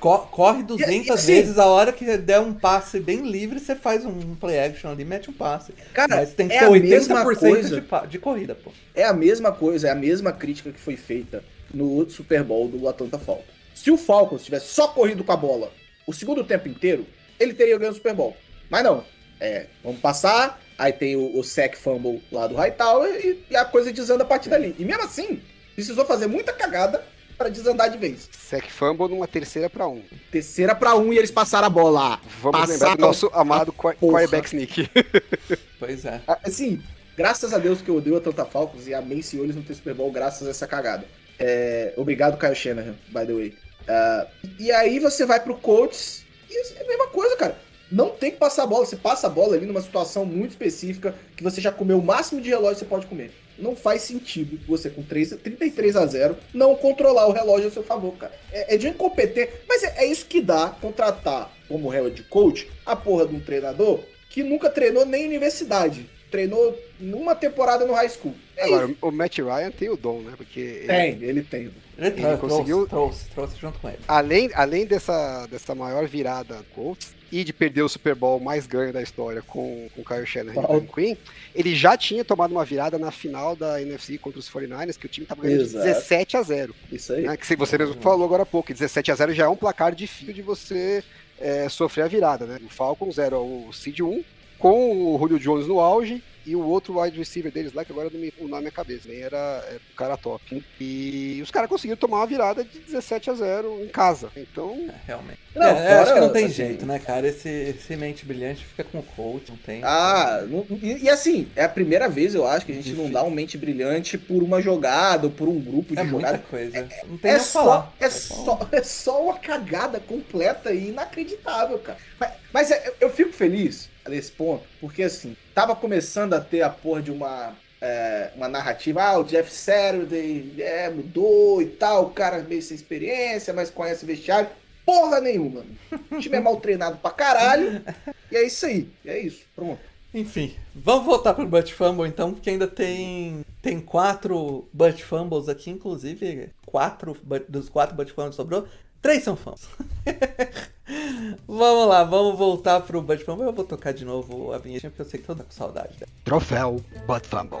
[0.00, 3.60] co- corre 200 E- e assim- vezes a hora que der um passe bem livre,
[3.60, 5.72] você faz um play action ali, mete um passe.
[5.94, 7.80] Cara, Mas tem que é ser a mesma 80% coisa.
[7.80, 8.72] de, de corrida, pô.
[8.96, 11.42] É a mesma coisa, é a mesma crítica que foi feita
[11.72, 13.46] no Super Bowl do Atlanta Falcons.
[13.74, 15.70] Se o Falcons tivesse só corrido com a bola
[16.04, 17.06] o segundo tempo inteiro,
[17.38, 18.36] ele teria ganho o Super Bowl.
[18.70, 19.04] Mas não.
[19.40, 23.64] É, vamos passar, aí tem o, o sack fumble lá do Hightower e, e a
[23.64, 24.74] coisa desanda a partir dali.
[24.78, 25.40] E mesmo assim,
[25.74, 27.04] precisou fazer muita cagada
[27.38, 28.28] pra desandar de vez.
[28.32, 30.02] Sec Fumble numa terceira pra um.
[30.30, 32.20] Terceira pra um e eles passaram a bola.
[32.42, 34.90] Vamos lembrar Passaram do nosso amado quarterback sneak.
[35.78, 36.20] Pois é.
[36.26, 36.82] Ah, Assim,
[37.16, 39.74] graças a Deus que eu odeio a Atlanta Falcons e amei se eles não ter
[39.74, 41.06] Super Bowl graças a essa cagada.
[41.38, 43.54] É, obrigado, Kyle Shanahan, by the way.
[43.86, 44.26] Ah,
[44.58, 47.56] e aí você vai pro Colts e é a mesma coisa, cara.
[47.90, 48.84] Não tem que passar a bola.
[48.84, 52.40] Você passa a bola ali numa situação muito específica que você já comeu o máximo
[52.40, 53.30] de relógio que você pode comer.
[53.58, 57.82] Não faz sentido você com 3, 33 a 0 não controlar o relógio a seu
[57.82, 58.32] favor, cara.
[58.52, 59.52] É, é de incompetente.
[59.68, 64.00] Mas é, é isso que dá contratar como head coach a porra de um treinador
[64.30, 66.08] que nunca treinou nem universidade.
[66.30, 68.34] Treinou numa temporada no high school.
[68.56, 68.96] É Agora, isso.
[69.00, 70.34] o Matt Ryan tem o dom, né?
[70.36, 71.70] Porque ele- Tem, ele tem.
[71.98, 73.98] Ele, Ele trouxe, conseguiu- trouxe, trouxe junto com ele.
[74.06, 78.66] além, além dessa, dessa maior virada do Colts e de perder o Super Bowl mais
[78.66, 80.80] ganho da história com, com o Kyle Shanahan e Uau.
[80.80, 81.16] Dan Quinn,
[81.54, 85.08] ele já tinha tomado uma virada na final da NFC contra os 49ers, que o
[85.08, 85.84] time estava ganhando de Exato.
[85.84, 86.74] 17 a 0.
[86.90, 87.22] Isso aí.
[87.26, 87.36] Né?
[87.36, 90.32] Que você mesmo falou agora há pouco, 17 a 0 já é um placar difícil
[90.32, 91.02] de você
[91.40, 92.58] é, sofrer a virada, né?
[92.64, 94.24] O Falcons era o seed 1,
[94.58, 98.08] com o Julio Jones no auge, e o outro wide receiver deles lá, que agora
[98.12, 100.64] não me, o nome na minha cabeça, nem era é, o cara top.
[100.80, 104.30] E os caras conseguiram tomar uma virada de 17 a 0 em casa.
[104.36, 105.38] Então, É, realmente.
[105.54, 107.26] Não, é, eu acho fora, que não tem assim- jeito, né, cara?
[107.28, 109.80] Esse, esse mente brilhante fica com o coach, não tem.
[109.82, 112.94] Ah, não- e, e assim, é a primeira vez, eu acho, que a gente não
[113.06, 113.14] Difícil.
[113.14, 116.46] dá um mente brilhante por uma jogada ou por um grupo de é muita jogadas.
[116.48, 116.88] coisa.
[117.06, 117.92] Não tem É só, falar.
[118.00, 121.98] é, só, é só uma cagada completa e inacreditável, cara.
[122.18, 126.62] Mas, mas é- eu, eu fico feliz nesse ponto, porque assim, tava começando a ter
[126.62, 132.06] a porra de uma, é, uma narrativa, ah, o Jeff Saturday é, mudou e tal,
[132.06, 134.48] o cara meio sem experiência, mas conhece vestiário.
[134.84, 135.64] Porra nenhuma.
[136.10, 137.84] O time é mal treinado pra caralho.
[138.32, 138.88] E é isso aí.
[139.04, 139.42] É isso.
[139.54, 139.78] Pronto.
[140.14, 145.70] Enfim, vamos voltar pro Butt Fumble então, porque ainda tem tem quatro Butt Fumbles aqui,
[145.70, 147.16] inclusive quatro
[147.46, 148.66] dos quatro Butt Fumbles sobrou,
[149.02, 149.68] três são fãs.
[151.46, 153.46] vamos lá, vamos voltar pro Butt Fumble.
[153.46, 155.56] Eu vou tocar de novo a vinheta porque eu sei que todo mundo tá com
[155.56, 156.10] saudade dela.
[156.24, 157.58] troféu Butt Fumble.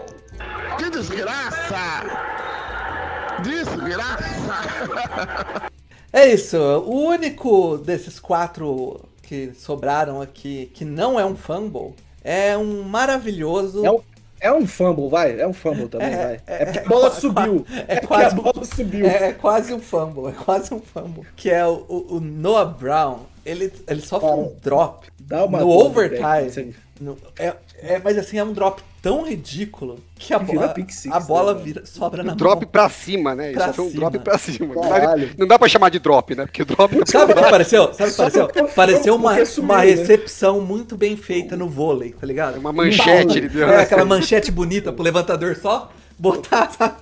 [0.78, 2.04] Que desgraça!
[3.42, 4.18] Desgraça!
[6.12, 11.94] É isso, o único desses quatro que sobraram aqui que não é um fumble
[12.24, 13.84] é um maravilhoso.
[13.84, 14.00] É um,
[14.40, 15.40] é um fumble, vai.
[15.40, 16.34] É um fumble também, É, vai.
[16.46, 17.66] é, É, porque a bola subiu.
[17.88, 19.06] é É, quase- a bola subiu.
[19.06, 21.24] É, é quase um fumble, é quase um fumble.
[21.36, 23.20] Que é o, o- o Noah Brown.
[23.46, 26.50] Ele, ele sofre um drop Dá uma no overtime.
[26.50, 31.06] você- no- é, é- mas assim, é um drop tão ridículo que a, bola, six,
[31.06, 32.70] a bola né, vira, sobra na drop mão.
[32.70, 33.52] pra cima, né?
[33.52, 34.74] Pra Isso foi um drop pra cima.
[34.74, 35.30] Não dá, Caralho.
[35.38, 36.46] não dá pra chamar de drop, né?
[36.46, 37.94] Porque drop não Sabe o que pareceu?
[37.94, 38.48] Sabe o que pareceu?
[38.74, 39.84] Pareceu uma, uma né?
[39.84, 42.58] recepção muito bem feita no vôlei, tá ligado?
[42.58, 43.68] Uma manchete, ele deu.
[43.68, 46.98] É, aquela manchete bonita pro levantador só, botar.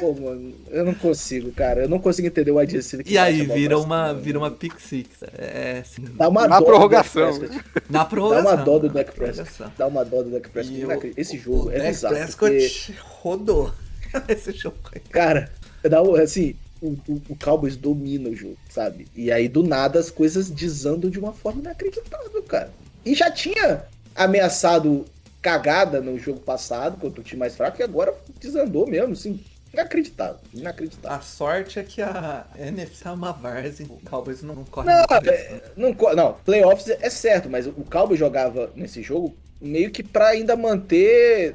[0.00, 1.82] Pô, mano, eu não consigo, cara.
[1.82, 5.08] Eu não consigo entender o que E aí vira uma, cima, vira uma pick six.
[5.38, 6.02] É assim.
[6.14, 7.38] Dá uma Na dó do prorrogação.
[7.38, 7.54] Dak.
[7.90, 8.52] Na Dá prorrogação.
[8.54, 9.72] uma dó do Dak Prescott.
[9.76, 10.78] Dá uma dó do Dak Prescott.
[10.78, 12.14] E o- Esse o- jogo o é Dak bizarro.
[12.14, 13.72] Prescott porque, rodou
[14.28, 15.00] esse jogo aí.
[15.00, 15.50] cara,
[15.82, 19.06] dá um- assim, o, o, o Cowboys domina o jogo, sabe?
[19.14, 22.70] E aí, do nada, as coisas desandam de uma forma inacreditável, cara.
[23.04, 23.82] E já tinha
[24.14, 25.04] ameaçado
[25.40, 29.40] cagada no jogo passado, contra o time mais fraco, e agora desandou mesmo, assim.
[29.80, 31.16] Inacreditável, inacreditável.
[31.16, 33.86] A sorte é que a NFC é uma várzea.
[33.90, 35.60] O Cowboys não corre Não, é, né?
[35.76, 40.28] não, co- não, playoffs é certo, mas o Cowboys jogava nesse jogo meio que pra
[40.28, 41.54] ainda manter.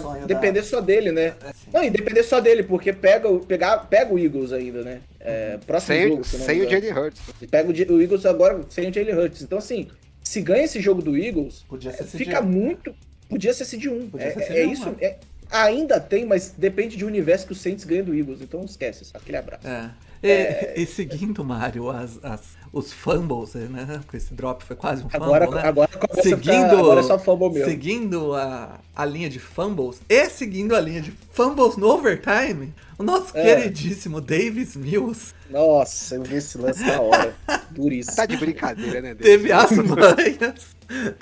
[0.00, 1.34] Sonho depender da- só dele, né?
[1.44, 1.52] É.
[1.72, 5.00] Não, e depender só dele, porque pega, o- pegar, pega o Eagles ainda, né?
[5.18, 6.70] É, próximo Sem, jogo, se sem o.
[6.70, 7.20] Jalen Hurts.
[7.40, 9.42] E Pega o, o Eagles agora sem o Jalen Hurts.
[9.42, 9.88] Então, assim,
[10.22, 12.94] se ganha esse jogo do Eagles, Podia ser fica muito.
[13.28, 14.10] Podia ser seed 1.
[14.10, 14.86] Podia É, ser é seed um, isso.
[14.90, 14.96] né?
[15.00, 15.16] é-
[15.52, 18.40] ainda tem, mas depende de universo que o Saints ganha do Eagles.
[18.40, 19.04] Então esquece.
[19.14, 19.66] Aquele abraço.
[19.66, 19.90] É.
[20.24, 24.00] E, e seguindo, Mário, as, as- os fumbles, né?
[24.04, 25.60] Porque esse drop foi quase um fumble, Agora, né?
[25.68, 27.68] agora a ficar- seguindo, agora é só fumble mesmo.
[27.68, 33.02] seguindo a, a linha de fumbles e seguindo a linha de fumbles no overtime, o
[33.02, 33.42] nosso É.
[33.42, 37.34] queridíssimo Davis Mills Nossa, eu vi esse lance na hora.
[37.70, 38.16] Duríssimo.
[38.16, 39.14] Tá de brincadeira, né?
[39.14, 39.28] Deus?
[39.30, 40.66] teve as manhas,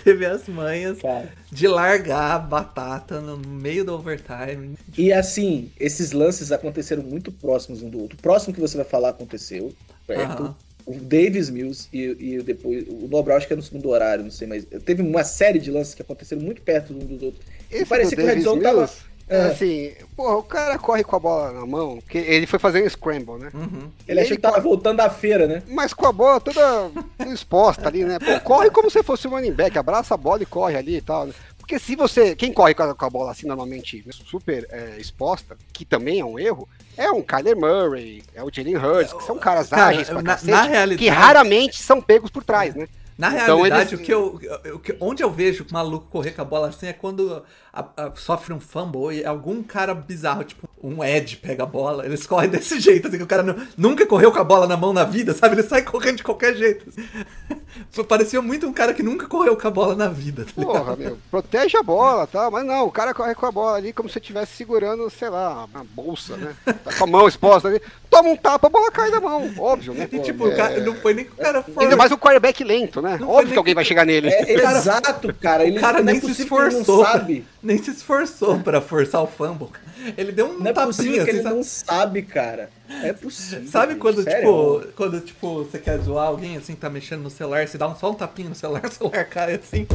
[0.03, 1.29] teve as manhas Cara.
[1.51, 4.77] de largar a batata no meio do overtime.
[4.97, 8.19] E assim, esses lances aconteceram muito próximos um do outro.
[8.19, 9.73] O próximo que você vai falar aconteceu,
[10.07, 10.55] perto.
[10.87, 12.85] O Davis Mills e, e depois.
[12.89, 15.71] O Nobral acho que é no segundo horário, não sei, mas teve uma série de
[15.71, 17.45] lances que aconteceram muito perto um dos outros.
[17.71, 18.91] Esse parecia do que o Davis Redzone tava-
[19.31, 19.43] é, É.
[19.47, 22.89] assim, porra, o cara corre com a bola na mão, que ele foi fazer um
[22.91, 23.51] scramble, né?
[23.55, 23.89] Uhum.
[24.07, 25.63] Ele achou que tava voltando da feira, né?
[25.69, 26.91] Mas com a bola toda
[27.33, 28.19] exposta ali, né?
[28.19, 31.01] Pô, corre como se fosse um running back, abraça a bola e corre ali e
[31.01, 31.27] tal.
[31.27, 31.33] né?
[31.59, 32.35] Porque se você.
[32.35, 36.69] Quem corre com a, bola assim, normalmente super é, exposta, que também é um erro,
[36.97, 40.33] é um Kyler Murray, é o Jalen Hurts, que são caras Cara, ágeis pra na-
[40.33, 42.89] cacete, na realidade- que raramente são pegos por trás, né?
[43.21, 44.41] Na Então, realidade, eles- o que eu,
[44.75, 47.43] o que- onde eu vejo o maluco correr com a bola assim é quando
[47.73, 52.07] a- a- sofre um fumble e algum cara bizarro, tipo um Ed, pega a bola.
[52.07, 54.77] Eles correm desse jeito, assim, que o cara nu- nunca correu com a bola na
[54.77, 55.55] mão na vida, sabe?
[55.55, 56.89] Ele sai correndo de qualquer jeito.
[56.89, 57.07] assim.
[58.09, 60.63] Parecia muito um cara que nunca correu com a bola na vida, tá?
[60.63, 62.51] Porra, meu, protege a bola, tá?
[62.51, 65.67] Mas não, o cara corre com a bola ali como se estivesse segurando, sei lá,
[65.67, 66.57] uma bolsa, né?
[66.65, 67.81] Tá com a mão exposta ali.
[68.11, 69.49] Toma um tapa, a bola cai da mão.
[69.57, 70.09] Óbvio, né?
[70.11, 71.81] E tipo, o é- cara, não foi nem que o cara for.
[71.81, 73.17] Ainda mais um quarterback lento, né?
[73.21, 74.29] Não Óbvio que alguém vai chegar nele.
[74.29, 75.65] É, cara- exato, cara.
[75.65, 76.99] Ele O cara é nem se que esforçou.
[76.99, 77.45] Não sabe.
[77.63, 79.69] Nem se esforçou pra forçar o fumble.
[80.17, 81.55] Ele deu um Não é tapinha, possível que assim, ele sabe?
[81.55, 82.71] não sabe, cara.
[83.03, 83.69] É possível.
[83.69, 84.41] Sabe gente, quando, sério.
[84.81, 87.95] tipo, quando, tipo, você quer zoar alguém assim, tá mexendo no celular, você dá um,
[87.95, 89.87] só um tapinha no celular, o celular cai assim.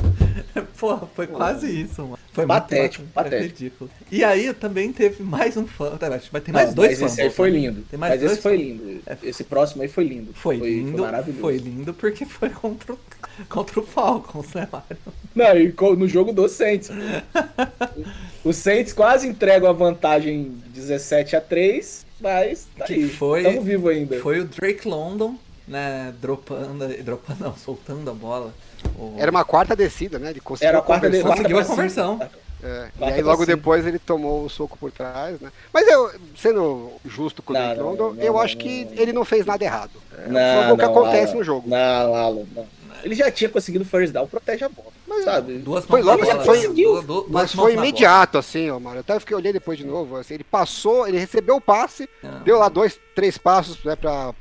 [0.79, 2.19] Porra, foi quase isso, mano.
[2.33, 3.41] Foi Patético, muito patético.
[3.43, 3.89] É ridículo.
[4.11, 5.95] E aí também teve mais um fã.
[5.97, 7.11] Tá, vai ter mais Não, dois mas fãs.
[7.13, 7.81] esse aí foi lindo.
[7.89, 9.01] Tem mais mas dois esse foi lindo.
[9.23, 10.33] Esse próximo aí foi lindo.
[10.33, 11.51] Foi lindo, foi, maravilhoso.
[11.51, 12.99] lindo porque foi contra o,
[13.47, 14.97] contra o Falcons, né, Mário?
[15.33, 16.89] Não, e no jogo do Saints.
[18.43, 23.09] o Saints quase entregam a vantagem 17 a 3, mas tá Que aí.
[23.09, 24.19] foi- Tamo vivo ainda.
[24.19, 25.37] Foi o Drake London,
[25.67, 28.53] né, dropando, dropando não, soltando a bola.
[29.17, 30.29] Era uma quarta descida, né?
[30.31, 31.37] Ele conseguiu Era a quarta de conversão.
[31.37, 32.13] Conseguiu a conversão.
[32.17, 32.31] cima.
[32.63, 35.51] É, e aí logo depois ele tomou o soco por trás, né?
[35.71, 38.91] Mas eu, sendo justo com o Não, Drake London, eu não, acho não, que não.
[39.01, 39.91] ele não fez nada errado.
[40.17, 41.35] É, Não, foi o que acontece Alan.
[41.35, 41.69] no jogo.
[41.69, 42.65] Não, Alan, não.
[43.03, 44.89] Ele já tinha conseguido first down, protege a bola.
[45.23, 45.59] sabe?
[45.59, 47.85] Duas Foi logo- bola, foi- duas- duas- duas Mas foi bola.
[47.87, 49.01] imediato, assim, ó, Mário.
[49.01, 50.15] Até fiquei olhei depois de novo.
[50.17, 52.41] Assim, ele passou, ele recebeu o passe, Não.
[52.41, 54.33] deu lá dois, três passos né, pra,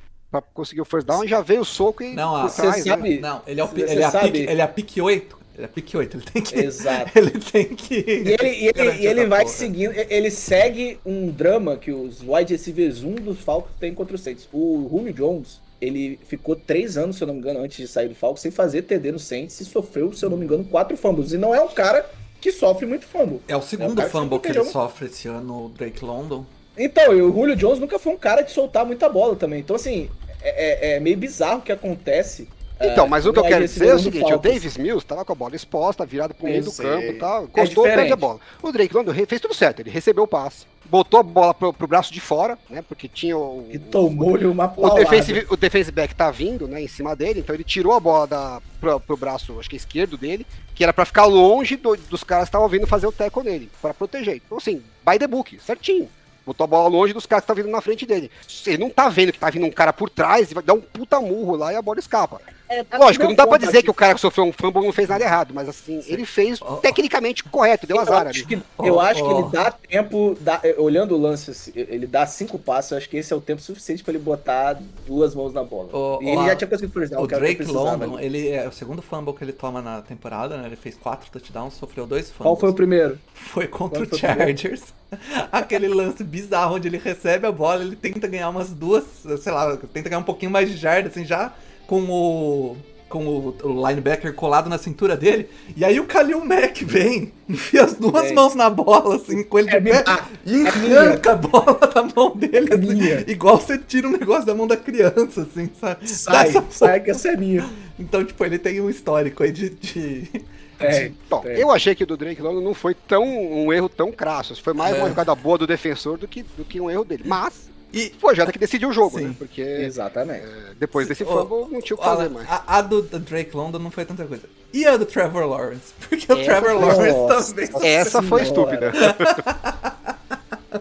[0.43, 2.91] pra conseguir o first down e já veio o soco e Não, Você trás, né?
[2.93, 5.39] sabe- Não, ele é, o, ele é, sabe- pique, ele é a pique 8.
[5.55, 6.59] Ele é a pique 8, ele tem que.
[6.59, 7.11] Exato.
[7.17, 7.95] Ele tem que.
[7.95, 9.55] E ele, e ele, e ele vai porra.
[9.55, 14.21] seguindo, ele segue um drama que os wide receivers 1 dos Falcons tem contra os
[14.21, 14.49] Saints.
[14.53, 18.09] O Julio Jones, ele ficou três anos, se eu não me engano, antes de sair
[18.09, 20.97] do Falcons, sem fazer TD no Saints e sofreu, se eu não me engano, quatro
[20.97, 21.31] fumbles.
[21.33, 22.05] E não é um cara
[22.41, 23.41] que sofre muito fumble.
[23.47, 24.73] É o É segundo cara que fumble que ele protegeu.
[24.73, 26.45] sofre esse ano, o Drake London.
[26.77, 29.61] Então, e o Julio Jones nunca foi um cara de soltar muita bola também.
[29.61, 30.11] Então, assim,
[30.45, 32.49] é, é- é meio bizarro o que acontece.
[32.81, 34.39] Então, é, mas o que eu quero dizer é o seguinte, o.
[34.39, 37.45] Davis Mills tava com a bola exposta, virado pro meio do campo e tal, É
[37.45, 38.41] encostou, perde a bola.
[38.61, 41.87] O Drake London fez tudo certo, ele recebeu o passe, botou a bola pro, pro
[41.87, 43.65] braço de fora, né, porque tinha o...
[43.71, 47.55] E tomou-lhe uma O defensive, o defensive back tá vindo, né, em cima dele, então
[47.55, 50.45] ele tirou a bola da, pro, pro braço, acho que esquerdo dele,
[50.75, 53.71] que era pra ficar longe do- dos caras que estavam vindo fazer o tackle nele,
[53.81, 54.43] pra proteger.
[54.45, 56.09] Então, assim, by the book, certinho.
[56.47, 58.31] Botou a bola longe dos caras que estavam vindo na frente dele.
[58.67, 60.81] Ele não tá vendo que tá vindo um cara por trás e vai dar um
[60.81, 62.41] puta murro lá e a bola escapa.
[62.69, 65.09] É, Lógico, não dá pra dizer que o cara que sofreu um fumble não fez
[65.09, 66.77] nada errado, mas assim, ele fez ó.
[66.77, 70.63] tecnicamente correto, deu Eu azar acho que, eu Ó, acho que ele dá tempo, dá-
[70.79, 73.61] olhando o lance, assim, ele dá cinco passos, eu acho que esse é o tempo
[73.61, 75.91] suficiente pra ele botar duas mãos na bola.
[75.93, 78.27] Ó, e ele já tinha conseguido down, O o que Drake precisava London, ali.
[78.27, 80.67] ele é o segundo fumble que ele toma na temporada, né?
[80.67, 82.45] Ele fez quatro touchdowns, sofreu dois fumbles.
[82.45, 83.19] Qual foi o primeiro?
[83.35, 84.19] Foi contra Qual o?
[84.19, 84.83] Chargers.
[85.53, 89.05] Aquele lance bizarro onde ele recebe a bola, ele tenta ganhar umas duas,
[89.39, 91.53] sei lá, tenta ganhar um pouquinho mais de jarda, assim, já
[91.87, 92.77] com o.
[93.09, 93.55] Com o,
[93.89, 95.49] linebacker colado na cintura dele.
[95.77, 98.35] E aí o Kalil Mack vem, enfia as duas Vem.
[98.35, 100.05] mãos na bola, assim, com ele de É pé, minha-
[100.45, 104.45] e é arranca a bola da mão dele, É assim, igual você tira um negócio
[104.45, 106.09] da mão da criança, assim, sabe?
[106.11, 107.65] Sai, essa sai que essa é minha.
[108.01, 109.71] Então, tipo, ele tem um histórico aí de.
[109.71, 110.29] de...
[110.81, 111.63] É, Bom, é.
[111.63, 114.61] eu achei que o do Drake London não foi tão um erro tão crasso.
[114.61, 114.99] Foi mais É.
[114.99, 117.23] uma jogada boa do defensor do que, do que um erro dele.
[117.25, 118.13] Mas E.
[118.19, 119.27] foi a jogada que decidiu o jogo, Sim.
[119.29, 119.35] né?
[119.39, 120.45] Porque Exatamente.
[120.45, 122.49] é, depois desse fumble não tinha o que fazer mais.
[122.51, 124.43] a, a do, Drake London não foi tanta coisa.
[124.73, 125.93] E a do Trevor Lawrence?
[126.09, 127.55] Porque o Essa Trevor foi- Lawrence Nossa.
[127.55, 127.89] também.
[127.89, 128.91] Essa foi Senhora.
[128.91, 128.93] estúpida.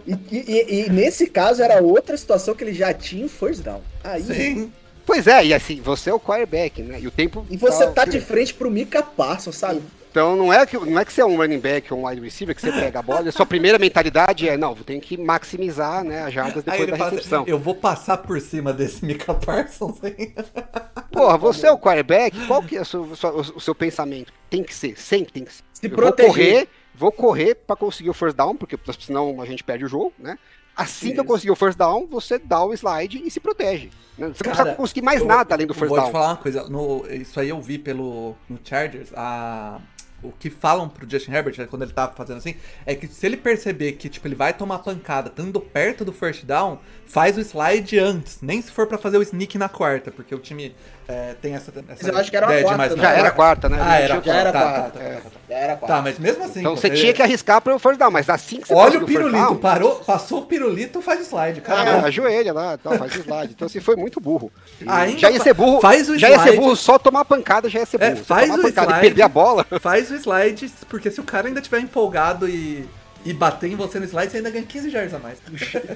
[0.07, 3.81] E, e- e nesse caso era outra situação que ele já tinha o first down.
[4.03, 4.73] Aí, Sim.
[5.05, 6.97] Pois é, e assim, você é o quarterback, né?
[6.99, 7.45] E o tempo.
[7.49, 9.81] E você tá de frente pro Mika Parsons, sabe?
[10.13, 12.21] Então não é, que, não é que você é um running back ou um wide
[12.21, 14.99] receiver que você pega a bola, e a sua primeira mentalidade é, não, vou ter
[14.99, 17.43] que maximizar né, as jardas depois da fala recepção.
[17.47, 20.31] eu vou passar por cima desse Mika Parsons aí.
[21.11, 24.31] Porra, você é o quarterback, qual que é o seu, o seu- o seu pensamento?
[24.51, 25.63] Tem que ser, sempre tem que ser.
[25.73, 26.27] Se Eu proteger.
[26.27, 29.87] Vou correr, vou correr pra conseguir o first down, porque senão a gente perde o
[29.87, 30.37] jogo, né?
[30.75, 33.89] Assim que eu conseguir o first down, você dá o slide e se protege.
[34.17, 34.27] né?
[34.27, 36.07] Você não Cara, precisa conseguir mais Eu nada além do first Vou down.
[36.07, 39.79] te falar uma coisa, no, isso aí eu vi pelo no Chargers, a
[40.23, 42.55] o que falam pro Justin Herbert, né, quando ele tava fazendo assim,
[42.85, 46.45] é que se ele perceber que, tipo, ele vai tomar pancada estando perto do first
[46.45, 50.33] down, faz o slide antes, nem se for pra fazer o sneak na quarta, porque
[50.33, 50.75] o time
[51.07, 53.01] é, tem essa, essa Mas eu acho que era de quarta, mais né?
[53.01, 53.77] Já era quarta, né?
[53.81, 54.99] Ah, era Já era tá, tá, quarta.
[54.99, 55.29] tá, tá, tá.
[55.49, 55.87] Já era quatro.
[55.95, 56.59] Tá, mas mesmo assim.
[56.61, 59.05] Então você você- tinha que arriscar pro first down, mas assim que você Olha o
[59.05, 62.05] pirulito, down, parou, passou o pirulito, faz slide, Ah, cara.
[62.05, 63.53] ajoelha lá, tal, faz slide.
[63.53, 64.51] Então você foi muito burro.
[64.87, 65.81] Ainda já ia ser burro.
[65.81, 66.57] faz o já ia ser slide.
[66.59, 68.11] burro, só tomar pancada já ia ser burro.
[68.11, 68.99] É, Só faz tomar o pancada slide.
[69.05, 69.65] e perder a bola.
[69.81, 72.87] Faz o slide, porque se o cara ainda estiver empolgado e,
[73.25, 75.39] e bater em você no slide, você ainda ganha 15 yards a mais.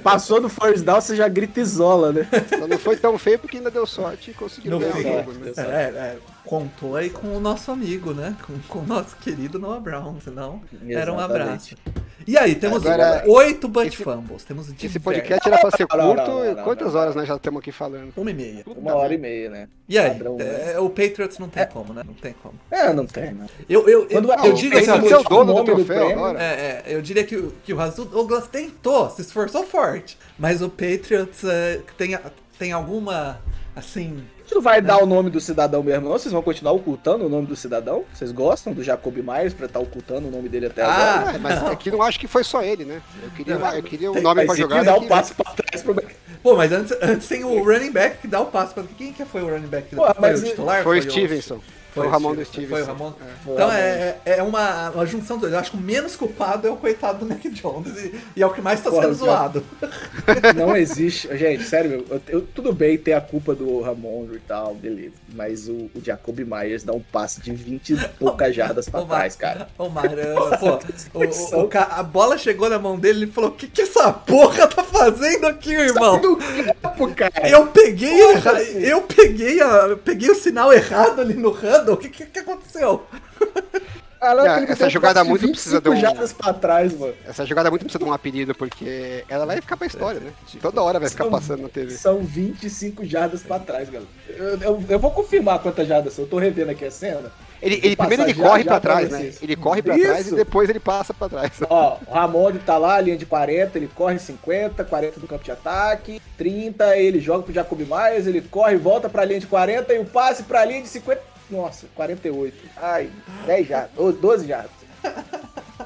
[0.01, 2.27] Passou do first down, você já grita isola, né?
[2.57, 5.31] Só não foi tão feio porque ainda deu sorte e conseguiu No ganhar o jogo.
[5.33, 5.51] Né?
[5.57, 6.17] É, é,
[6.47, 8.35] contou aí com o nosso amigo, né?
[8.45, 11.75] Com, com o nosso querido Noah Brown, senão era um abraço.
[11.75, 12.07] Exatamente.
[12.25, 15.03] E aí, temos Agora, oito butt esse- fumbles, temos Esse diversos.
[15.03, 16.31] podcast era pra ser Não, não, curto.
[16.31, 18.11] não, e não, Quantas não, horas nós já estamos aqui falando?
[18.17, 18.63] Uma e meia.
[18.65, 19.67] Uma hora e meia, né?
[19.87, 20.73] E aí, Padrão, né?
[20.73, 22.01] é, o Patriots não tem como, né?
[22.05, 22.55] Não tem como.
[22.69, 23.45] É, não tem, não.
[23.69, 26.41] Eu, eu, eu, Quando eu Patriots assim, é o dono do troféu agora.
[26.43, 30.17] É, é, eu diria que, o- que o Razul Douglas tentou, se esforçou forte.
[30.37, 32.17] Mas o Patriots é, tem,
[32.59, 33.39] tem alguma,
[33.75, 34.21] assim...
[34.47, 36.13] A gente não vai dar o nome do cidadão mesmo, não?
[36.13, 38.05] Vocês vão continuar ocultando o nome do cidadão?
[38.13, 41.35] Vocês gostam do Jacob Myers pra estar ocultando o nome dele até Ah, agora?
[41.35, 43.01] É, mas aqui não acho que foi só ele, né?
[43.21, 44.85] Eu queria, uma- eu queria um Tem- nome pra jogar.
[44.85, 45.09] dar aqui, um né?
[45.09, 45.93] passo pra trás pro...
[46.41, 48.73] Pô, mas antes, antes tem o running back que dá o passo.
[48.73, 49.93] pra- Quem que foi o running back?
[49.93, 50.81] Pô, foi o titular?
[50.81, 51.59] Foi o Stevenson.
[51.93, 52.85] Foi o Ramon do Foi o.
[52.85, 53.13] Ramon.
[53.43, 53.73] Foi Então o Ramon.
[53.73, 55.53] é, é uma, uma junção dos dois.
[55.53, 58.45] Eu acho que o menos culpado é o coitado do Mac Jones e, e é
[58.45, 59.63] o que mais tá Porra, sendo zoado.
[60.55, 61.27] Não existe.
[61.37, 65.13] Gente, sério, eu, eu- tudo bem ter a culpa do Ramon e tal, beleza.
[65.33, 69.17] Mas o, o Jacob Myers dá um passe de 20 e poucas jardas pra Mar-
[69.19, 69.67] trás, cara.
[69.77, 70.17] Ô, Mário,
[70.59, 71.23] pô, o-
[71.61, 74.11] o, o a bola chegou na mão dele e ele falou: O que, que essa
[74.11, 76.19] porra tá fazendo aqui, irmão?
[76.19, 77.49] Do campo, cara.
[77.49, 78.79] Eu peguei, Porra, assim.
[78.79, 81.51] eu peguei, a, eu peguei o sinal errado ali no
[81.87, 81.93] handle.
[81.95, 83.03] O que, que, que aconteceu?
[84.19, 87.13] Caraca, É, ele essa jogada muito 25 precisa de um- trás, mano.
[87.27, 90.31] Essa jogada muito precisa de um apelido, porque ela vai ficar pra história, né?
[90.59, 91.91] Toda hora vai ficar São- passando na TV.
[91.91, 94.09] São 25 jardas pra trás, galera.
[94.29, 96.25] Eu, eu- eu vou confirmar quantas jardas são.
[96.25, 97.31] Eu tô revendo aqui a cena.
[97.61, 99.31] Ele, ele primeiro ele passar já- corre já pra trás, né?
[99.39, 101.51] Ele corre pra trás e depois ele passa pra trás.
[101.69, 105.51] Ó, o Ramon tá lá, linha de 40, ele corre 50, 40 do campo de
[105.51, 109.99] ataque, 30, ele joga pro Jacob Myers, ele corre, volta pra linha de 40 e
[109.99, 111.36] o passe pra linha de 50.
[111.49, 112.55] Nossa, 48.
[112.77, 113.09] Ai,
[113.45, 114.71] 10 jardas, ou 12 jardas.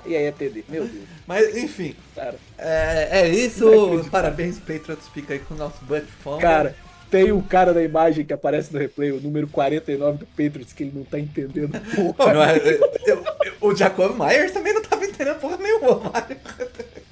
[0.05, 2.35] E aí é TD, meu Deus, Mas, enfim, cara.
[2.57, 3.69] é, é isso.
[4.11, 5.07] Parabéns, Patriots.
[5.13, 6.41] Fica aí com o nosso butt fumble.
[6.41, 6.75] Cara,
[7.11, 10.83] tem um cara na imagem que aparece no replay, o número 49 do Patriots, que
[10.83, 11.71] ele não tá entendendo
[12.15, 12.33] porra.
[12.33, 13.23] não é- eu- eu-
[13.61, 16.37] o Jacob Myers também não tava entendendo porra nenhuma, Mário.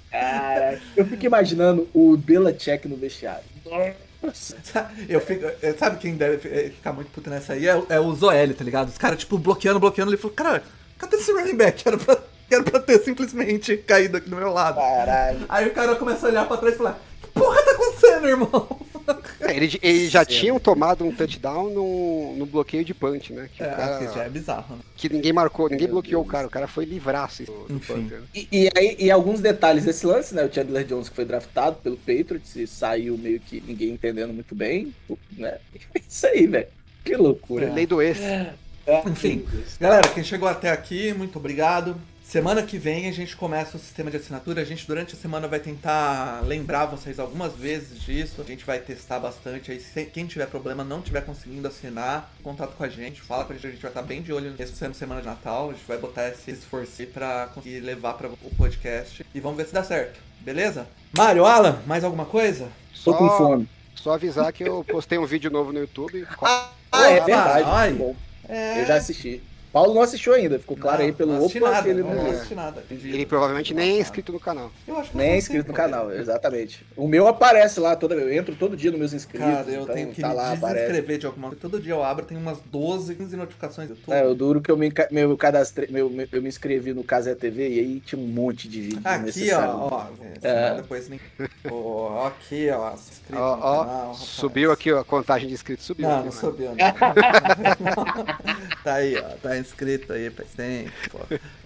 [0.09, 3.43] Cara, eu fico imaginando o Belichick no vestiário.
[5.07, 7.65] Eu fico, é, sabe quem deve é, ficar muito puto nessa aí?
[7.67, 8.89] É, o- é o Zoeli, tá ligado?
[8.89, 10.11] Os caras, tipo, bloqueando, bloqueando.
[10.11, 10.63] Ele falou, cara,
[10.97, 11.81] cadê esse running back?
[11.87, 12.17] Era pra,
[12.51, 14.75] era pra ter simplesmente caído aqui do meu lado.
[14.75, 15.45] Caralho.
[15.47, 16.99] Aí o cara começa a olhar pra trás e falar,
[17.39, 18.79] porra tá acontecendo, irmão?
[19.39, 20.29] É, ele, eles já Sim.
[20.29, 23.49] tinham tomado um touchdown no, no bloqueio de punch, né?
[23.55, 24.81] Que, É, cara- que já é bizarro, né?
[24.95, 26.27] que ninguém marcou, ninguém Meu bloqueou Deus.
[26.29, 26.47] o cara.
[26.47, 27.93] O cara foi livraço do, do Enfim.
[27.93, 28.19] punter.
[28.19, 28.25] né?
[28.35, 30.43] E, e aí, e alguns detalhes desse lance, né?
[30.45, 34.53] O Chandler Jones que foi draftado pelo Patriots e saiu meio que ninguém entendendo muito
[34.53, 34.93] bem,
[35.35, 35.57] né?
[36.07, 36.67] Isso aí, velho.
[37.03, 37.65] Que loucura.
[37.65, 37.73] É.
[37.73, 38.19] Lei do ex.
[38.19, 38.53] É,
[39.07, 39.45] Enfim.
[39.79, 41.95] Galera, quem chegou até aqui, muito obrigado.
[42.29, 44.61] Semana que vem a gente começa o sistema de assinatura.
[44.61, 48.39] A gente durante a semana vai tentar lembrar vocês algumas vezes disso.
[48.39, 49.71] A gente vai testar bastante.
[49.71, 53.53] Aí se quem tiver problema, não tiver conseguindo assinar, contato com a gente, fala com
[53.53, 53.65] a gente.
[53.65, 55.71] A gente vai estar bem de olho nesse semana de Natal.
[55.71, 59.25] A gente vai botar esse esforço aí pra conseguir levar para o podcast.
[59.33, 60.19] E vamos ver se dá certo.
[60.41, 60.87] Beleza?
[61.17, 62.69] Mário, Alan, mais alguma coisa?
[63.03, 63.67] Tô com Só- fome.
[63.95, 66.27] Só avisar que eu postei um vídeo novo no YouTube.
[66.43, 67.63] Ah, é Opa, verdade.
[67.65, 67.93] ai.
[67.93, 68.15] Bom,
[68.47, 68.83] É...
[68.83, 69.41] eu já assisti.
[69.71, 72.31] Paulo não assistiu ainda, ficou claro aí pelo não opa nada, que ele não não
[72.31, 72.83] assisti nada.
[72.89, 74.71] Ele provavelmente nem é inscrito no canal.
[74.87, 76.85] Eu acho que Nem eu é não inscrito no canal, exatamente.
[76.97, 79.47] O meu aparece lá, toda, eu entro todo dia nos meus inscritos.
[79.47, 80.79] Cara, eu então tenho que tá me lá, aparece.
[80.87, 81.61] desinscrever de alguma coisa.
[81.61, 84.13] Todo dia eu abro, tem umas 12, 15 notificações do YouTube.
[84.13, 87.35] É, o duro que eu me, meu cadastre, meu, meu- eu me inscrevi no Casé
[87.35, 89.69] TV e aí tinha um monte de vídeo Aqui, necessário.
[89.69, 90.07] ó, ó.
[90.41, 90.75] É.
[90.75, 91.19] Depois nem.
[91.69, 92.95] Ó, aqui, ó.
[92.95, 94.17] Se inscreva Ó, no ó, canal, rapaz.
[94.19, 96.07] subiu aqui ó, a contagem de inscritos, subiu.
[96.07, 96.39] Não, aqui, não né?
[96.41, 96.75] subiu, não.
[98.83, 99.21] tá aí, ó.
[99.41, 101.19] Tá inscrito aí faz tempo, pô.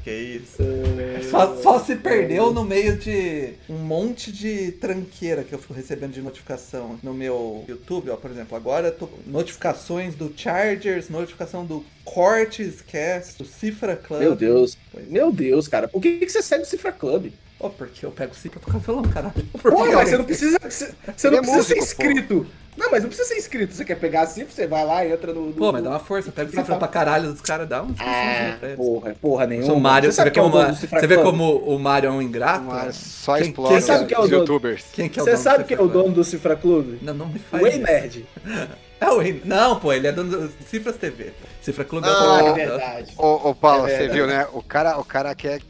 [0.03, 0.57] Que isso.
[1.29, 6.11] Só, só se perdeu no meio de um monte de tranqueira que eu fui recebendo
[6.11, 8.17] de notificação no meu YouTube, ó.
[8.17, 13.95] Por exemplo, agora eu tô com notificações do Chargers, notificação do Cortes Cast, do Cifra
[13.95, 14.19] Club.
[14.19, 14.77] Meu Deus.
[14.91, 15.07] Pois.
[15.07, 15.87] Meu Deus, cara.
[15.87, 17.31] Por que, que você segue o Cifra Club?
[17.63, 19.33] Ô, porque eu pego sim pra tocar violão, caralho.
[19.61, 20.59] Por Porra, que mas você não precisa.
[20.61, 22.09] Você, você não é precisa ser músico, pô.
[22.09, 22.47] inscrito.
[22.75, 23.73] Não, mas não precisa ser inscrito.
[23.73, 25.45] Você quer pegar a cifra, você vai lá, entra no.
[25.45, 28.57] no- Pô, mas dá uma força, pega cifra pra caralho dos caras, dá um Ah,
[28.63, 28.75] eles.
[28.75, 29.73] porra, porra nenhuma.
[29.73, 32.11] O Mario, você, sabe vê é o como, Cifra você vê como o Mario é
[32.11, 32.65] um ingrato?
[32.65, 34.41] Mas só Quem- explora quem sabe que é o os dono?
[34.41, 34.83] youtubers.
[34.91, 36.97] Quem que é o Você dono sabe quem é o dono do Cifra Clube?
[36.97, 37.03] Club?
[37.03, 37.77] Não, não me faz O Ei.
[37.77, 38.25] Nerd.
[39.03, 39.41] É o.
[39.45, 41.25] Não, pô, ele é dono do Cifras TV.
[41.25, 41.47] pô.
[41.61, 43.13] Cifra Clube é Ah, o é verdade.
[43.17, 44.13] Ô, ô Paulo, É você verdade.
[44.19, 44.47] viu, né?
[44.53, 45.61] O cara, o cara quer.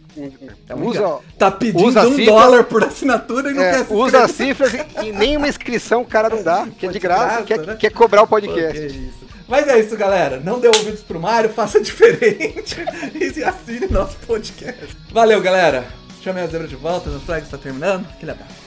[0.69, 1.19] É um usa.
[1.39, 4.71] Tá pedindo usa um cifras- dólar por assinatura e não é, quer se usa cifras
[4.73, 7.59] e, e nenhuma inscrição o cara não dá, que é Pô, de graça, graça, quer,
[7.59, 7.75] né?
[7.79, 8.85] quer cobrar o Pô, podcast.
[8.85, 9.23] isso.
[9.47, 10.39] Mas é isso, galera.
[10.39, 12.77] Não dê ouvidos pro Mário, faça diferente
[13.13, 14.95] e assine nosso podcast.
[15.11, 15.83] Valeu, galera.
[16.23, 18.07] Chame a zebra de volta, o Flag está terminando.
[18.15, 18.62] Aquele abraço.